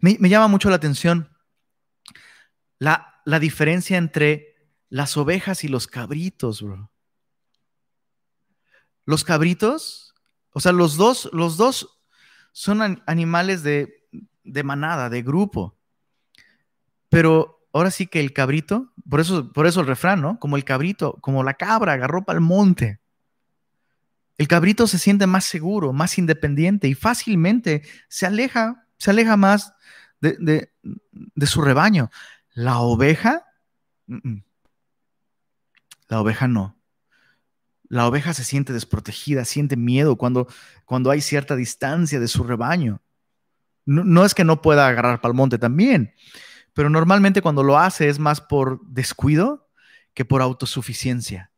Me, 0.01 0.17
llama 0.29 0.49
mucho 0.49 0.71
la 0.71 0.77
atención 0.77 1.31
la, 2.79 3.21
la 3.25 3.39
diferencia 3.39 3.97
entre 3.97 4.54
las 4.95 5.17
ovejas 5.17 5.65
y 5.65 5.69
los 5.69 5.87
cabritos, 5.87 6.63
bro. 6.63 6.91
Los 9.05 9.25
cabritos, 9.25 10.15
o 10.53 10.61
sea, 10.61 10.73
los 10.73 10.97
dos, 10.97 11.29
los 11.33 11.57
dos 11.57 12.01
son 12.53 13.03
animales 13.07 13.63
de 13.63 14.05
de 14.45 14.63
manada, 14.63 15.11
de 15.11 15.23
grupo. 15.23 15.77
Pero 17.09 17.67
ahora 17.73 17.91
sí 17.91 18.07
que 18.07 18.21
el 18.21 18.33
cabrito, 18.33 18.93
por 19.09 19.21
eso, 19.21 19.53
por 19.53 19.67
eso 19.67 19.81
el 19.81 19.87
refrán, 19.87 20.21
¿no? 20.21 20.39
Como 20.39 20.57
el 20.57 20.65
cabrito, 20.65 21.19
como 21.21 21.43
la 21.43 21.55
cabra 21.55 21.95
agarró 21.95 22.25
para 22.25 22.39
el 22.39 22.45
monte. 22.45 23.01
El 24.37 24.49
cabrito 24.49 24.87
se 24.87 24.99
siente 24.99 25.27
más 25.27 25.45
seguro, 25.45 25.93
más 25.93 26.19
independiente 26.19 26.89
y 26.89 26.95
fácilmente 26.95 27.83
se 28.09 28.27
aleja, 28.27 28.87
se 28.99 29.11
aleja 29.11 29.37
más 29.37 29.73
de, 30.21 30.71
de 30.83 31.47
su 31.47 31.63
rebaño. 31.63 32.11
La 32.53 32.79
oveja, 32.79 33.47
la 36.09 36.21
oveja 36.21 36.49
no. 36.49 36.79
La 37.89 38.07
oveja 38.07 38.35
se 38.35 38.45
siente 38.45 38.73
desprotegida, 38.73 39.45
siente 39.45 39.77
miedo 39.77 40.17
cuando, 40.17 40.49
cuando 40.85 41.11
hay 41.11 41.21
cierta 41.21 41.55
distancia 41.55 42.19
de 42.19 42.29
su 42.29 42.43
rebaño. 42.45 43.03
No, 43.87 44.25
es 44.25 44.35
que 44.35 44.45
no 44.45 44.63
pueda 44.63 44.89
agarrar 44.89 45.21
monte 45.35 45.59
también, 45.59 46.15
pero 46.73 46.89
normalmente 46.89 47.43
cuando 47.43 47.63
lo 47.63 47.79
hace 47.79 48.09
es 48.09 48.19
más 48.19 48.41
por 48.41 48.81
descuido 48.87 49.69
que 50.15 50.25
por 50.25 50.41
autosuficiencia. 50.41 51.53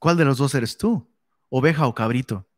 ¿Cuál 0.00 0.16
de 0.16 0.24
los 0.24 0.38
dos 0.38 0.54
eres 0.56 0.76
tú? 0.76 1.08
¿Oveja 1.48 1.86
o 1.86 1.94
cabrito? 1.94 2.48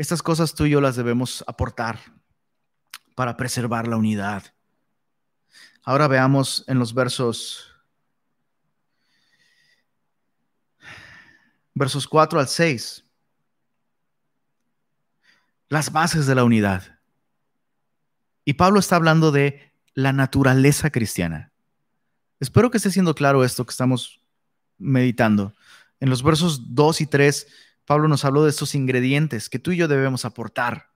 Estas 0.00 0.22
cosas 0.22 0.54
tú 0.54 0.64
y 0.64 0.70
yo 0.70 0.80
las 0.80 0.96
debemos 0.96 1.44
aportar 1.46 2.00
para 3.14 3.36
preservar 3.36 3.86
la 3.86 3.98
unidad. 3.98 4.54
Ahora 5.84 6.08
veamos 6.08 6.64
en 6.68 6.78
los 6.78 6.94
versos 6.94 7.70
versos 11.74 12.08
4 12.08 12.40
al 12.40 12.48
6 12.48 13.04
las 15.68 15.92
bases 15.92 16.26
de 16.26 16.34
la 16.34 16.44
unidad. 16.44 16.98
Y 18.46 18.54
Pablo 18.54 18.80
está 18.80 18.96
hablando 18.96 19.30
de 19.30 19.70
la 19.92 20.14
naturaleza 20.14 20.88
cristiana. 20.88 21.52
Espero 22.38 22.70
que 22.70 22.78
esté 22.78 22.90
siendo 22.90 23.14
claro 23.14 23.44
esto 23.44 23.66
que 23.66 23.72
estamos 23.72 24.24
meditando. 24.78 25.52
En 26.00 26.08
los 26.08 26.22
versos 26.22 26.74
2 26.74 27.02
y 27.02 27.06
3, 27.06 27.46
Pablo 27.90 28.06
nos 28.06 28.24
habló 28.24 28.44
de 28.44 28.50
estos 28.50 28.76
ingredientes 28.76 29.48
que 29.48 29.58
tú 29.58 29.72
y 29.72 29.76
yo 29.76 29.88
debemos 29.88 30.24
aportar. 30.24 30.92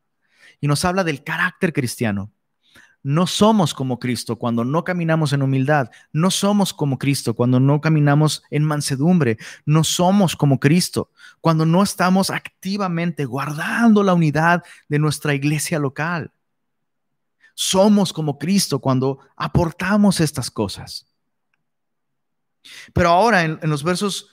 Y 0.60 0.68
nos 0.68 0.84
habla 0.84 1.02
del 1.02 1.24
carácter 1.24 1.72
cristiano. 1.72 2.30
No 3.02 3.26
somos 3.26 3.74
como 3.74 3.98
Cristo 3.98 4.38
cuando 4.38 4.64
no 4.64 4.84
caminamos 4.84 5.32
en 5.32 5.42
humildad. 5.42 5.90
No 6.12 6.30
somos 6.30 6.72
como 6.72 6.96
Cristo 6.96 7.34
cuando 7.34 7.58
no 7.58 7.80
caminamos 7.80 8.44
en 8.48 8.62
mansedumbre. 8.62 9.38
No 9.66 9.82
somos 9.82 10.36
como 10.36 10.60
Cristo 10.60 11.10
cuando 11.40 11.66
no 11.66 11.82
estamos 11.82 12.30
activamente 12.30 13.24
guardando 13.24 14.04
la 14.04 14.14
unidad 14.14 14.62
de 14.88 15.00
nuestra 15.00 15.34
iglesia 15.34 15.80
local. 15.80 16.30
Somos 17.56 18.12
como 18.12 18.38
Cristo 18.38 18.78
cuando 18.78 19.18
aportamos 19.34 20.20
estas 20.20 20.48
cosas. 20.48 21.08
Pero 22.92 23.08
ahora 23.08 23.42
en, 23.42 23.58
los 23.62 23.82
versos 23.82 24.30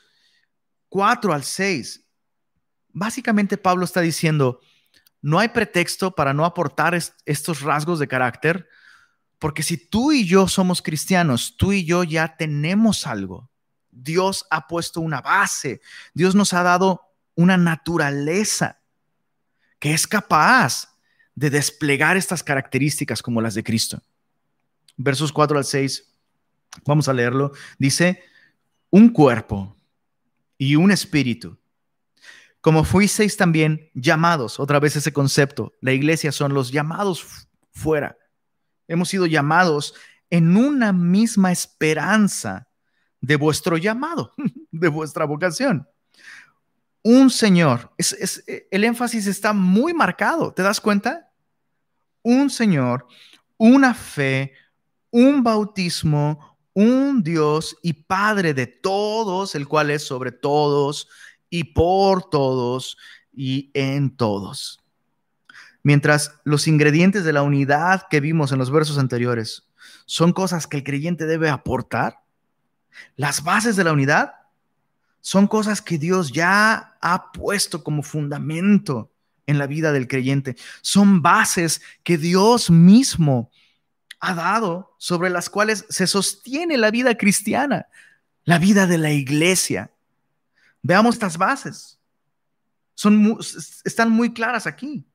4 0.89 1.33
al 1.33 1.43
6, 1.43 2.00
básicamente 2.93 3.57
Pablo 3.57 3.85
está 3.85 4.01
diciendo, 4.01 4.59
no 5.21 5.39
hay 5.39 5.49
pretexto 5.49 6.15
para 6.15 6.33
no 6.33 6.45
aportar 6.45 6.99
estos 7.25 7.61
rasgos 7.61 7.99
de 7.99 8.07
carácter, 8.07 8.67
porque 9.39 9.63
si 9.63 9.77
tú 9.77 10.11
y 10.11 10.25
yo 10.25 10.47
somos 10.47 10.81
cristianos, 10.81 11.55
tú 11.57 11.71
y 11.71 11.85
yo 11.85 12.03
ya 12.03 12.35
tenemos 12.37 13.07
algo. 13.07 13.49
Dios 13.89 14.45
ha 14.49 14.67
puesto 14.67 15.01
una 15.01 15.21
base, 15.21 15.81
Dios 16.13 16.35
nos 16.35 16.53
ha 16.53 16.63
dado 16.63 17.01
una 17.35 17.57
naturaleza 17.57 18.81
que 19.79 19.93
es 19.93 20.07
capaz 20.07 20.95
de 21.35 21.49
desplegar 21.49 22.17
estas 22.17 22.43
características 22.43 23.21
como 23.21 23.41
las 23.41 23.55
de 23.55 23.63
Cristo. 23.63 24.01
Versos 24.97 25.31
4 25.31 25.57
al 25.57 25.65
6, 25.65 26.07
vamos 26.85 27.07
a 27.07 27.13
leerlo, 27.13 27.51
dice, 27.77 28.23
un 28.89 29.09
cuerpo 29.09 29.75
y 30.57 30.75
un 30.75 30.91
espíritu 30.91 31.60
como 32.61 32.83
fuisteis 32.83 33.37
también 33.37 33.89
llamados, 33.95 34.59
otra 34.59 34.79
vez 34.79 34.95
ese 34.95 35.11
concepto, 35.11 35.73
la 35.81 35.93
iglesia 35.93 36.31
son 36.31 36.53
los 36.53 36.71
llamados 36.71 37.47
fuera. 37.71 38.17
Hemos 38.87 39.09
sido 39.09 39.25
llamados 39.25 39.95
en 40.29 40.55
una 40.55 40.93
misma 40.93 41.51
esperanza 41.51 42.67
de 43.19 43.35
vuestro 43.35 43.77
llamado, 43.77 44.33
de 44.71 44.87
vuestra 44.87 45.25
vocación. 45.25 45.87
Un 47.03 47.31
Señor, 47.31 47.91
es, 47.97 48.43
el 48.69 48.83
énfasis 48.83 49.25
está 49.25 49.53
muy 49.53 49.91
marcado, 49.93 50.53
¿te 50.53 50.61
das 50.61 50.79
cuenta? 50.79 51.31
Un 52.21 52.51
Señor, 52.51 53.07
una 53.57 53.95
fe, 53.95 54.53
un 55.09 55.41
bautismo, 55.41 56.59
un 56.73 57.23
Dios 57.23 57.75
y 57.81 57.93
Padre 57.93 58.53
de 58.53 58.67
todos, 58.67 59.55
el 59.55 59.67
cual 59.67 59.89
es 59.89 60.03
sobre 60.03 60.31
todos 60.31 61.07
y 61.51 61.65
por 61.65 62.27
todos 62.31 62.97
y 63.31 63.69
en 63.75 64.15
todos. 64.15 64.79
Mientras 65.83 66.33
los 66.43 66.67
ingredientes 66.67 67.23
de 67.23 67.33
la 67.33 67.43
unidad 67.43 68.07
que 68.09 68.19
vimos 68.19 68.51
en 68.51 68.57
los 68.57 68.71
versos 68.71 68.97
anteriores 68.97 69.67
son 70.05 70.33
cosas 70.33 70.65
que 70.65 70.77
el 70.77 70.83
creyente 70.83 71.27
debe 71.27 71.49
aportar, 71.49 72.21
las 73.15 73.43
bases 73.43 73.75
de 73.75 73.83
la 73.83 73.93
unidad 73.93 74.33
son 75.21 75.47
cosas 75.47 75.81
que 75.81 75.97
Dios 75.97 76.31
ya 76.31 76.97
ha 76.99 77.31
puesto 77.31 77.83
como 77.83 78.01
fundamento 78.01 79.11
en 79.45 79.57
la 79.57 79.67
vida 79.67 79.91
del 79.91 80.07
creyente. 80.07 80.55
Son 80.81 81.21
bases 81.21 81.81
que 82.03 82.17
Dios 82.17 82.71
mismo 82.71 83.51
ha 84.19 84.33
dado 84.33 84.95
sobre 84.97 85.29
las 85.29 85.49
cuales 85.49 85.85
se 85.89 86.07
sostiene 86.07 86.77
la 86.77 86.91
vida 86.91 87.15
cristiana, 87.17 87.87
la 88.43 88.59
vida 88.59 88.87
de 88.87 88.97
la 88.97 89.11
iglesia. 89.11 89.91
Veamos 90.81 91.15
estas 91.15 91.37
bases. 91.37 91.99
Son 92.95 93.37
están 93.83 94.09
muy 94.09 94.33
claras 94.33 94.67
aquí. 94.67 95.05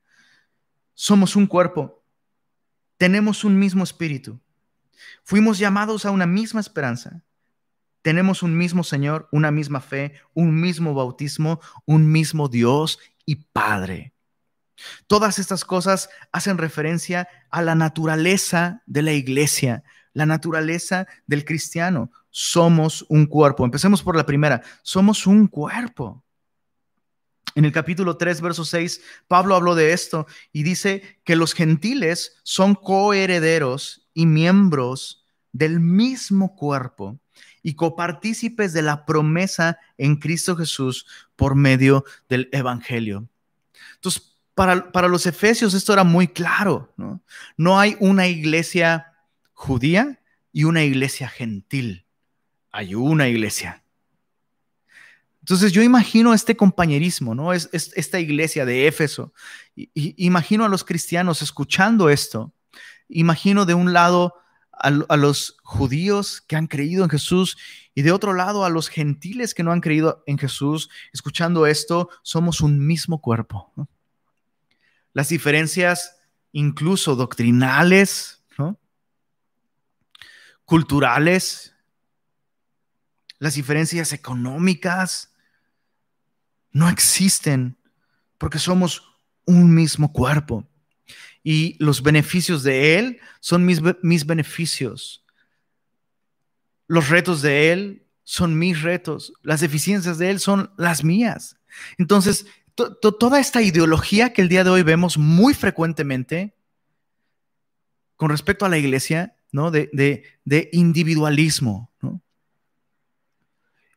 Somos 0.95 1.37
un 1.37 1.47
cuerpo. 1.47 2.03
Tenemos 2.97 3.45
un 3.45 3.59
mismo 3.59 3.85
espíritu. 3.85 4.41
Fuimos 5.23 5.59
llamados 5.59 6.07
a 6.07 6.11
una 6.11 6.27
misma 6.27 6.61
esperanza. 6.61 7.23
Tenemos 8.03 8.43
un 8.43 8.57
mismo 8.57 8.85
Señor, 8.85 9.29
una 9.33 9.51
misma 9.51 9.81
fe, 9.81 10.15
un 10.33 10.61
mismo 10.61 10.95
bautismo, 10.95 11.61
un 11.85 12.11
mismo 12.11 12.49
Dios 12.49 12.99
y 13.25 13.37
Padre. 13.37 14.15
Todas 15.07 15.39
estas 15.39 15.65
cosas 15.65 16.09
hacen 16.33 16.59
referencia 16.59 17.29
a 17.51 17.63
la 17.63 17.75
naturaleza 17.75 18.83
de 18.87 19.03
la 19.03 19.13
iglesia, 19.13 19.83
la 20.13 20.27
naturaleza 20.27 21.07
del 21.27 21.45
cristiano. 21.45 22.11
Somos 22.39 23.07
un 23.09 23.25
cuerpo. 23.25 23.65
Empecemos 23.65 24.03
por 24.03 24.15
la 24.15 24.27
primera. 24.27 24.61
Somos 24.83 25.27
un 25.27 25.47
cuerpo. 25.47 26.23
En 27.55 27.65
el 27.65 27.73
capítulo 27.73 28.19
3, 28.19 28.43
verso 28.43 28.67
6, 28.67 29.01
Pablo 29.27 29.55
habló 29.55 29.75
de 29.75 29.95
esto 29.95 30.27
y 30.53 30.63
dice 30.63 31.19
que 31.25 31.35
los 31.35 31.55
gentiles 31.55 32.37
son 32.43 32.75
coherederos 32.75 34.07
y 34.13 34.27
miembros 34.27 35.25
del 35.53 35.81
mismo 35.81 36.55
cuerpo 36.57 37.19
y 37.63 37.73
copartícipes 37.73 38.75
de 38.75 38.83
la 38.83 39.07
promesa 39.07 39.79
en 39.97 40.17
Cristo 40.17 40.57
Jesús 40.57 41.07
por 41.37 41.55
medio 41.55 42.05
del 42.29 42.51
Evangelio. 42.53 43.27
Entonces, 43.95 44.37
para, 44.53 45.09
los 45.09 45.25
efesios 45.25 45.73
esto 45.73 45.95
era 45.95 46.05
muy 46.05 46.29
claro. 46.29 46.93
No 47.57 47.81
hay 47.81 47.97
una 47.99 48.27
iglesia 48.27 49.15
judía 49.55 50.21
y 50.53 50.65
una 50.65 50.85
iglesia 50.85 51.31
gentil. 51.31 52.06
Hay 52.77 52.95
una 52.95 53.27
iglesia. 53.27 53.83
Entonces 55.41 55.73
yo 55.73 55.83
imagino 55.83 56.35
este 56.35 56.59
compañerismo, 56.59 57.35
¿no? 57.35 57.55
Es, 57.55 57.71
esta 57.73 58.21
iglesia 58.21 58.67
de 58.67 58.87
Éfeso. 58.87 59.33
Y, 59.75 59.91
imagino 60.23 60.63
a 60.63 60.69
los 60.69 60.85
cristianos 60.85 61.41
escuchando 61.41 62.11
esto. 62.11 62.53
Imagino 63.09 63.65
de 63.65 63.73
un 63.73 63.95
lado 63.95 64.35
a, 64.73 64.91
los 64.91 65.57
judíos 65.63 66.43
que 66.43 66.57
han 66.57 66.67
creído 66.67 67.03
en 67.03 67.09
Jesús 67.09 67.57
y 67.95 68.03
de 68.03 68.13
otro 68.13 68.35
lado 68.35 68.67
a 68.67 68.69
los 68.69 68.89
gentiles 68.89 69.55
que 69.55 69.63
no 69.63 69.73
han 69.73 69.81
creído 69.81 70.23
en 70.27 70.37
Jesús. 70.37 70.91
Escuchando 71.15 71.67
esto, 71.67 72.11
somos 72.21 72.61
un 72.61 72.87
mismo 72.87 73.23
cuerpo. 73.23 73.73
las 75.15 75.31
diferencias 75.31 76.19
incluso 76.53 77.17
doctrinales, 77.17 78.45
culturales, 80.67 81.76
las 83.39 83.55
diferencias 83.55 84.13
económicas, 84.13 85.33
no 86.73 86.89
existen 86.89 87.77
porque 88.39 88.59
somos 88.59 89.03
un 89.45 89.75
mismo 89.75 90.13
cuerpo. 90.13 90.67
Y 91.43 91.77
los 91.79 92.03
beneficios 92.03 92.63
de 92.63 92.99
Él 92.99 93.21
son 93.41 93.65
mis, 93.65 93.81
mis 94.03 94.27
beneficios. 94.27 95.25
Los 96.89 97.09
retos 97.09 97.43
de 97.43 97.73
Él 97.73 98.07
son 98.25 98.59
mis 98.59 98.83
retos. 98.83 99.33
Las 99.43 99.61
deficiencias 99.61 100.19
de 100.19 100.31
Él 100.31 100.41
son 100.41 100.73
las 100.77 101.05
mías. 101.05 101.57
Entonces, 101.99 102.47
toda 102.75 103.41
esta 103.41 103.63
ideología 103.63 104.33
que 104.33 104.43
el 104.43 104.49
día 104.49 104.65
de 104.65 104.71
hoy 104.71 104.83
vemos 104.83 105.17
muy 105.17 105.55
frecuentemente 105.55 106.55
con 108.17 108.31
respecto 108.31 108.65
a 108.67 108.69
la 108.69 108.79
iglesia, 108.79 109.37
¿no? 109.53 109.71
De, 109.71 110.23
individualismo, 110.73 111.93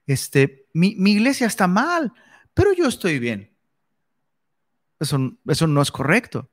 Este, 0.10 0.68
mi, 0.74 0.96
iglesia 1.12 1.48
está 1.48 1.68
mal, 1.68 2.12
pero 2.54 2.74
yo 2.74 2.88
estoy 2.88 3.20
bien. 3.20 3.56
Eso, 5.00 5.34
eso 5.48 5.68
no 5.68 5.82
es 5.82 5.92
correcto. 5.92 6.50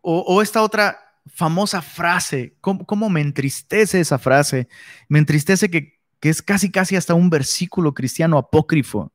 O, 0.00 0.42
esta 0.42 0.62
otra 0.62 0.98
famosa 1.26 1.80
frase, 1.80 2.56
¿cómo, 2.60 3.08
me 3.08 3.20
entristece 3.20 4.00
esa 4.00 4.18
frase? 4.18 4.68
Me 5.08 5.18
entristece 5.18 5.70
que, 5.70 6.00
que 6.20 6.28
es 6.28 6.42
casi, 6.42 6.70
casi 6.70 6.96
hasta 6.96 7.14
un 7.14 7.30
versículo 7.30 7.94
cristiano 7.94 8.36
apócrifo 8.36 9.12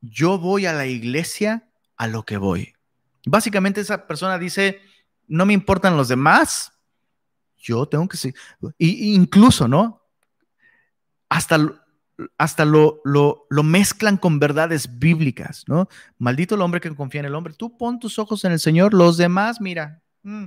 yo 0.00 0.38
voy 0.38 0.66
a 0.66 0.72
la 0.72 0.86
iglesia 0.86 1.68
a 1.96 2.06
lo 2.06 2.24
que 2.24 2.36
voy. 2.36 2.74
Básicamente 3.26 3.80
esa 3.80 4.06
persona 4.06 4.38
dice, 4.38 4.80
no 5.28 5.44
me 5.46 5.52
importan 5.52 5.96
los 5.96 6.08
demás, 6.08 6.72
yo 7.58 7.86
tengo 7.86 8.08
que 8.08 8.16
ser, 8.16 8.34
y, 8.78 9.14
incluso, 9.14 9.68
¿no? 9.68 10.02
Hasta, 11.28 11.79
hasta 12.38 12.64
lo, 12.64 13.00
lo, 13.04 13.46
mezclan 13.62 14.16
con 14.16 14.38
verdades 14.38 14.98
bíblicas, 14.98 15.64
¿no? 15.66 15.88
Maldito 16.18 16.54
el 16.54 16.62
hombre 16.62 16.80
que 16.80 16.94
confía 16.94 17.20
en 17.20 17.26
el 17.26 17.34
hombre. 17.34 17.54
Tú 17.54 17.76
pon 17.76 17.98
tus 17.98 18.18
ojos 18.18 18.44
en 18.44 18.52
el 18.52 18.60
Señor, 18.60 18.94
los 18.94 19.16
demás, 19.16 19.60
mira, 19.60 20.02
mm, 20.22 20.44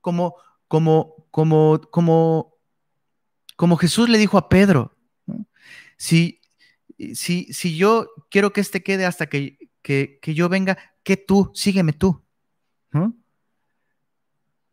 como, 0.00 0.36
como, 0.68 1.26
como, 1.30 1.80
como, 1.90 2.54
como 3.56 3.76
Jesús 3.76 4.08
le 4.08 4.18
dijo 4.18 4.38
a 4.38 4.48
Pedro, 4.48 4.96
si, 5.96 6.40
si, 7.14 7.52
si 7.52 7.76
yo 7.76 8.08
quiero 8.30 8.52
que 8.52 8.60
este 8.60 8.82
quede 8.82 9.06
hasta 9.06 9.26
que, 9.26 9.58
yo 10.22 10.48
venga, 10.48 10.78
que 11.02 11.16
tú, 11.16 11.50
sígueme 11.54 11.92
tú. 11.92 12.22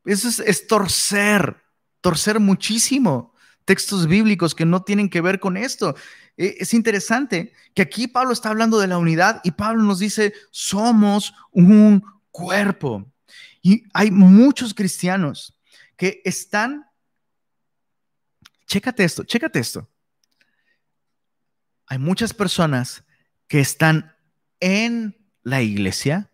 Eso 0.06 0.44
es, 0.44 0.68
torcer, 0.68 1.64
torcer 2.02 2.40
muchísimo 2.40 3.33
textos 3.66 4.08
bíblicos 4.08 4.56
que 4.56 4.66
no 4.66 4.84
tienen 4.84 5.10
que 5.10 5.22
ver 5.22 5.40
con 5.40 5.58
esto. 5.58 5.96
E, 6.38 6.58
es 6.60 6.74
interesante 6.74 7.54
que 7.74 7.82
aquí 7.82 8.08
Pablo 8.08 8.34
está 8.34 8.50
hablando 8.50 8.80
de 8.80 8.88
la 8.88 8.98
unidad 8.98 9.42
y 9.44 9.52
Pablo 9.52 9.84
nos 9.84 10.00
dice, 10.00 10.34
somos 10.52 11.34
un 11.52 12.04
cuerpo. 12.32 13.12
Y 13.62 13.86
hay 13.94 14.12
muchos 14.12 14.74
cristianos 14.74 15.58
que 15.96 16.22
están, 16.26 16.86
chécate 18.68 19.04
esto, 19.04 19.24
chécate 19.24 19.60
esto 19.60 19.90
hay 21.94 22.00
muchas 22.00 22.34
personas 22.34 23.04
que 23.48 23.60
están 23.60 24.16
en 24.60 25.16
la 25.44 25.62
iglesia, 25.62 26.32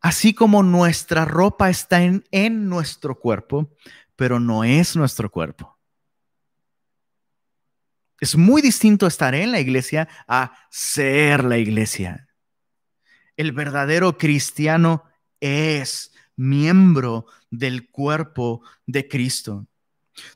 así 0.00 0.32
como 0.32 0.62
nuestra 0.62 1.26
ropa 1.26 1.68
está 1.68 2.02
en, 2.02 2.24
en 2.30 2.68
nuestro 2.68 3.18
cuerpo, 3.18 3.74
pero 4.16 4.40
no 4.40 4.64
es 4.64 4.96
nuestro 4.96 5.30
cuerpo. 5.30 5.78
Es 8.18 8.36
muy 8.36 8.62
distinto 8.62 9.06
estar 9.06 9.34
en 9.34 9.52
la 9.52 9.60
iglesia 9.60 10.08
a 10.26 10.56
ser 10.70 11.44
la 11.44 11.58
iglesia. 11.58 12.28
El 13.36 13.52
verdadero 13.52 14.16
cristiano 14.16 15.04
es 15.38 16.12
miembro 16.34 17.26
del 17.50 17.90
cuerpo 17.90 18.62
de 18.86 19.06
Cristo. 19.06 19.66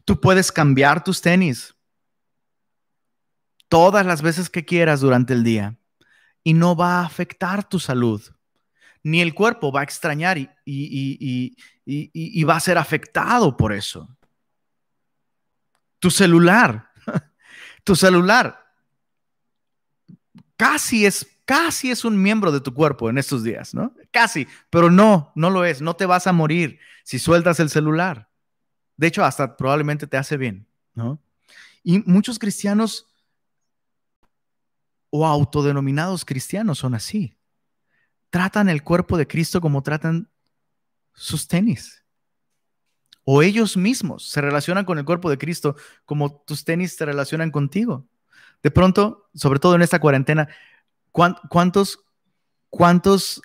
Tú 0.04 0.20
puedes 0.20 0.52
cambiar 0.52 1.02
tus 1.02 1.22
tenis, 1.22 1.74
todas 3.68 4.04
las 4.04 4.20
veces 4.20 4.50
que 4.50 4.66
quieras 4.66 5.00
durante 5.00 5.32
el 5.32 5.42
día 5.42 5.78
y 6.44 6.52
no 6.52 6.76
va 6.76 7.00
a 7.00 7.06
afectar 7.06 7.66
tu 7.66 7.78
salud. 7.78 8.22
Ni 9.02 9.20
el 9.20 9.34
cuerpo 9.34 9.72
va 9.72 9.80
a 9.80 9.84
extrañar 9.84 10.38
y, 10.38 10.50
y, 10.64 12.44
va 12.44 12.56
a 12.56 12.60
ser 12.60 12.78
afectado 12.78 13.56
por 13.56 13.72
eso. 13.72 14.08
Tu 15.98 16.10
celular, 16.10 16.90
tu 17.84 17.96
celular 17.96 18.60
casi 20.60 21.06
es, 21.06 21.26
casi 21.46 21.90
es 21.90 22.04
un 22.04 22.20
miembro 22.20 22.52
de 22.52 22.60
tu 22.60 22.74
cuerpo 22.74 23.08
en 23.08 23.16
estos 23.16 23.42
días, 23.42 23.72
¿no? 23.72 23.94
Casi, 24.10 24.46
pero 24.68 24.90
no, 24.90 25.32
no 25.34 25.48
lo 25.48 25.64
es. 25.64 25.80
No 25.80 25.96
te 25.96 26.04
vas 26.04 26.26
a 26.26 26.34
morir 26.34 26.78
si 27.02 27.18
sueltas 27.18 27.60
el 27.60 27.70
celular. 27.70 28.28
De 28.98 29.06
hecho, 29.06 29.24
hasta 29.24 29.56
probablemente 29.56 30.06
te 30.06 30.18
hace 30.18 30.36
bien, 30.36 30.66
¿no? 30.92 31.18
Y 31.82 32.00
muchos 32.00 32.38
cristianos 32.38 33.06
o 35.08 35.26
autodenominados 35.26 36.26
cristianos 36.26 36.78
son 36.78 36.94
así. 36.94 37.34
Tratan 38.30 38.68
el 38.68 38.82
cuerpo 38.82 39.18
de 39.18 39.26
Cristo 39.26 39.60
como 39.60 39.82
tratan 39.82 40.30
sus 41.12 41.48
tenis. 41.48 42.04
O 43.24 43.42
ellos 43.42 43.76
mismos 43.76 44.28
se 44.28 44.40
relacionan 44.40 44.84
con 44.84 44.98
el 44.98 45.04
cuerpo 45.04 45.28
de 45.30 45.38
Cristo 45.38 45.76
como 46.04 46.42
tus 46.42 46.64
tenis 46.64 46.96
se 46.96 47.04
relacionan 47.04 47.50
contigo. 47.50 48.06
De 48.62 48.70
pronto, 48.70 49.28
sobre 49.34 49.58
todo 49.58 49.74
en 49.74 49.82
esta 49.82 50.00
cuarentena, 50.00 50.48
¿cuántos, 51.12 52.04
cuántos 52.68 53.42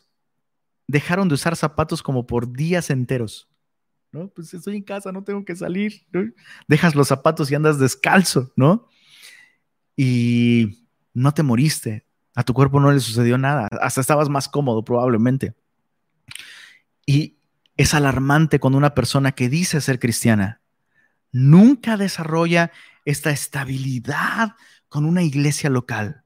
dejaron 0.88 1.28
de 1.28 1.36
usar 1.36 1.56
zapatos 1.56 2.02
como 2.02 2.26
por 2.26 2.52
días 2.52 2.90
enteros? 2.90 3.50
¿No? 4.12 4.30
Pues 4.30 4.54
estoy 4.54 4.78
en 4.78 4.84
casa, 4.84 5.12
no 5.12 5.24
tengo 5.24 5.44
que 5.44 5.56
salir. 5.56 6.06
Dejas 6.68 6.96
los 6.96 7.08
zapatos 7.08 7.52
y 7.52 7.56
andas 7.56 7.80
descalzo, 7.80 8.54
¿no? 8.56 8.88
y 9.96 10.88
no 11.14 11.34
te 11.34 11.44
moriste, 11.44 12.05
a 12.36 12.44
tu 12.44 12.54
cuerpo 12.54 12.80
no 12.80 12.92
le 12.92 13.00
sucedió 13.00 13.38
nada, 13.38 13.68
hasta 13.82 14.02
estabas 14.02 14.30
más 14.30 14.50
cómodo 14.50 14.84
probablemente. 14.84 15.56
Y 17.06 17.38
es 17.78 17.94
alarmante 17.94 18.60
cuando 18.60 18.78
una 18.78 18.94
persona 18.94 19.32
que 19.32 19.50
dice 19.50 19.82
ser 19.82 20.00
cristiana 20.00 20.62
nunca 21.32 21.98
desarrolla 21.98 22.72
esta 23.04 23.30
estabilidad 23.32 24.56
con 24.88 25.06
una 25.06 25.24
iglesia 25.24 25.70
local. 25.70 26.24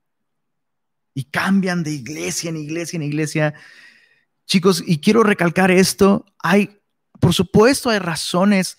Y 1.14 1.26
cambian 1.26 1.84
de 1.84 1.92
iglesia 1.92 2.50
en 2.50 2.58
iglesia 2.58 2.98
en 2.98 3.04
iglesia. 3.04 3.54
Chicos, 4.46 4.84
y 4.86 5.00
quiero 5.00 5.24
recalcar 5.24 5.72
esto, 5.72 6.26
hay, 6.38 6.80
por 7.20 7.34
supuesto, 7.34 7.90
hay 7.90 8.00
razones 8.00 8.78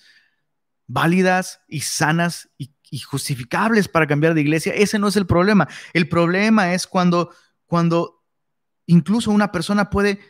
válidas 0.86 1.60
y 1.68 1.80
sanas 1.80 2.48
y, 2.56 2.72
justificables 2.98 3.88
para 3.88 4.06
cambiar 4.06 4.34
de 4.34 4.40
iglesia. 4.40 4.72
Ese 4.74 4.98
no 4.98 5.08
es 5.08 5.16
el 5.16 5.26
problema. 5.26 5.68
El 5.92 6.08
problema 6.08 6.74
es 6.74 6.86
cuando, 6.86 7.30
cuando 7.66 8.24
incluso 8.86 9.30
una 9.30 9.52
persona 9.52 9.90
puede 9.90 10.20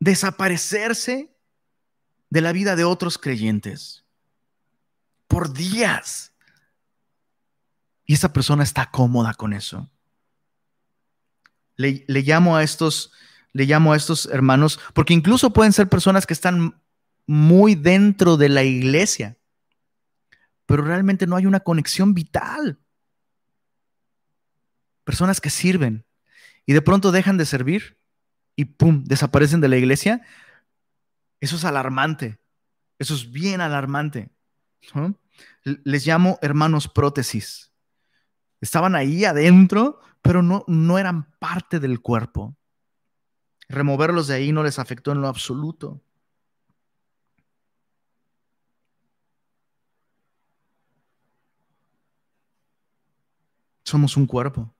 desaparecerse 0.00 1.34
de 2.30 2.40
la 2.40 2.52
vida 2.52 2.76
de 2.76 2.84
otros 2.84 3.18
creyentes 3.18 4.04
por 5.28 5.52
días. 5.52 6.32
Y 8.04 8.14
esa 8.14 8.32
persona 8.32 8.62
está 8.62 8.90
cómoda 8.90 9.34
con 9.34 9.52
eso. 9.52 9.90
Le, 11.76 12.04
llamo 12.06 12.56
a 12.56 12.62
estos, 12.62 13.12
le 13.52 13.64
llamo 13.64 13.92
a 13.92 13.96
estos 13.96 14.26
hermanos, 14.26 14.78
porque 14.92 15.14
incluso 15.14 15.52
pueden 15.52 15.72
ser 15.72 15.88
personas 15.88 16.26
que 16.26 16.34
están 16.34 16.80
muy 17.26 17.74
dentro 17.74 18.36
de 18.36 18.48
la 18.48 18.62
iglesia, 18.62 19.38
pero 20.66 20.82
realmente 20.82 21.26
no 21.26 21.36
hay 21.36 21.46
una 21.46 21.60
conexión 21.60 22.14
vital. 22.14 22.78
Personas 25.04 25.40
que 25.40 25.50
sirven 25.50 26.06
y 26.66 26.72
de 26.72 26.82
pronto 26.82 27.12
dejan 27.12 27.36
de 27.36 27.46
servir 27.46 27.98
y 28.56 28.64
pum, 28.66 29.04
desaparecen 29.04 29.60
de 29.60 29.68
la 29.68 29.76
iglesia. 29.76 30.22
Eso 31.40 31.56
es 31.56 31.64
alarmante. 31.64 32.38
Eso 32.98 33.14
es 33.14 33.30
bien 33.30 33.60
alarmante. 33.60 34.30
Les 35.62 36.06
llamo 36.06 36.38
hermanos 36.42 36.88
prótesis. 36.88 37.72
Estaban 38.60 38.94
ahí 38.94 39.24
adentro, 39.24 40.00
pero 40.22 40.42
no, 40.42 40.64
no 40.68 40.98
eran 40.98 41.30
parte 41.38 41.80
del 41.80 42.00
cuerpo. 42.00 42.56
Removerlos 43.68 44.26
de 44.26 44.34
ahí 44.34 44.52
no 44.52 44.62
les 44.62 44.78
afectó 44.78 45.12
en 45.12 45.20
lo 45.20 45.28
absoluto. 45.28 46.03
Somos 53.94 54.16
un 54.16 54.26
cuerpo. 54.26 54.74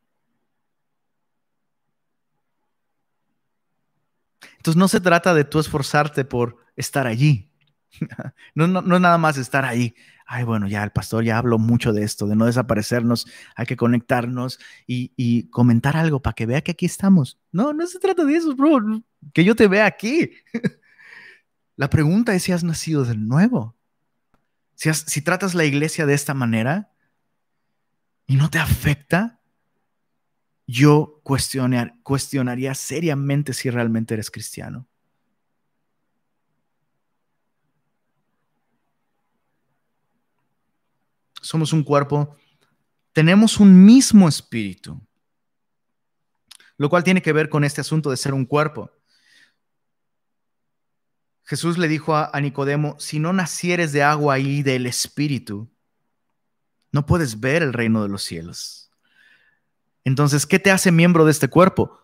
Entonces 4.56 4.76
no 4.76 4.88
se 4.88 5.00
trata 5.00 5.32
de 5.34 5.44
tú 5.44 5.60
esforzarte 5.60 6.24
por 6.24 6.56
estar 6.74 7.06
allí. 7.06 7.48
no, 8.56 8.66
no, 8.66 8.82
no 8.82 8.96
es 8.96 9.00
nada 9.00 9.18
más 9.18 9.38
estar 9.38 9.64
ahí 9.64 9.94
ay, 10.26 10.42
bueno, 10.42 10.66
ya 10.66 10.82
el 10.82 10.90
pastor 10.90 11.22
ya 11.22 11.38
habló 11.38 11.58
mucho 11.58 11.92
de 11.92 12.02
esto, 12.02 12.26
de 12.26 12.34
no 12.34 12.46
desaparecernos, 12.46 13.26
hay 13.54 13.66
que 13.66 13.76
conectarnos 13.76 14.58
y, 14.84 15.48
comentar 15.50 15.96
algo 15.96 16.20
para 16.20 16.34
que 16.34 16.46
vea 16.46 16.60
que 16.62 16.72
aquí 16.72 16.86
estamos. 16.86 17.38
No, 17.52 17.72
no 17.72 17.86
se 17.86 18.00
trata 18.00 18.24
de 18.24 18.34
eso, 18.34 18.56
bro, 18.56 18.80
que 19.32 19.44
yo 19.44 19.54
te 19.54 19.68
vea 19.68 19.86
aquí. 19.86 20.32
la 21.76 21.88
pregunta 21.88 22.34
es 22.34 22.42
si 22.42 22.50
has 22.50 22.64
nacido 22.64 23.04
de 23.04 23.16
nuevo. 23.16 23.76
Si, 24.74 24.92
si 24.92 25.22
tratas 25.22 25.54
la 25.54 25.64
iglesia 25.64 26.04
de 26.04 26.14
esta 26.14 26.34
manera 26.34 26.93
y 28.26 28.36
no 28.36 28.50
te 28.50 28.58
afecta, 28.58 29.40
yo 30.66 31.20
cuestionaría 31.22 32.74
seriamente 32.74 33.52
si 33.52 33.70
realmente 33.70 34.14
eres 34.14 34.30
cristiano. 34.30 34.88
somos 41.44 41.72
un 41.72 41.84
cuerpo, 41.84 42.36
tenemos 43.12 43.60
un 43.60 43.84
mismo 43.84 44.28
espíritu, 44.28 45.00
lo 46.76 46.88
cual 46.88 47.04
tiene 47.04 47.22
que 47.22 47.32
ver 47.32 47.48
con 47.48 47.62
este 47.62 47.80
asunto 47.80 48.10
de 48.10 48.16
ser 48.16 48.34
un 48.34 48.46
cuerpo. 48.46 48.90
Jesús 51.44 51.76
le 51.76 51.88
dijo 51.88 52.16
a, 52.16 52.32
Nicodemo, 52.40 52.96
si 52.98 53.18
no 53.18 53.32
nacieres 53.34 53.92
de 53.92 54.02
agua 54.02 54.38
y 54.38 54.62
del 54.62 54.86
espíritu, 54.86 55.70
no 56.94 57.06
puedes 57.06 57.40
ver 57.40 57.64
el 57.64 57.72
reino 57.72 58.04
de 58.04 58.08
los 58.08 58.22
cielos. 58.22 58.88
Entonces, 60.04 60.46
¿qué 60.46 60.60
te 60.60 60.70
hace 60.70 60.92
miembro 60.92 61.24
de 61.24 61.32
este 61.32 61.48
cuerpo? 61.48 61.98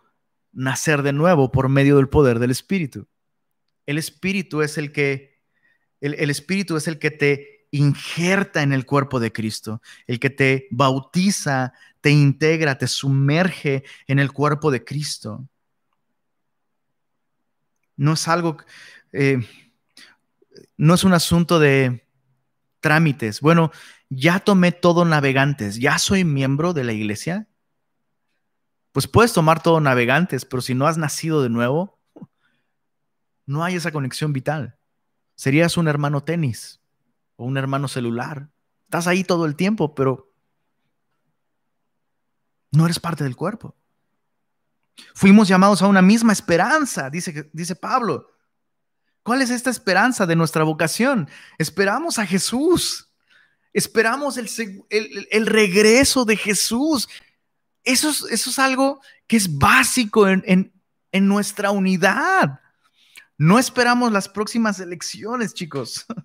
Nacer 0.51 1.03
de 1.05 1.13
nuevo 1.13 1.53
por 1.53 1.69
medio 1.69 1.97
del 1.97 2.09
poder 2.09 2.41
del 2.41 2.51
espíritu. 2.51 3.07
El 3.87 3.99
espíritu 3.99 4.63
es 4.63 4.79
el 4.79 4.91
que, 4.91 5.45
el 6.01 6.29
espíritu 6.29 6.77
es 6.77 6.89
el 6.89 6.99
que 6.99 7.13
te 7.13 7.69
injerta 7.71 8.63
en 8.63 8.73
el 8.73 8.85
cuerpo 8.85 9.21
de 9.21 9.31
Cristo, 9.31 9.81
el 10.09 10.19
que 10.19 10.29
te 10.29 10.67
bautiza, 10.73 11.73
te 12.01 12.11
integra, 12.11 12.77
te 12.77 12.89
sumerge 12.89 13.85
en 14.09 14.19
el 14.19 14.33
cuerpo 14.33 14.73
de 14.73 14.83
Cristo. 14.83 15.49
No 17.95 18.15
es 18.15 18.27
algo, 18.27 18.57
eh, 19.13 19.39
no 20.77 20.95
es 20.95 21.05
un 21.05 21.13
asunto 21.13 21.61
de 21.61 22.09
trámites. 22.81 23.41
Bueno, 23.41 23.71
ya 24.11 24.41
tomé 24.41 24.73
todo 24.73 25.05
navegantes, 25.05 25.77
ya 25.77 25.99
soy 25.99 26.25
miembro 26.25 26.73
de 26.75 26.85
la 26.85 26.93
iglesia. 26.93 27.49
Pues 28.93 29.07
puedes 29.07 29.33
tomar 29.33 29.63
todo 29.63 29.81
navegantes, 29.81 30.45
pero 30.45 30.61
si 30.61 30.75
no 30.75 30.89
has 30.89 30.99
nacido 30.99 31.43
de 31.43 31.49
nuevo, 31.49 31.99
no 33.47 33.65
hay 33.65 33.77
esa 33.77 33.93
conexión 33.93 34.33
vital. 34.33 34.77
Serías 35.37 35.77
un 35.77 35.87
hermano 35.89 36.25
tenis 36.25 36.81
o 37.37 37.45
un 37.45 37.57
hermano 37.57 37.87
celular. 37.87 38.51
Estás 38.85 39.07
ahí 39.07 39.23
todo 39.23 39.47
el 39.47 39.55
tiempo, 39.55 39.95
pero 39.95 40.35
no 42.73 42.85
eres 42.85 42.99
parte 42.99 43.23
del 43.23 43.37
cuerpo. 43.37 43.77
Fuimos 45.15 45.49
llamados 45.49 45.83
a 45.83 45.87
una 45.87 46.03
misma 46.03 46.33
esperanza, 46.33 47.11
dice, 47.11 47.49
dice 47.53 47.77
Pablo. 47.77 48.29
¿Cuál 49.23 49.43
es 49.43 49.51
esta 49.51 49.71
esperanza 49.71 50.27
de 50.27 50.35
nuestra 50.35 50.65
vocación? 50.65 51.29
Esperamos 51.59 52.19
a 52.19 52.27
Jesús. 52.27 53.10
Esperamos 53.73 54.37
el, 54.37 55.47
regreso 55.47 56.25
de 56.25 56.37
Jesús. 56.37 57.09
Eso 57.85 58.11
es, 58.11 58.59
algo 58.59 59.01
que 59.27 59.37
es 59.37 59.59
básico 59.59 60.29
en, 60.29 60.73
en 61.13 61.29
nuestra 61.29 61.71
unidad. 61.71 62.61
No 63.39 63.59
esperamos 63.59 64.13
las 64.13 64.29
próximas 64.29 64.81
elecciones, 64.81 65.55
chicos. 65.55 66.07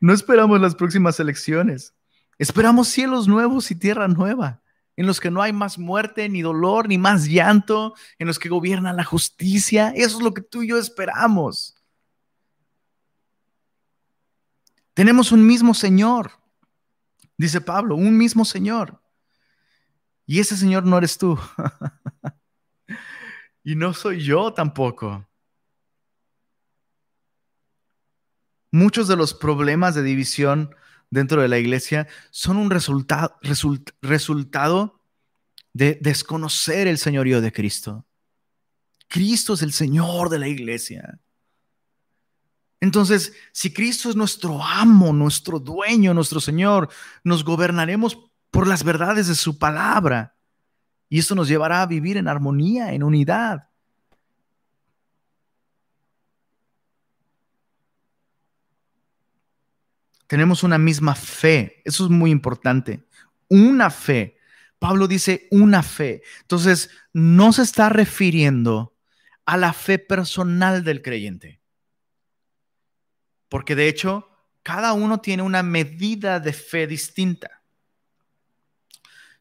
No 0.00 0.12
esperamos 0.12 0.60
las 0.60 0.74
próximas 0.74 1.20
elecciones. 1.20 1.94
Esperamos 2.38 2.88
cielos 2.88 3.28
nuevos 3.28 3.70
y 3.70 3.74
tierra 3.74 4.08
nueva, 4.08 4.62
en 4.96 5.06
los 5.06 5.20
que 5.20 5.30
no 5.30 5.42
hay 5.42 5.52
más 5.52 5.78
muerte, 5.78 6.28
ni 6.28 6.42
dolor, 6.42 6.88
ni 6.88 6.98
más 6.98 7.26
llanto, 7.26 7.94
en 8.18 8.26
los 8.26 8.38
que 8.38 8.48
gobierna 8.48 8.92
la 8.92 9.04
justicia. 9.04 9.92
Eso 9.94 10.16
es 10.16 10.24
lo 10.24 10.34
que 10.34 10.42
tú 10.42 10.62
y 10.62 10.68
yo 10.68 10.78
esperamos. 10.78 11.76
Tenemos 14.94 15.32
un 15.32 15.46
mismo 15.46 15.74
Señor, 15.74 16.32
dice 17.36 17.60
Pablo, 17.60 17.96
un 17.96 18.16
mismo 18.16 18.44
Señor. 18.44 19.02
Y 20.26 20.40
ese 20.40 20.56
Señor 20.56 20.84
no 20.84 20.98
eres 20.98 21.18
tú. 21.18 21.38
y 23.64 23.74
no 23.74 23.94
soy 23.94 24.22
yo 24.22 24.52
tampoco. 24.52 25.26
Muchos 28.70 29.08
de 29.08 29.16
los 29.16 29.34
problemas 29.34 29.94
de 29.94 30.02
división 30.02 30.74
dentro 31.10 31.42
de 31.42 31.48
la 31.48 31.58
iglesia 31.58 32.08
son 32.30 32.56
un 32.56 32.70
resultado, 32.70 33.38
resultado 34.00 35.02
de 35.74 35.98
desconocer 36.00 36.86
el 36.86 36.98
señorío 36.98 37.40
de 37.40 37.52
Cristo. 37.52 38.06
Cristo 39.08 39.54
es 39.54 39.62
el 39.62 39.72
Señor 39.72 40.30
de 40.30 40.38
la 40.38 40.48
iglesia. 40.48 41.20
Entonces, 42.82 43.32
si 43.52 43.72
Cristo 43.72 44.10
es 44.10 44.16
nuestro 44.16 44.62
amo, 44.62 45.12
nuestro 45.12 45.60
dueño, 45.60 46.12
nuestro 46.12 46.40
Señor, 46.40 46.88
nos 47.22 47.44
gobernaremos 47.44 48.18
por 48.50 48.66
las 48.66 48.82
verdades 48.82 49.28
de 49.28 49.36
su 49.36 49.56
palabra. 49.56 50.34
Y 51.08 51.20
esto 51.20 51.34
nos 51.34 51.46
llevará 51.46 51.82
a 51.82 51.86
vivir 51.86 52.16
en 52.16 52.26
armonía, 52.26 52.92
en 52.92 53.04
unidad. 53.04 53.68
tenemos 60.32 60.62
una 60.62 60.78
misma 60.78 61.14
fe. 61.14 61.82
Eso 61.84 62.06
es 62.06 62.10
muy 62.10 62.30
importante. 62.30 63.06
Una 63.48 63.90
fe. 63.90 64.38
Pablo 64.78 65.06
dice 65.06 65.46
una 65.50 65.82
fe. 65.82 66.22
Entonces, 66.40 66.88
no 67.12 67.52
se 67.52 67.60
está 67.60 67.90
refiriendo 67.90 68.96
a 69.44 69.58
la 69.58 69.74
fe 69.74 69.98
personal 69.98 70.84
del 70.84 71.02
creyente. 71.02 71.61
Porque 73.52 73.74
de 73.74 73.86
hecho, 73.86 74.30
cada 74.62 74.94
uno 74.94 75.20
tiene 75.20 75.42
una 75.42 75.62
medida 75.62 76.40
de 76.40 76.54
fe 76.54 76.86
distinta. 76.86 77.60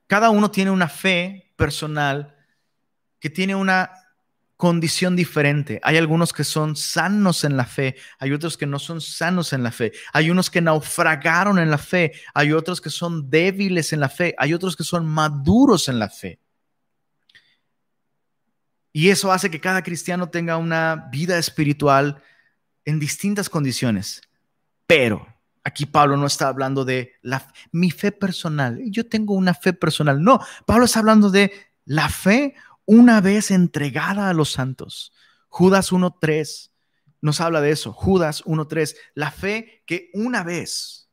Cada 0.05 0.32
uno 0.32 0.51
tiene 0.51 0.70
una 0.70 0.89
fe 0.89 1.53
personal 1.55 2.36
que 3.22 3.30
tiene 3.30 3.55
una 3.55 3.89
condición 4.57 5.16
diferente. 5.16 5.80
Hay 5.82 5.95
algunos 5.95 6.34
que 6.34 6.43
son 6.43 6.76
sanos 6.76 7.45
en 7.45 7.55
la 7.55 7.64
fe, 7.64 7.95
hay 8.20 8.34
otros 8.34 8.57
que 8.57 8.66
no 8.66 8.80
son 8.80 8.99
sanos 8.99 9.53
en 9.53 9.64
la 9.64 9.72
fe, 9.72 9.93
hay 10.12 10.30
unos 10.30 10.49
que 10.49 10.59
naufragaron 10.59 11.57
en 11.57 11.72
la 11.72 11.78
fe, 11.78 12.12
hay 12.34 12.51
otros 12.51 12.82
que 12.82 12.89
son 12.89 13.30
débiles 13.30 13.93
en 13.93 14.01
la 14.01 14.09
fe, 14.09 14.36
hay 14.38 14.53
otros 14.53 14.76
que 14.76 14.84
son 14.84 15.05
maduros 15.05 15.88
en 15.88 15.99
la 15.99 16.09
fe. 16.09 16.38
Y 18.91 19.07
eso 19.07 19.32
hace 19.32 19.49
que 19.49 19.62
cada 19.62 19.82
cristiano 19.84 20.28
tenga 20.28 20.57
una 20.57 21.07
vida 21.09 21.38
espiritual 21.38 22.22
en 22.86 22.99
distintas 22.99 23.49
condiciones. 23.49 24.21
Pero 24.88 25.27
aquí 25.63 25.86
Pablo 25.86 26.17
no 26.17 26.27
está 26.27 26.47
hablando 26.47 26.86
de 26.86 27.13
la, 27.21 27.51
mi 27.71 27.91
fe 27.91 28.11
personal. 28.11 28.79
Yo 28.86 29.07
tengo 29.07 29.34
una 29.34 29.53
fe 29.53 29.73
personal. 29.73 30.21
No, 30.23 30.39
Pablo 30.65 30.86
está 30.86 30.99
hablando 30.99 31.29
de 31.29 31.51
la 31.86 32.09
fe 32.09 32.55
una 32.86 33.21
vez 33.21 33.51
entregada 33.51 34.29
a 34.29 34.34
los 34.34 34.51
santos. 34.51 35.13
Judas 35.47 35.91
1.3 35.91 36.71
nos 37.21 37.39
habla 37.39 37.61
de 37.61 37.71
eso. 37.71 37.93
Judas 37.93 38.43
1.3, 38.45 38.95
la 39.13 39.32
fe 39.32 39.84
que 39.86 40.09
una 40.13 40.43
vez, 40.43 41.09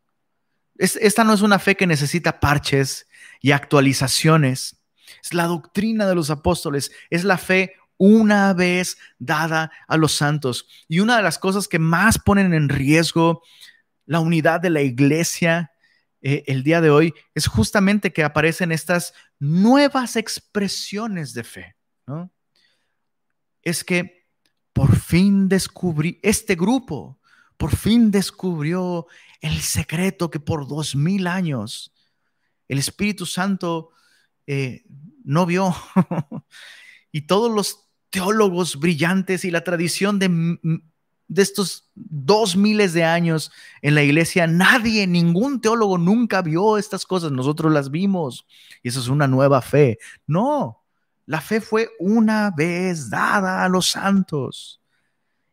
esta 0.77 1.25
no 1.25 1.35
es 1.35 1.43
una 1.43 1.59
fe 1.59 1.77
que 1.77 1.87
necesita 1.87 2.41
parches 2.41 3.07
y 3.41 3.53
actualizaciones. 3.53 4.81
Es 5.23 5.35
la 5.35 5.45
doctrina 5.45 6.07
de 6.07 6.15
los 6.15 6.31
apóstoles, 6.31 6.91
es 7.11 7.25
la 7.25 7.39
fe 7.39 7.75
una 7.99 8.55
vez 8.55 8.97
dada 9.19 9.71
a 9.87 9.97
los 9.97 10.15
santos. 10.15 10.67
Y 10.89 11.01
una 11.01 11.17
de 11.17 11.23
las 11.23 11.39
cosas 11.39 11.69
que 11.69 11.79
más 11.79 12.19
ponen 12.19 12.55
en 12.55 12.69
riesgo 12.69 13.43
la 14.07 14.21
unidad 14.21 14.61
de 14.61 14.71
la 14.71 14.81
iglesia 14.81 15.73
eh, 16.21 16.45
el 16.47 16.63
día 16.63 16.81
de 16.81 16.91
hoy 16.91 17.15
es 17.35 17.47
justamente 17.47 18.13
que 18.13 18.25
aparecen 18.25 18.73
estas 18.73 19.13
nuevas 19.39 20.17
expresiones 20.17 21.35
de 21.35 21.45
fe. 21.45 21.77
¿no? 22.07 22.33
Es 23.63 23.85
que 23.85 24.27
por 24.73 24.97
fin 24.97 25.49
descubrí, 25.49 26.19
este 26.23 26.55
grupo 26.55 27.19
por 27.59 27.77
fin 27.77 28.11
descubrió 28.11 29.07
el 29.41 29.61
secreto 29.61 30.31
que 30.31 30.41
por 30.41 30.67
dos 30.67 30.95
mil 30.95 31.27
años 31.27 31.93
el 32.69 32.79
Espíritu 32.79 33.27
Santo 33.27 33.91
eh, 34.47 34.85
no 35.25 35.45
vio. 35.45 35.75
y 37.13 37.23
todos 37.23 37.51
los 37.51 37.88
teólogos 38.11 38.79
brillantes 38.79 39.45
y 39.45 39.51
la 39.51 39.65
tradición 39.65 40.19
de 40.19 40.29
de 41.29 41.43
estos 41.43 41.91
dos 41.95 42.57
miles 42.57 42.95
de 42.95 43.05
años 43.05 43.53
en 43.83 43.95
la 43.95 44.03
iglesia, 44.03 44.47
nadie, 44.47 45.07
ningún 45.07 45.61
teólogo 45.61 45.99
nunca 45.99 46.43
vio 46.43 46.79
estas 46.79 47.05
cosas. 47.05 47.31
Nosotros 47.31 47.73
las 47.73 47.91
vimos 47.91 48.47
y 48.83 48.89
eso 48.89 49.01
es 49.01 49.09
una 49.09 49.29
nueva 49.29 49.61
fe. 49.61 49.99
No, 50.27 50.83
la 51.27 51.41
fe 51.43 51.61
fue 51.61 51.91
una 52.01 52.51
vez 52.51 53.11
dada 53.11 53.63
a 53.63 53.69
los 53.69 53.91
santos. 53.91 54.81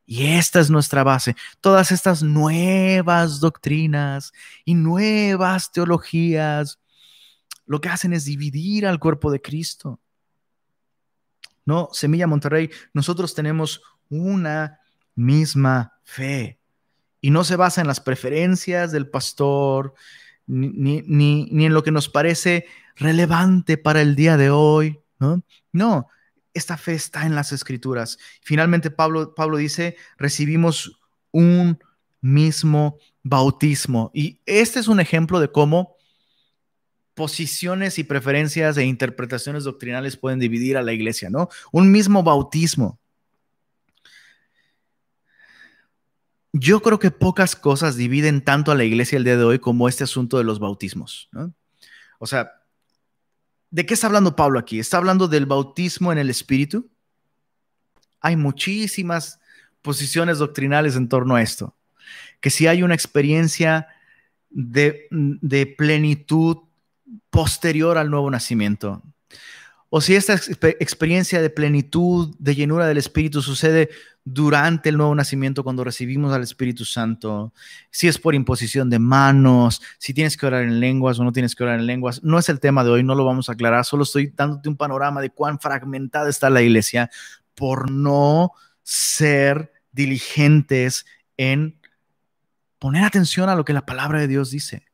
Y 0.08 0.28
esta 0.28 0.60
es 0.60 0.70
nuestra 0.70 1.03
base. 1.03 1.36
Todas 1.60 1.91
estas 1.91 2.24
nuevas 2.24 3.39
doctrinas 3.39 4.32
y 4.64 4.76
nuevas 4.76 5.72
teologías 5.72 6.80
lo 7.66 7.82
que 7.82 7.89
hacen 7.89 8.14
es 8.14 8.26
dividir 8.26 8.86
al 8.86 8.99
cuerpo 8.99 9.32
de 9.32 9.41
Cristo. 9.41 9.99
No, 11.66 11.89
Semilla 11.91 12.28
Monterrey, 12.28 12.70
nosotros 12.93 13.34
tenemos 13.34 13.82
una 14.09 14.80
misma 15.16 15.99
fe. 16.03 16.59
Y 17.22 17.32
no 17.32 17.43
se 17.43 17.55
basa 17.55 17.82
en 17.82 17.88
las 17.88 17.99
preferencias 17.99 18.91
del 18.91 19.07
pastor, 19.07 19.93
ni, 20.45 21.01
ni, 21.01 21.66
en 21.66 21.74
lo 21.74 21.84
que 21.84 21.91
nos 21.91 22.07
parece 22.07 22.68
relevante 22.95 23.78
para 23.78 24.01
el 24.01 24.16
día 24.16 24.38
de 24.38 24.51
hoy. 24.51 24.99
No, 25.20 25.41
no 25.72 26.07
esta 26.55 26.78
fe 26.78 26.93
está 26.93 27.26
en 27.26 27.36
las 27.36 27.51
escrituras. 27.51 28.18
Finalmente 28.41 28.89
Pablo, 28.89 29.36
Pablo 29.36 29.57
dice, 29.57 29.97
recibimos 30.18 30.99
un 31.32 31.78
mismo 32.22 32.97
bautismo. 33.22 34.09
Y 34.13 34.39
este 34.45 34.80
es 34.80 34.88
un 34.88 35.01
ejemplo 35.01 35.39
de 35.39 35.51
cómo 35.51 35.95
posiciones 37.16 37.97
y 37.97 38.03
preferencias 38.03 38.78
e 38.78 38.84
interpretaciones 38.84 39.63
doctrinales 39.63 40.18
pueden 40.18 40.38
dividir 40.38 40.78
a 40.78 40.84
la 40.84 40.93
iglesia, 40.93 41.30
¿no? 41.30 41.49
Un 41.72 41.91
mismo 41.91 42.22
bautismo. 42.22 42.99
Yo 46.51 46.82
creo 46.82 46.99
que 46.99 47.11
pocas 47.11 47.55
cosas 47.55 47.95
dividen 47.95 48.41
tanto 48.41 48.72
a 48.72 48.76
la 48.76 48.84
iglesia 48.84 49.18
el 49.18 49.24
día 49.24 49.38
de 49.38 49.43
hoy 49.43 49.59
como 49.59 49.89
este 49.89 50.03
asunto 50.03 50.38
de 50.38 50.43
los 50.43 50.59
bautismos. 50.59 51.30
O 52.20 52.28
sea, 52.28 52.51
¿de 53.72 53.86
qué 53.86 53.93
está 53.93 54.07
hablando 54.07 54.36
Pablo 54.36 54.59
aquí? 54.59 54.80
¿Está 54.80 54.97
hablando 54.97 55.28
del 55.28 55.45
bautismo 55.45 56.11
en 56.11 56.18
el 56.18 56.30
Espíritu? 56.30 56.89
Hay 58.20 58.36
muchísimas 58.36 59.39
posiciones 59.82 60.38
doctrinales 60.38 60.95
en 60.95 61.09
torno 61.09 61.36
a 61.36 61.41
esto. 61.41 61.76
Que 62.39 62.49
si 62.49 62.68
hay 62.68 62.84
una 62.84 62.93
experiencia 62.93 63.88
de, 64.49 65.07
de 65.11 65.66
plenitud 65.66 66.57
posterior 67.30 67.97
al 67.97 68.10
nuevo 68.10 68.30
nacimiento, 68.32 69.01
o 69.89 70.01
si 70.01 70.16
esta 70.16 70.34
experiencia 70.34 71.41
de 71.41 71.49
plenitud, 71.49 72.36
de 72.39 72.56
llenura 72.56 72.88
del 72.88 72.97
Espíritu 72.97 73.41
sucede 73.41 73.89
durante 74.26 74.89
el 74.89 74.97
nuevo 74.97 75.14
nacimiento 75.14 75.64
cuando 75.64 75.84
recibimos 75.84 76.34
al 76.34 76.41
Espíritu 76.41 76.84
Santo, 76.84 77.53
si 77.91 78.08
es 78.08 78.18
por 78.18 78.34
imposición 78.34 78.89
de 78.89 78.99
manos, 78.99 79.82
si 79.99 80.14
tienes 80.14 80.36
que 80.36 80.47
orar 80.47 80.64
en 80.64 80.80
lenguas 80.80 81.20
o 81.20 81.24
no 81.24 81.32
tienes 81.32 81.56
que 81.56 81.64
orar 81.64 81.80
en 81.80 81.86
lenguas, 81.86 82.24
no 82.24 82.39
es 82.39 82.49
el 82.49 82.60
tema 82.60 82.84
de 82.84 82.89
hoy, 82.89 83.03
no 83.03 83.14
lo 83.16 83.24
vamos 83.24 83.47
a 83.47 83.53
aclarar, 83.53 83.86
solo 83.86 84.03
estoy 84.03 84.34
dándote 84.36 84.68
un 84.68 84.76
panorama 84.76 85.22
de 85.22 85.30
cuán 85.30 85.60
fragmentada 85.60 86.30
está 86.30 86.49
la 86.49 86.64
iglesia 86.64 87.12
por 87.53 87.91
no 87.91 88.51
ser 88.82 89.72
diligentes 89.91 91.06
en 91.38 91.80
poner 92.80 93.03
atención 93.03 93.47
a 93.47 93.56
lo 93.56 93.64
que 93.64 93.74
la 93.74 93.86
palabra 93.86 94.20
de 94.20 94.28
Dios 94.28 94.51
dice. 94.51 94.84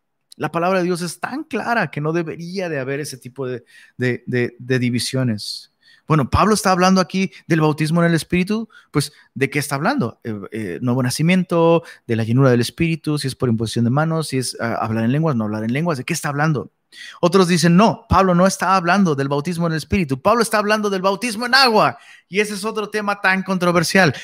La 0.41 0.51
palabra 0.51 0.79
de 0.79 0.85
Dios 0.85 1.03
es 1.03 1.19
tan 1.19 1.43
clara 1.43 1.91
que 1.91 2.01
no 2.01 2.13
debería 2.13 2.67
de 2.67 2.79
haber 2.79 2.99
ese 2.99 3.15
tipo 3.15 3.45
de, 3.45 3.63
divisiones. 4.57 5.71
Bueno, 6.07 6.31
Pablo 6.31 6.55
está 6.55 6.71
hablando 6.71 6.99
aquí 6.99 7.31
del 7.45 7.61
bautismo 7.61 8.01
en 8.01 8.09
el 8.09 8.15
Espíritu, 8.15 8.67
pues 8.89 9.13
¿de 9.35 9.51
qué 9.51 9.59
está 9.59 9.75
hablando? 9.75 10.19
Eh, 10.23 10.33
eh, 10.51 10.79
nuevo 10.81 11.03
nacimiento, 11.03 11.83
de 12.07 12.15
la 12.15 12.23
llenura 12.23 12.49
del 12.49 12.59
Espíritu, 12.59 13.19
si 13.19 13.27
es 13.27 13.35
por 13.35 13.49
imposición 13.49 13.85
de 13.85 13.91
manos, 13.91 14.29
si 14.29 14.39
es 14.39 14.57
ah, 14.59 14.79
hablar 14.81 15.05
en 15.05 15.11
lenguas, 15.11 15.35
no 15.35 15.43
hablar 15.43 15.63
en 15.63 15.73
lenguas, 15.73 15.99
¿de 15.99 16.05
qué 16.05 16.13
está 16.13 16.29
hablando? 16.29 16.71
Otros 17.21 17.47
dicen, 17.47 17.77
no, 17.77 18.07
Pablo 18.09 18.33
no 18.33 18.47
está 18.47 18.75
hablando 18.75 19.13
del 19.13 19.29
bautismo 19.29 19.67
en 19.67 19.73
el 19.73 19.77
Espíritu, 19.77 20.23
Pablo 20.23 20.41
está 20.41 20.57
hablando 20.57 20.89
del 20.89 21.03
bautismo 21.03 21.45
en 21.45 21.53
agua. 21.53 21.99
Y 22.31 22.39
ese 22.39 22.53
es 22.53 22.63
otro 22.63 22.89
tema 22.89 23.19
tan 23.19 23.43
controversial. 23.43 24.15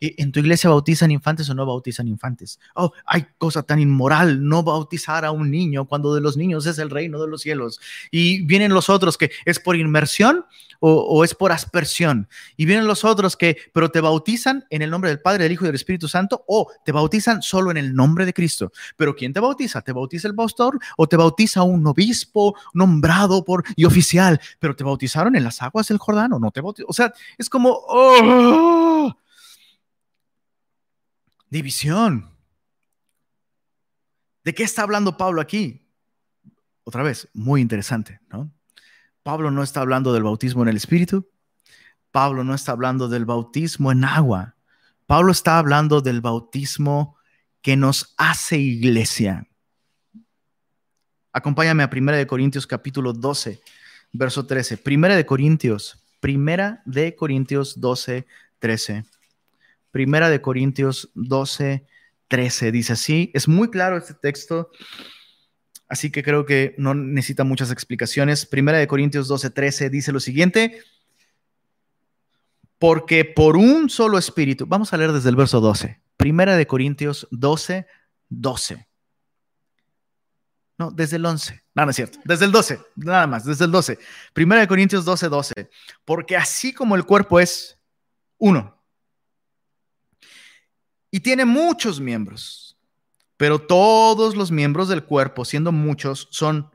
¿En 0.00 0.32
tu 0.32 0.40
iglesia 0.40 0.68
bautizan 0.68 1.12
infantes 1.12 1.48
o 1.48 1.54
no 1.54 1.64
bautizan 1.64 2.08
infantes? 2.08 2.58
Oh, 2.74 2.92
hay 3.06 3.24
cosa 3.38 3.62
tan 3.62 3.78
inmoral 3.78 4.44
no 4.44 4.64
bautizar 4.64 5.24
a 5.24 5.30
un 5.30 5.48
niño 5.48 5.86
cuando 5.86 6.12
de 6.12 6.20
los 6.20 6.36
niños 6.36 6.66
es 6.66 6.80
el 6.80 6.90
reino 6.90 7.22
de 7.22 7.28
los 7.28 7.42
cielos. 7.42 7.80
Y 8.10 8.42
vienen 8.42 8.74
los 8.74 8.90
otros 8.90 9.16
que 9.16 9.30
es 9.44 9.60
por 9.60 9.76
inmersión 9.76 10.44
o, 10.80 11.24
es 11.24 11.34
por 11.34 11.52
aspersión. 11.52 12.28
Y 12.56 12.66
vienen 12.66 12.86
los 12.86 13.04
otros 13.04 13.36
que, 13.36 13.56
pero 13.72 13.90
te 13.90 14.00
bautizan 14.00 14.64
en 14.70 14.82
el 14.82 14.90
nombre 14.90 15.10
del 15.10 15.20
Padre, 15.20 15.44
del 15.44 15.52
Hijo 15.52 15.64
y 15.64 15.68
del 15.68 15.74
Espíritu 15.74 16.08
Santo 16.08 16.44
o 16.48 16.70
te 16.84 16.92
bautizan 16.92 17.42
solo 17.42 17.70
en 17.70 17.76
el 17.76 17.94
nombre 17.94 18.26
de 18.26 18.32
Cristo. 18.32 18.72
Pero 18.96 19.14
¿quién 19.14 19.32
te 19.32 19.40
bautiza? 19.40 19.82
¿Te 19.82 19.92
bautiza 19.92 20.28
el 20.28 20.34
pastor 20.34 20.78
o 20.96 21.06
te 21.06 21.16
bautiza 21.16 21.62
un 21.62 21.86
obispo 21.86 22.56
nombrado 22.74 23.44
por 23.44 23.64
y 23.74 23.84
oficial? 23.84 24.40
Pero 24.58 24.74
te 24.74 24.84
bautizaron 24.84 25.36
en 25.36 25.44
las 25.44 25.62
aguas 25.62 25.88
del 25.88 25.98
Jordán 25.98 26.32
o 26.32 26.38
no 26.38 26.50
te 26.50 26.60
bautizaron. 26.60 26.90
O 26.90 26.92
sea, 26.92 27.12
es 27.38 27.50
como, 27.50 27.70
oh, 27.88 29.14
división. 31.50 32.30
¿De 34.44 34.54
qué 34.54 34.62
está 34.62 34.82
hablando 34.82 35.16
Pablo 35.16 35.40
aquí? 35.40 35.86
Otra 36.84 37.02
vez, 37.02 37.28
muy 37.34 37.60
interesante, 37.60 38.20
¿no? 38.28 38.52
Pablo 39.22 39.50
no 39.50 39.62
está 39.62 39.80
hablando 39.80 40.12
del 40.12 40.22
bautismo 40.22 40.62
en 40.62 40.68
el 40.68 40.76
Espíritu. 40.76 41.28
Pablo 42.12 42.44
no 42.44 42.54
está 42.54 42.72
hablando 42.72 43.08
del 43.08 43.24
bautismo 43.24 43.90
en 43.90 44.04
agua. 44.04 44.54
Pablo 45.06 45.32
está 45.32 45.58
hablando 45.58 46.00
del 46.00 46.20
bautismo 46.20 47.16
que 47.60 47.76
nos 47.76 48.14
hace 48.16 48.58
iglesia. 48.58 49.48
Acompáñame 51.32 51.82
a 51.82 51.90
1 51.92 52.26
Corintios 52.28 52.66
capítulo 52.66 53.12
12, 53.12 53.60
verso 54.12 54.46
13. 54.46 54.78
Primera 54.78 55.16
de 55.16 55.26
Corintios 55.26 56.05
Primera 56.26 56.82
de 56.86 57.14
Corintios 57.14 57.80
12, 57.80 58.26
13. 58.58 59.04
Primera 59.92 60.28
de 60.28 60.40
Corintios 60.40 61.12
12, 61.14 61.86
13. 62.26 62.72
Dice 62.72 62.94
así, 62.94 63.30
es 63.32 63.46
muy 63.46 63.70
claro 63.70 63.96
este 63.96 64.12
texto, 64.12 64.72
así 65.88 66.10
que 66.10 66.24
creo 66.24 66.44
que 66.44 66.74
no 66.78 66.94
necesita 66.94 67.44
muchas 67.44 67.70
explicaciones. 67.70 68.44
Primera 68.44 68.78
de 68.78 68.88
Corintios 68.88 69.28
12, 69.28 69.50
13 69.50 69.88
dice 69.88 70.10
lo 70.10 70.18
siguiente, 70.18 70.80
porque 72.80 73.24
por 73.24 73.56
un 73.56 73.88
solo 73.88 74.18
espíritu, 74.18 74.66
vamos 74.66 74.92
a 74.92 74.96
leer 74.96 75.12
desde 75.12 75.28
el 75.28 75.36
verso 75.36 75.60
12. 75.60 76.00
Primera 76.16 76.56
de 76.56 76.66
Corintios 76.66 77.28
12, 77.30 77.86
12. 78.30 78.88
No, 80.78 80.90
desde 80.90 81.16
el 81.16 81.24
11. 81.24 81.62
No, 81.74 81.84
no 81.84 81.90
es 81.90 81.96
cierto. 81.96 82.18
Desde 82.24 82.44
el 82.44 82.52
12. 82.52 82.80
Nada 82.96 83.26
más, 83.26 83.44
desde 83.44 83.64
el 83.64 83.70
12. 83.70 83.98
Primera 84.32 84.60
de 84.60 84.68
Corintios 84.68 85.04
12, 85.04 85.28
12. 85.28 85.70
Porque 86.04 86.36
así 86.36 86.72
como 86.72 86.96
el 86.96 87.04
cuerpo 87.04 87.40
es 87.40 87.78
uno 88.38 88.76
y 91.16 91.20
tiene 91.20 91.46
muchos 91.46 91.98
miembros, 91.98 92.76
pero 93.38 93.58
todos 93.58 94.36
los 94.36 94.50
miembros 94.50 94.88
del 94.88 95.04
cuerpo, 95.04 95.46
siendo 95.46 95.72
muchos, 95.72 96.28
son 96.30 96.70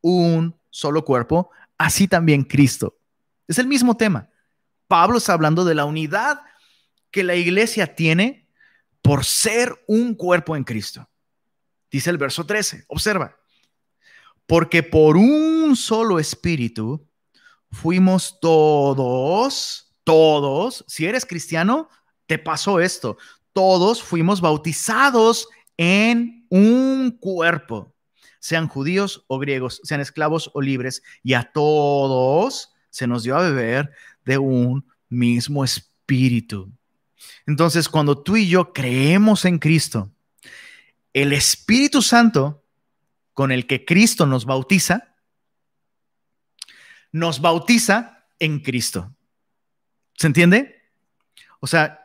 un 0.00 0.58
solo 0.70 1.04
cuerpo, 1.04 1.50
así 1.76 2.08
también 2.08 2.44
Cristo. 2.44 2.98
Es 3.46 3.58
el 3.58 3.66
mismo 3.66 3.94
tema. 3.94 4.30
Pablo 4.88 5.18
está 5.18 5.34
hablando 5.34 5.66
de 5.66 5.74
la 5.74 5.84
unidad 5.84 6.40
que 7.10 7.24
la 7.24 7.34
iglesia 7.34 7.94
tiene 7.94 8.48
por 9.02 9.26
ser 9.26 9.84
un 9.86 10.14
cuerpo 10.14 10.56
en 10.56 10.64
Cristo. 10.64 11.06
Dice 11.94 12.10
el 12.10 12.18
verso 12.18 12.44
13, 12.44 12.86
observa, 12.88 13.36
porque 14.48 14.82
por 14.82 15.16
un 15.16 15.76
solo 15.76 16.18
espíritu 16.18 17.08
fuimos 17.70 18.40
todos, 18.40 19.94
todos, 20.02 20.84
si 20.88 21.06
eres 21.06 21.24
cristiano, 21.24 21.88
te 22.26 22.36
pasó 22.36 22.80
esto, 22.80 23.16
todos 23.52 24.02
fuimos 24.02 24.40
bautizados 24.40 25.46
en 25.76 26.44
un 26.48 27.12
cuerpo, 27.12 27.94
sean 28.40 28.66
judíos 28.66 29.24
o 29.28 29.38
griegos, 29.38 29.80
sean 29.84 30.00
esclavos 30.00 30.50
o 30.52 30.60
libres, 30.60 31.00
y 31.22 31.34
a 31.34 31.52
todos 31.52 32.72
se 32.90 33.06
nos 33.06 33.22
dio 33.22 33.36
a 33.36 33.42
beber 33.42 33.92
de 34.24 34.38
un 34.38 34.84
mismo 35.08 35.62
espíritu. 35.62 36.72
Entonces, 37.46 37.88
cuando 37.88 38.20
tú 38.20 38.36
y 38.36 38.48
yo 38.48 38.72
creemos 38.72 39.44
en 39.44 39.60
Cristo, 39.60 40.10
el 41.14 41.32
Espíritu 41.32 42.02
Santo 42.02 42.62
con 43.32 43.50
el 43.50 43.66
que 43.66 43.84
Cristo 43.84 44.26
nos 44.26 44.44
bautiza, 44.44 45.16
nos 47.12 47.40
bautiza 47.40 48.26
en 48.38 48.60
Cristo. 48.60 49.14
¿Se 50.18 50.26
entiende? 50.26 50.82
O 51.60 51.66
sea, 51.66 52.00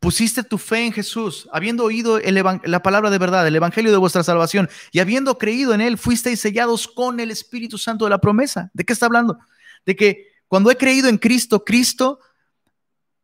pusiste 0.00 0.42
tu 0.42 0.58
fe 0.58 0.86
en 0.86 0.92
Jesús, 0.92 1.48
habiendo 1.52 1.84
oído 1.84 2.18
la 2.18 2.82
palabra 2.82 3.10
de 3.10 3.18
verdad, 3.18 3.46
el 3.46 3.56
Evangelio 3.56 3.92
de 3.92 3.98
vuestra 3.98 4.24
salvación, 4.24 4.68
y 4.92 4.98
habiendo 4.98 5.38
creído 5.38 5.72
en 5.72 5.80
Él, 5.80 5.96
fuisteis 5.96 6.40
sellados 6.40 6.88
con 6.88 7.20
el 7.20 7.30
Espíritu 7.30 7.78
Santo 7.78 8.04
de 8.04 8.10
la 8.10 8.20
promesa. 8.20 8.70
¿De 8.74 8.84
qué 8.84 8.92
está 8.92 9.06
hablando? 9.06 9.38
De 9.86 9.94
que 9.94 10.28
cuando 10.48 10.70
he 10.70 10.76
creído 10.76 11.08
en 11.08 11.18
Cristo, 11.18 11.64
Cristo 11.64 12.18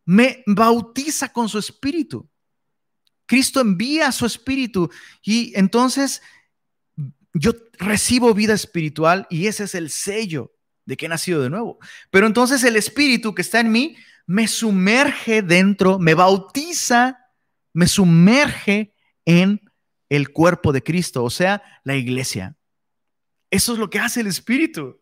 me 0.05 0.45
bautiza 0.47 1.33
con 1.33 1.49
su 1.49 1.59
Espíritu. 1.59 2.29
Cristo 3.27 3.61
envía 3.61 4.13
su 4.13 4.25
espíritu 4.25 4.91
y 5.23 5.53
entonces 5.57 6.23
yo 7.35 7.53
recibo 7.79 8.33
vida 8.33 8.55
espiritual 8.55 9.27
y 9.29 9.47
ese 9.47 9.65
es 9.65 9.75
el 9.75 9.91
sello 9.91 10.53
de 10.85 10.97
que 10.97 11.07
he 11.07 11.09
nacido 11.09 11.43
de 11.43 11.51
nuevo. 11.51 11.79
Pero 12.11 12.27
entonces 12.27 12.65
el 12.65 12.77
espíritu 12.77 13.35
que 13.35 13.43
está 13.43 13.61
en 13.61 13.73
mí 13.73 13.97
me 14.27 14.49
sumerge 14.49 15.43
dentro, 15.43 15.99
me 15.99 16.15
bautiza, 16.15 17.19
me 17.73 17.87
sumerge 17.87 18.95
en 19.25 19.61
el 20.09 20.31
cuerpo 20.31 20.73
de 20.73 20.83
Cristo, 20.83 21.25
o 21.25 21.31
sea, 21.31 21.63
la 21.85 21.97
iglesia. 21.97 22.57
Eso 23.51 23.73
es 23.73 23.79
lo 23.79 23.91
que 23.91 23.99
hace 23.99 24.21
el 24.21 24.29
espíritu. 24.29 25.01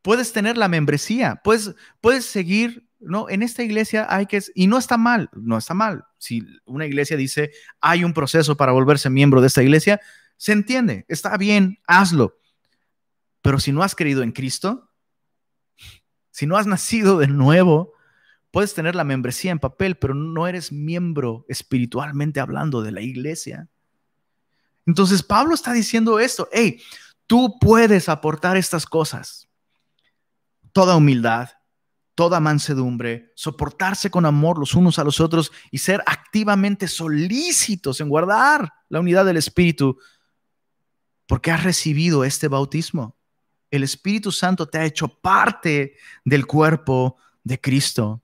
Puedes 0.00 0.32
tener 0.32 0.56
la 0.56 0.68
membresía, 0.68 1.40
puedes, 1.44 1.74
puedes 2.00 2.24
seguir 2.24 2.88
no, 3.04 3.28
en 3.28 3.42
esta 3.42 3.62
iglesia 3.62 4.06
hay 4.08 4.26
que, 4.26 4.42
y 4.54 4.66
no 4.66 4.78
está 4.78 4.96
mal, 4.96 5.28
no 5.32 5.58
está 5.58 5.74
mal. 5.74 6.04
Si 6.18 6.42
una 6.64 6.86
iglesia 6.86 7.16
dice, 7.16 7.52
hay 7.80 8.04
un 8.04 8.14
proceso 8.14 8.56
para 8.56 8.72
volverse 8.72 9.10
miembro 9.10 9.40
de 9.40 9.48
esta 9.48 9.62
iglesia, 9.62 10.00
se 10.36 10.52
entiende, 10.52 11.04
está 11.08 11.36
bien, 11.36 11.78
hazlo. 11.86 12.38
Pero 13.42 13.58
si 13.58 13.72
no 13.72 13.82
has 13.82 13.94
creído 13.94 14.22
en 14.22 14.32
Cristo, 14.32 14.90
si 16.30 16.46
no 16.46 16.56
has 16.56 16.66
nacido 16.66 17.18
de 17.18 17.26
nuevo, 17.26 17.92
puedes 18.50 18.74
tener 18.74 18.94
la 18.94 19.04
membresía 19.04 19.50
en 19.50 19.58
papel, 19.58 19.96
pero 19.96 20.14
no 20.14 20.46
eres 20.46 20.72
miembro 20.72 21.44
espiritualmente 21.48 22.40
hablando 22.40 22.82
de 22.82 22.92
la 22.92 23.00
iglesia. 23.00 23.68
Entonces 24.86 25.22
Pablo 25.22 25.54
está 25.54 25.72
diciendo 25.72 26.18
esto, 26.18 26.48
hey, 26.52 26.80
tú 27.26 27.58
puedes 27.60 28.08
aportar 28.08 28.56
estas 28.56 28.86
cosas. 28.86 29.48
Toda 30.72 30.96
humildad, 30.96 31.50
toda 32.14 32.40
mansedumbre, 32.40 33.32
soportarse 33.34 34.10
con 34.10 34.26
amor 34.26 34.58
los 34.58 34.74
unos 34.74 34.98
a 34.98 35.04
los 35.04 35.20
otros 35.20 35.50
y 35.70 35.78
ser 35.78 36.02
activamente 36.06 36.88
solícitos 36.88 38.00
en 38.00 38.08
guardar 38.08 38.72
la 38.88 39.00
unidad 39.00 39.24
del 39.24 39.38
Espíritu, 39.38 39.98
porque 41.26 41.50
has 41.50 41.64
recibido 41.64 42.24
este 42.24 42.48
bautismo. 42.48 43.16
El 43.70 43.82
Espíritu 43.82 44.30
Santo 44.32 44.68
te 44.68 44.78
ha 44.78 44.84
hecho 44.84 45.08
parte 45.08 45.96
del 46.24 46.46
cuerpo 46.46 47.16
de 47.42 47.58
Cristo. 47.58 48.22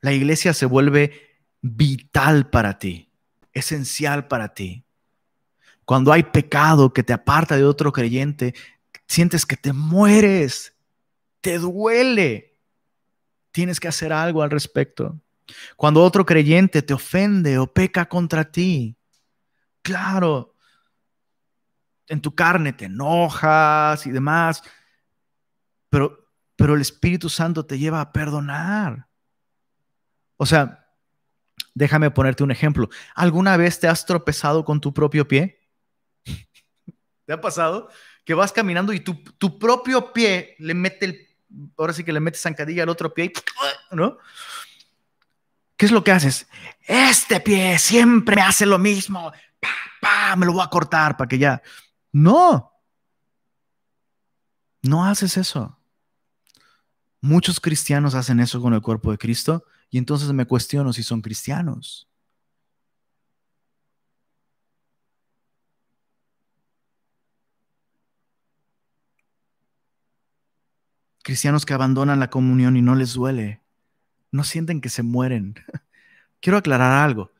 La 0.00 0.12
iglesia 0.12 0.54
se 0.54 0.66
vuelve 0.66 1.40
vital 1.60 2.48
para 2.48 2.78
ti, 2.78 3.10
esencial 3.52 4.28
para 4.28 4.54
ti. 4.54 4.84
Cuando 5.84 6.12
hay 6.12 6.22
pecado 6.22 6.92
que 6.92 7.02
te 7.02 7.12
aparta 7.12 7.56
de 7.56 7.64
otro 7.64 7.92
creyente, 7.92 8.54
sientes 9.08 9.44
que 9.44 9.56
te 9.56 9.72
mueres 9.72 10.77
te 11.48 11.58
duele, 11.58 12.60
tienes 13.52 13.80
que 13.80 13.88
hacer 13.88 14.12
algo 14.12 14.42
al 14.42 14.50
respecto. 14.50 15.18
Cuando 15.78 16.02
otro 16.02 16.26
creyente 16.26 16.82
te 16.82 16.92
ofende 16.92 17.56
o 17.56 17.72
peca 17.72 18.06
contra 18.06 18.52
ti, 18.52 18.98
claro, 19.80 20.54
en 22.06 22.20
tu 22.20 22.34
carne 22.34 22.74
te 22.74 22.84
enojas 22.84 24.06
y 24.06 24.10
demás, 24.10 24.62
pero, 25.88 26.28
pero 26.54 26.74
el 26.74 26.82
Espíritu 26.82 27.30
Santo 27.30 27.64
te 27.64 27.78
lleva 27.78 28.02
a 28.02 28.12
perdonar. 28.12 29.08
O 30.36 30.44
sea, 30.44 30.86
déjame 31.72 32.10
ponerte 32.10 32.44
un 32.44 32.50
ejemplo. 32.50 32.90
¿Alguna 33.14 33.56
vez 33.56 33.80
te 33.80 33.88
has 33.88 34.04
tropezado 34.04 34.66
con 34.66 34.82
tu 34.82 34.92
propio 34.92 35.26
pie? 35.26 35.66
¿Te 37.24 37.32
ha 37.32 37.40
pasado? 37.40 37.88
Que 38.26 38.34
vas 38.34 38.52
caminando 38.52 38.92
y 38.92 39.00
tu, 39.00 39.14
tu 39.38 39.58
propio 39.58 40.12
pie 40.12 40.54
le 40.58 40.74
mete 40.74 41.06
el 41.06 41.27
ahora 41.76 41.92
sí 41.92 42.04
que 42.04 42.12
le 42.12 42.20
metes 42.20 42.42
zancadilla 42.42 42.82
al 42.82 42.88
otro 42.88 43.12
pie, 43.12 43.32
¿no? 43.90 44.18
¿Qué 45.76 45.86
es 45.86 45.92
lo 45.92 46.02
que 46.02 46.10
haces? 46.10 46.48
Este 46.86 47.40
pie 47.40 47.78
siempre 47.78 48.36
me 48.36 48.42
hace 48.42 48.66
lo 48.66 48.78
mismo. 48.78 49.32
Pa, 50.00 50.34
me 50.36 50.44
lo 50.44 50.52
voy 50.52 50.62
a 50.64 50.68
cortar 50.68 51.16
para 51.16 51.28
que 51.28 51.38
ya. 51.38 51.62
No. 52.12 52.72
No 54.82 55.04
haces 55.04 55.36
eso. 55.36 55.78
Muchos 57.20 57.60
cristianos 57.60 58.14
hacen 58.14 58.40
eso 58.40 58.60
con 58.60 58.74
el 58.74 58.82
cuerpo 58.82 59.10
de 59.10 59.18
Cristo 59.18 59.64
y 59.90 59.98
entonces 59.98 60.32
me 60.32 60.46
cuestiono 60.46 60.92
si 60.92 61.02
son 61.02 61.20
cristianos. 61.20 62.07
Cristianos 71.28 71.66
que 71.66 71.74
abandonan 71.74 72.20
la 72.20 72.30
comunión 72.30 72.78
y 72.78 72.80
no 72.80 72.94
les 72.94 73.12
duele, 73.12 73.60
no 74.32 74.44
sienten 74.44 74.80
que 74.80 74.88
se 74.88 75.02
mueren. 75.02 75.56
Quiero 76.40 76.56
aclarar 76.56 77.04
algo. 77.04 77.32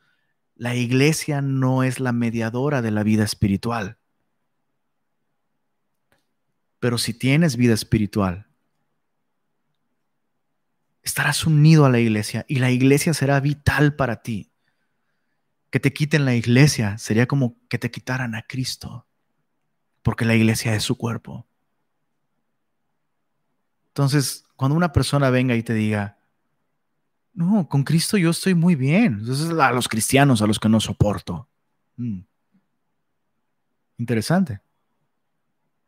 La 0.56 0.74
iglesia 0.74 1.40
no 1.40 1.82
es 1.82 1.98
la 1.98 2.12
mediadora 2.12 2.82
de 2.82 2.90
la 2.90 3.02
vida 3.02 3.24
espiritual. 3.24 3.96
Pero 6.78 6.98
si 6.98 7.14
tienes 7.14 7.56
vida 7.56 7.72
espiritual, 7.72 8.46
estarás 11.02 11.46
unido 11.46 11.86
a 11.86 11.90
la 11.90 11.98
iglesia 11.98 12.44
y 12.46 12.56
la 12.56 12.70
iglesia 12.70 13.14
será 13.14 13.40
vital 13.40 13.96
para 13.96 14.20
ti. 14.20 14.52
Que 15.70 15.80
te 15.80 15.94
quiten 15.94 16.26
la 16.26 16.34
iglesia 16.34 16.98
sería 16.98 17.26
como 17.26 17.56
que 17.70 17.78
te 17.78 17.90
quitaran 17.90 18.34
a 18.34 18.42
Cristo, 18.42 19.06
porque 20.02 20.26
la 20.26 20.34
iglesia 20.34 20.74
es 20.74 20.82
su 20.82 20.98
cuerpo. 20.98 21.47
Entonces, 23.98 24.44
cuando 24.54 24.76
una 24.76 24.92
persona 24.92 25.28
venga 25.28 25.56
y 25.56 25.64
te 25.64 25.74
diga, 25.74 26.16
no, 27.32 27.68
con 27.68 27.82
Cristo 27.82 28.16
yo 28.16 28.30
estoy 28.30 28.54
muy 28.54 28.76
bien. 28.76 29.18
Entonces, 29.18 29.50
a 29.50 29.72
los 29.72 29.88
cristianos 29.88 30.40
a 30.40 30.46
los 30.46 30.60
que 30.60 30.68
no 30.68 30.78
soporto. 30.78 31.48
Mm. 31.96 32.20
Interesante. 33.96 34.60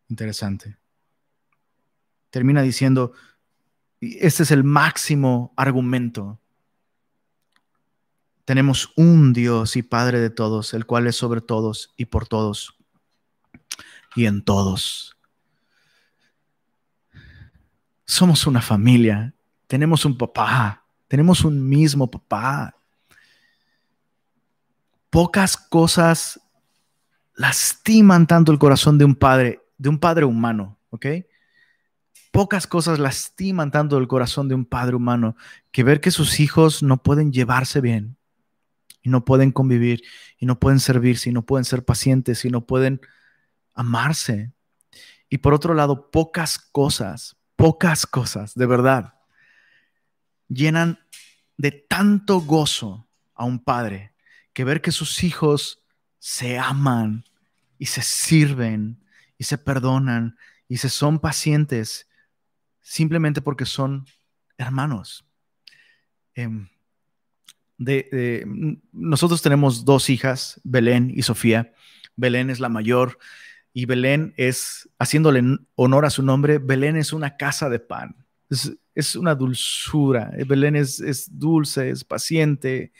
Interesante. 0.08 0.76
Termina 2.30 2.62
diciendo, 2.62 3.12
este 4.00 4.42
es 4.42 4.50
el 4.50 4.64
máximo 4.64 5.54
argumento. 5.56 6.40
Tenemos 8.44 8.92
un 8.96 9.32
Dios 9.32 9.76
y 9.76 9.84
Padre 9.84 10.18
de 10.18 10.30
todos, 10.30 10.74
el 10.74 10.84
cual 10.84 11.06
es 11.06 11.14
sobre 11.14 11.42
todos 11.42 11.94
y 11.96 12.06
por 12.06 12.26
todos 12.26 12.76
y 14.16 14.26
en 14.26 14.42
todos. 14.42 15.16
Somos 18.10 18.44
una 18.48 18.60
familia, 18.60 19.32
tenemos 19.68 20.04
un 20.04 20.18
papá, 20.18 20.84
tenemos 21.06 21.44
un 21.44 21.68
mismo 21.68 22.10
papá. 22.10 22.74
Pocas 25.10 25.56
cosas 25.56 26.40
lastiman 27.36 28.26
tanto 28.26 28.50
el 28.50 28.58
corazón 28.58 28.98
de 28.98 29.04
un 29.04 29.14
padre, 29.14 29.60
de 29.78 29.88
un 29.88 30.00
padre 30.00 30.24
humano, 30.24 30.76
¿ok? 30.90 31.06
Pocas 32.32 32.66
cosas 32.66 32.98
lastiman 32.98 33.70
tanto 33.70 33.96
el 33.96 34.08
corazón 34.08 34.48
de 34.48 34.56
un 34.56 34.64
padre 34.64 34.96
humano 34.96 35.36
que 35.70 35.84
ver 35.84 36.00
que 36.00 36.10
sus 36.10 36.40
hijos 36.40 36.82
no 36.82 37.00
pueden 37.00 37.32
llevarse 37.32 37.80
bien 37.80 38.16
y 39.02 39.08
no 39.10 39.24
pueden 39.24 39.52
convivir 39.52 40.02
y 40.36 40.46
no 40.46 40.58
pueden 40.58 40.80
servirse 40.80 41.30
y 41.30 41.32
no 41.32 41.42
pueden 41.42 41.64
ser 41.64 41.84
pacientes 41.84 42.44
y 42.44 42.50
no 42.50 42.66
pueden 42.66 43.00
amarse. 43.72 44.50
Y 45.28 45.38
por 45.38 45.54
otro 45.54 45.74
lado, 45.74 46.10
pocas 46.10 46.58
cosas, 46.58 47.36
pocas 47.60 48.06
cosas, 48.06 48.54
de 48.54 48.64
verdad, 48.64 49.14
llenan 50.48 50.98
de 51.58 51.70
tanto 51.72 52.40
gozo 52.40 53.06
a 53.34 53.44
un 53.44 53.62
padre 53.62 54.14
que 54.54 54.64
ver 54.64 54.80
que 54.80 54.92
sus 54.92 55.22
hijos 55.22 55.84
se 56.18 56.58
aman 56.58 57.24
y 57.78 57.86
se 57.86 58.00
sirven 58.00 59.04
y 59.36 59.44
se 59.44 59.58
perdonan 59.58 60.38
y 60.68 60.78
se 60.78 60.88
son 60.88 61.18
pacientes 61.18 62.08
simplemente 62.80 63.42
porque 63.42 63.66
son 63.66 64.06
hermanos. 64.56 65.26
Em, 66.34 66.66
nosotros 68.92 69.42
tenemos 69.42 69.84
dos 69.84 70.08
hijas, 70.08 70.60
Belén 70.64 71.12
y 71.14 71.22
Sofía. 71.22 71.74
Belén 72.16 72.48
es 72.48 72.58
la 72.58 72.70
mayor 72.70 73.18
y 73.72 73.86
Belén 73.86 74.34
es, 74.36 74.88
haciéndole 74.98 75.42
honor 75.74 76.04
a 76.04 76.10
su 76.10 76.22
nombre, 76.22 76.58
Belén 76.58 76.96
es 76.96 77.12
una 77.12 77.36
casa 77.36 77.68
de 77.68 77.78
pan. 77.78 78.16
Es, 78.94 79.16
una 79.16 79.34
dulzura. 79.34 80.32
Belén 80.46 80.76
es, 80.76 81.28
dulce, 81.30 81.90
es 81.90 82.04
paciente, 82.04 82.92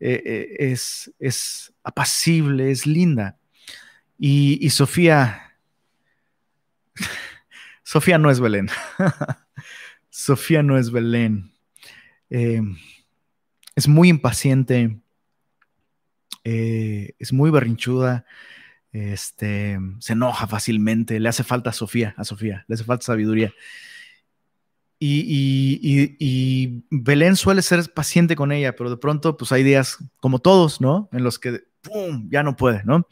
eh, 0.00 0.22
eh, 0.58 0.76
es, 1.18 1.72
apacible, 1.82 2.70
es 2.70 2.86
linda. 2.86 3.38
Y, 4.18 4.70
Sofía, 4.70 5.58
Sofía 7.82 8.18
no 8.18 8.30
es 8.30 8.40
Belén. 8.40 8.68
Sofía 10.10 10.62
no 10.62 10.78
es 10.78 10.90
Belén. 10.90 11.52
Eh, 12.30 12.62
es 13.74 13.88
muy 13.88 14.08
impaciente, 14.08 15.00
eh, 16.44 17.14
es 17.18 17.32
muy 17.32 17.50
berrinchuda, 17.50 18.24
este, 18.94 19.76
se 19.98 20.12
enoja 20.12 20.46
fácilmente, 20.46 21.18
le 21.18 21.28
hace 21.28 21.42
falta 21.42 21.70
a 21.70 21.72
Sofía, 21.72 22.14
a 22.16 22.24
Sofía, 22.24 22.64
le 22.68 22.74
hace 22.74 22.84
falta 22.84 23.04
sabiduría. 23.04 23.52
Y, 25.00 26.84
Belén 26.90 27.36
suele 27.36 27.60
ser 27.60 27.92
paciente 27.92 28.36
con 28.36 28.52
ella, 28.52 28.74
pero 28.76 28.88
de 28.88 28.96
pronto 28.96 29.36
pues 29.36 29.50
hay 29.50 29.64
días 29.64 29.98
como 30.20 30.38
todos, 30.38 30.80
¿no? 30.80 31.08
En 31.12 31.24
los 31.24 31.40
que, 31.40 31.64
¡pum!, 31.82 32.28
ya 32.30 32.42
no 32.44 32.54
puede, 32.56 32.82
¿no? 32.84 33.06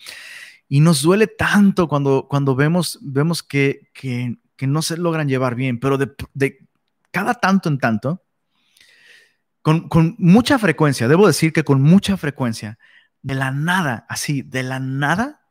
Y 0.69 0.81
nos 0.81 1.03
duele 1.03 1.27
tanto 1.27 1.89
cuando, 1.89 2.29
cuando 2.31 2.55
vemos, 2.55 2.99
vemos 3.03 3.43
que, 3.43 3.91
que, 3.93 4.39
no 4.61 4.81
se 4.81 4.97
logran 4.97 5.29
llevar 5.29 5.57
bien, 5.57 5.81
pero 5.81 5.99
de, 5.99 6.15
de, 6.35 6.61
cada 7.11 7.35
tanto 7.35 7.69
en 7.69 7.79
tanto, 7.79 8.23
con, 9.61 9.89
con 9.89 10.15
mucha 10.19 10.57
frecuencia, 10.61 11.09
debo 11.09 11.27
decir 11.27 11.53
que 11.53 11.65
con 11.65 11.83
mucha 11.83 12.17
frecuencia, 12.17 12.79
de 13.23 13.35
la 13.35 13.51
nada, 13.51 14.07
así, 14.09 14.43
de 14.43 14.63
la 14.63 14.79
nada, 14.79 15.42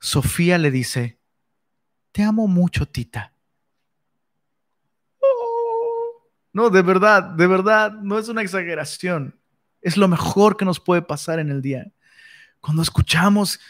Sofía 0.00 0.56
le 0.58 0.70
dice, 0.70 1.20
te 2.12 2.22
amo 2.22 2.48
mucho, 2.48 2.86
tita. 2.86 3.34
No, 6.52 6.70
de 6.70 6.82
verdad, 6.82 7.22
de 7.22 7.46
verdad, 7.46 7.92
no 7.92 8.18
es 8.18 8.28
una 8.28 8.42
exageración. 8.42 9.38
Es 9.82 9.96
lo 9.96 10.08
mejor 10.08 10.56
que 10.56 10.64
nos 10.64 10.80
puede 10.80 11.02
pasar 11.02 11.38
en 11.38 11.50
el 11.50 11.62
día. 11.62 11.92
Cuando 12.60 12.82
escuchamos 12.82 13.60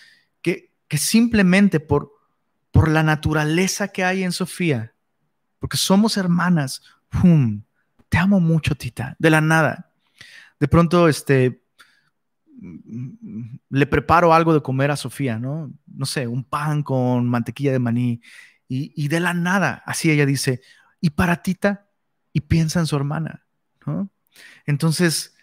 que, 0.40 0.72
simplemente 0.96 1.78
por, 1.78 2.12
por 2.70 2.88
la 2.88 3.02
naturaleza 3.02 3.88
que 3.88 4.04
hay 4.04 4.22
en 4.22 4.32
Sofía, 4.32 4.94
porque 5.58 5.76
somos 5.76 6.16
hermanas, 6.16 6.82
te 8.08 8.18
amo 8.18 8.40
mucho, 8.40 8.74
tita, 8.74 9.14
de 9.18 9.30
la 9.30 9.40
nada. 9.40 9.92
De 10.58 10.68
pronto, 10.68 11.08
este, 11.08 11.62
le 13.70 13.86
preparo 13.86 14.34
algo 14.34 14.52
de 14.52 14.62
comer 14.62 14.90
a 14.90 14.96
Sofía, 14.96 15.38
¿no? 15.38 15.72
No 15.86 16.06
sé, 16.06 16.26
un 16.26 16.44
pan 16.44 16.82
con 16.82 17.28
mantequilla 17.28 17.72
de 17.72 17.78
maní. 17.78 18.20
Y, 18.68 18.92
y 18.94 19.08
de 19.08 19.20
la 19.20 19.34
nada, 19.34 19.82
así 19.86 20.11
ella 20.11 20.26
dice, 20.26 20.61
¿y 21.00 21.11
para 21.11 21.42
tita? 21.42 21.88
Y 22.32 22.42
piensa 22.42 22.80
en 22.80 22.86
su 22.86 22.96
hermana, 22.96 23.46
¿no? 23.86 24.11
Entonces, 24.66 25.34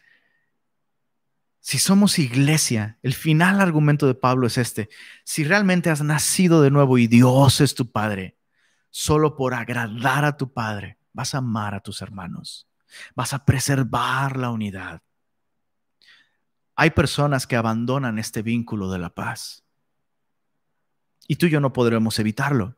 si 1.59 1.79
somos 1.79 2.17
iglesia, 2.17 2.97
el 3.03 3.13
final 3.13 3.59
argumento 3.59 4.07
de 4.07 4.15
Pablo 4.15 4.47
es 4.47 4.57
este. 4.57 4.87
Si 5.25 5.43
realmente 5.43 5.89
has 5.89 6.01
nacido 6.01 6.61
de 6.61 6.71
nuevo 6.71 6.97
y 6.97 7.07
Dios 7.07 7.59
es 7.59 7.75
tu 7.75 7.91
Padre, 7.91 8.37
solo 8.89 9.35
por 9.35 9.53
agradar 9.53 10.23
a 10.23 10.37
tu 10.37 10.53
Padre, 10.53 10.97
vas 11.11 11.35
a 11.35 11.39
amar 11.39 11.75
a 11.75 11.81
tus 11.81 12.01
hermanos, 12.01 12.69
vas 13.15 13.33
a 13.33 13.43
preservar 13.43 14.37
la 14.37 14.49
unidad. 14.49 15.01
Hay 16.79 16.91
personas 16.91 17.47
que 17.47 17.55
abandonan 17.55 18.19
este 18.19 18.43
vínculo 18.43 18.91
de 18.91 18.99
la 18.99 19.09
paz. 19.09 19.63
Y 21.27 21.37
tú 21.37 21.47
y 21.47 21.49
yo 21.49 21.59
no 21.59 21.73
podremos 21.73 22.19
evitarlo. 22.19 22.77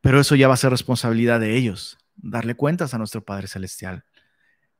Pero 0.00 0.20
eso 0.20 0.36
ya 0.36 0.46
va 0.46 0.54
a 0.54 0.58
ser 0.58 0.70
responsabilidad 0.70 1.40
de 1.40 1.56
ellos, 1.56 1.98
darle 2.14 2.54
cuentas 2.54 2.94
a 2.94 2.98
nuestro 2.98 3.24
Padre 3.24 3.48
Celestial, 3.48 4.04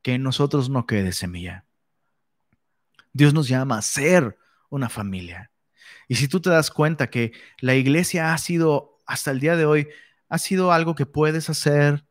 que 0.02 0.14
en 0.14 0.22
nosotros 0.22 0.70
no 0.70 0.86
quede 0.86 1.12
semilla. 1.12 1.66
Dios 3.12 3.34
nos 3.34 3.48
llama 3.48 3.76
a 3.76 3.82
ser 3.82 4.38
una 4.70 4.88
familia. 4.88 5.50
Y 6.06 6.14
si 6.14 6.28
tú 6.28 6.40
te 6.40 6.50
das 6.50 6.70
cuenta 6.70 7.10
que 7.10 7.32
la 7.58 7.74
iglesia 7.74 8.32
ha 8.32 8.38
sido, 8.38 8.98
hasta 9.04 9.32
el 9.32 9.40
día 9.40 9.56
de 9.56 9.66
hoy, 9.66 9.88
ha 10.28 10.38
sido 10.38 10.72
algo 10.72 10.94
que 10.94 11.06
puedes 11.06 11.50
hacer, 11.50 12.06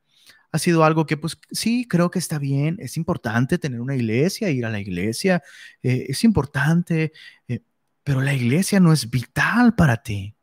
ha 0.58 0.60
sido 0.60 0.84
algo 0.84 1.06
que, 1.06 1.18
pues 1.18 1.40
sí, 1.52 1.88
creo 1.88 2.10
que 2.10 2.20
está 2.20 2.40
bien, 2.40 2.78
es 2.80 2.98
importante 2.98 3.60
tener 3.60 3.80
una 3.80 3.96
iglesia, 3.96 4.50
ir 4.50 4.66
a 4.66 4.70
la 4.70 4.80
iglesia, 4.80 5.44
eh, 5.84 6.08
es 6.10 6.24
importante, 6.24 7.14
eh, 7.48 7.62
pero 8.04 8.22
la 8.22 8.34
iglesia 8.34 8.80
no 8.80 8.92
es 8.92 9.10
vital 9.10 9.76
para 9.76 9.98
ti. 9.98 10.36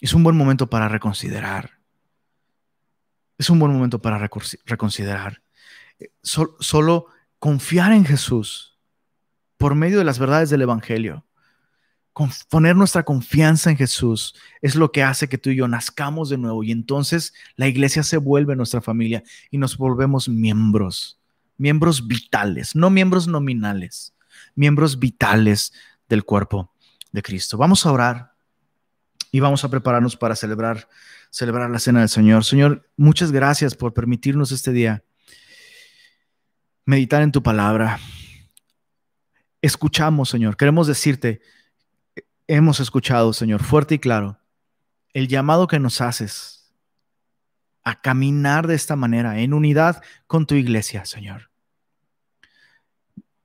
Es 0.00 0.14
un 0.14 0.22
buen 0.22 0.36
momento 0.36 0.68
para 0.68 0.88
reconsiderar. 0.88 1.78
Es 3.38 3.50
un 3.50 3.58
buen 3.58 3.72
momento 3.72 4.00
para 4.00 4.18
reconsiderar. 4.18 5.42
Eh, 5.98 6.10
solo 6.22 7.06
confiar 7.38 7.92
en 7.92 8.04
Jesús 8.04 8.80
por 9.58 9.74
medio 9.74 9.98
de 9.98 10.04
las 10.04 10.18
verdades 10.18 10.50
del 10.50 10.62
Evangelio. 10.62 11.25
Poner 12.48 12.76
nuestra 12.76 13.04
confianza 13.04 13.70
en 13.70 13.76
Jesús 13.76 14.34
es 14.62 14.74
lo 14.74 14.90
que 14.90 15.02
hace 15.02 15.28
que 15.28 15.38
tú 15.38 15.50
y 15.50 15.56
yo 15.56 15.68
nazcamos 15.68 16.30
de 16.30 16.38
nuevo 16.38 16.64
y 16.64 16.72
entonces 16.72 17.34
la 17.56 17.68
iglesia 17.68 18.02
se 18.02 18.16
vuelve 18.16 18.56
nuestra 18.56 18.80
familia 18.80 19.22
y 19.50 19.58
nos 19.58 19.76
volvemos 19.76 20.28
miembros, 20.28 21.20
miembros 21.58 22.06
vitales, 22.06 22.74
no 22.74 22.88
miembros 22.90 23.28
nominales, 23.28 24.14
miembros 24.54 24.98
vitales 24.98 25.72
del 26.08 26.24
cuerpo 26.24 26.72
de 27.12 27.22
Cristo. 27.22 27.58
Vamos 27.58 27.84
a 27.84 27.92
orar 27.92 28.32
y 29.30 29.40
vamos 29.40 29.64
a 29.64 29.68
prepararnos 29.68 30.16
para 30.16 30.36
celebrar 30.36 30.88
celebrar 31.30 31.68
la 31.68 31.78
cena 31.78 32.00
del 32.00 32.08
Señor. 32.08 32.44
Señor, 32.44 32.88
muchas 32.96 33.30
gracias 33.30 33.74
por 33.74 33.92
permitirnos 33.92 34.52
este 34.52 34.72
día 34.72 35.04
meditar 36.86 37.20
en 37.20 37.32
tu 37.32 37.42
palabra. 37.42 37.98
Escuchamos, 39.60 40.30
Señor. 40.30 40.56
Queremos 40.56 40.86
decirte, 40.86 41.42
hemos 42.48 42.80
escuchado, 42.80 43.32
Señor, 43.32 43.62
fuerte 43.62 43.96
y 43.96 43.98
claro, 43.98 44.38
el 45.12 45.28
llamado 45.28 45.66
que 45.66 45.78
nos 45.78 46.00
haces 46.00 46.74
a 47.82 47.94
caminar 47.94 48.66
de 48.66 48.74
esta 48.74 48.96
manera, 48.96 49.38
en 49.38 49.54
unidad 49.54 50.02
con 50.26 50.46
tu 50.46 50.54
iglesia, 50.54 51.04
Señor. 51.04 51.50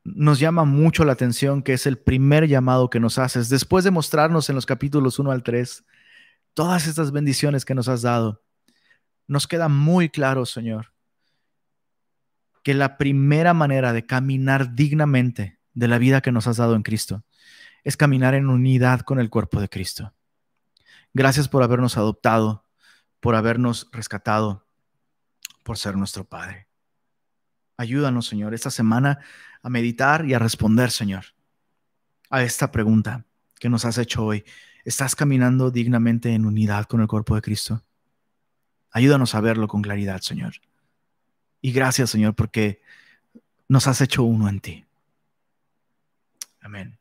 Nos 0.03 0.39
llama 0.39 0.65
mucho 0.65 1.05
la 1.05 1.13
atención 1.13 1.61
que 1.61 1.73
es 1.73 1.85
el 1.85 1.97
primer 1.97 2.47
llamado 2.47 2.89
que 2.89 2.99
nos 2.99 3.19
haces, 3.19 3.49
después 3.49 3.83
de 3.83 3.91
mostrarnos 3.91 4.49
en 4.49 4.55
los 4.55 4.65
capítulos 4.65 5.19
1 5.19 5.31
al 5.31 5.43
3 5.43 5.85
todas 6.53 6.87
estas 6.87 7.11
bendiciones 7.11 7.65
que 7.65 7.75
nos 7.75 7.87
has 7.87 8.01
dado. 8.01 8.41
Nos 9.27 9.47
queda 9.47 9.69
muy 9.69 10.09
claro, 10.09 10.45
Señor, 10.45 10.91
que 12.63 12.73
la 12.73 12.97
primera 12.97 13.53
manera 13.53 13.93
de 13.93 14.05
caminar 14.05 14.73
dignamente 14.73 15.59
de 15.73 15.87
la 15.87 15.99
vida 15.99 16.21
que 16.21 16.31
nos 16.31 16.47
has 16.47 16.57
dado 16.57 16.75
en 16.75 16.83
Cristo 16.83 17.23
es 17.83 17.97
caminar 17.97 18.33
en 18.33 18.49
unidad 18.49 19.01
con 19.01 19.19
el 19.19 19.29
cuerpo 19.29 19.59
de 19.59 19.69
Cristo. 19.69 20.13
Gracias 21.13 21.47
por 21.47 21.63
habernos 21.63 21.97
adoptado, 21.97 22.65
por 23.19 23.35
habernos 23.35 23.89
rescatado, 23.91 24.65
por 25.63 25.77
ser 25.77 25.97
nuestro 25.97 26.23
Padre. 26.23 26.67
Ayúdanos, 27.77 28.27
Señor, 28.27 28.53
esta 28.53 28.71
semana 28.71 29.19
a 29.61 29.69
meditar 29.69 30.25
y 30.25 30.33
a 30.33 30.39
responder, 30.39 30.91
Señor, 30.91 31.25
a 32.29 32.43
esta 32.43 32.71
pregunta 32.71 33.25
que 33.59 33.69
nos 33.69 33.85
has 33.85 33.97
hecho 33.97 34.25
hoy. 34.25 34.43
¿Estás 34.85 35.15
caminando 35.15 35.69
dignamente 35.69 36.33
en 36.33 36.45
unidad 36.45 36.85
con 36.85 37.01
el 37.01 37.07
cuerpo 37.07 37.35
de 37.35 37.41
Cristo? 37.41 37.83
Ayúdanos 38.91 39.35
a 39.35 39.41
verlo 39.41 39.67
con 39.67 39.81
claridad, 39.81 40.21
Señor. 40.21 40.53
Y 41.61 41.71
gracias, 41.71 42.09
Señor, 42.09 42.35
porque 42.35 42.81
nos 43.67 43.87
has 43.87 44.01
hecho 44.01 44.23
uno 44.23 44.49
en 44.49 44.59
ti. 44.59 44.85
Amén. 46.61 47.00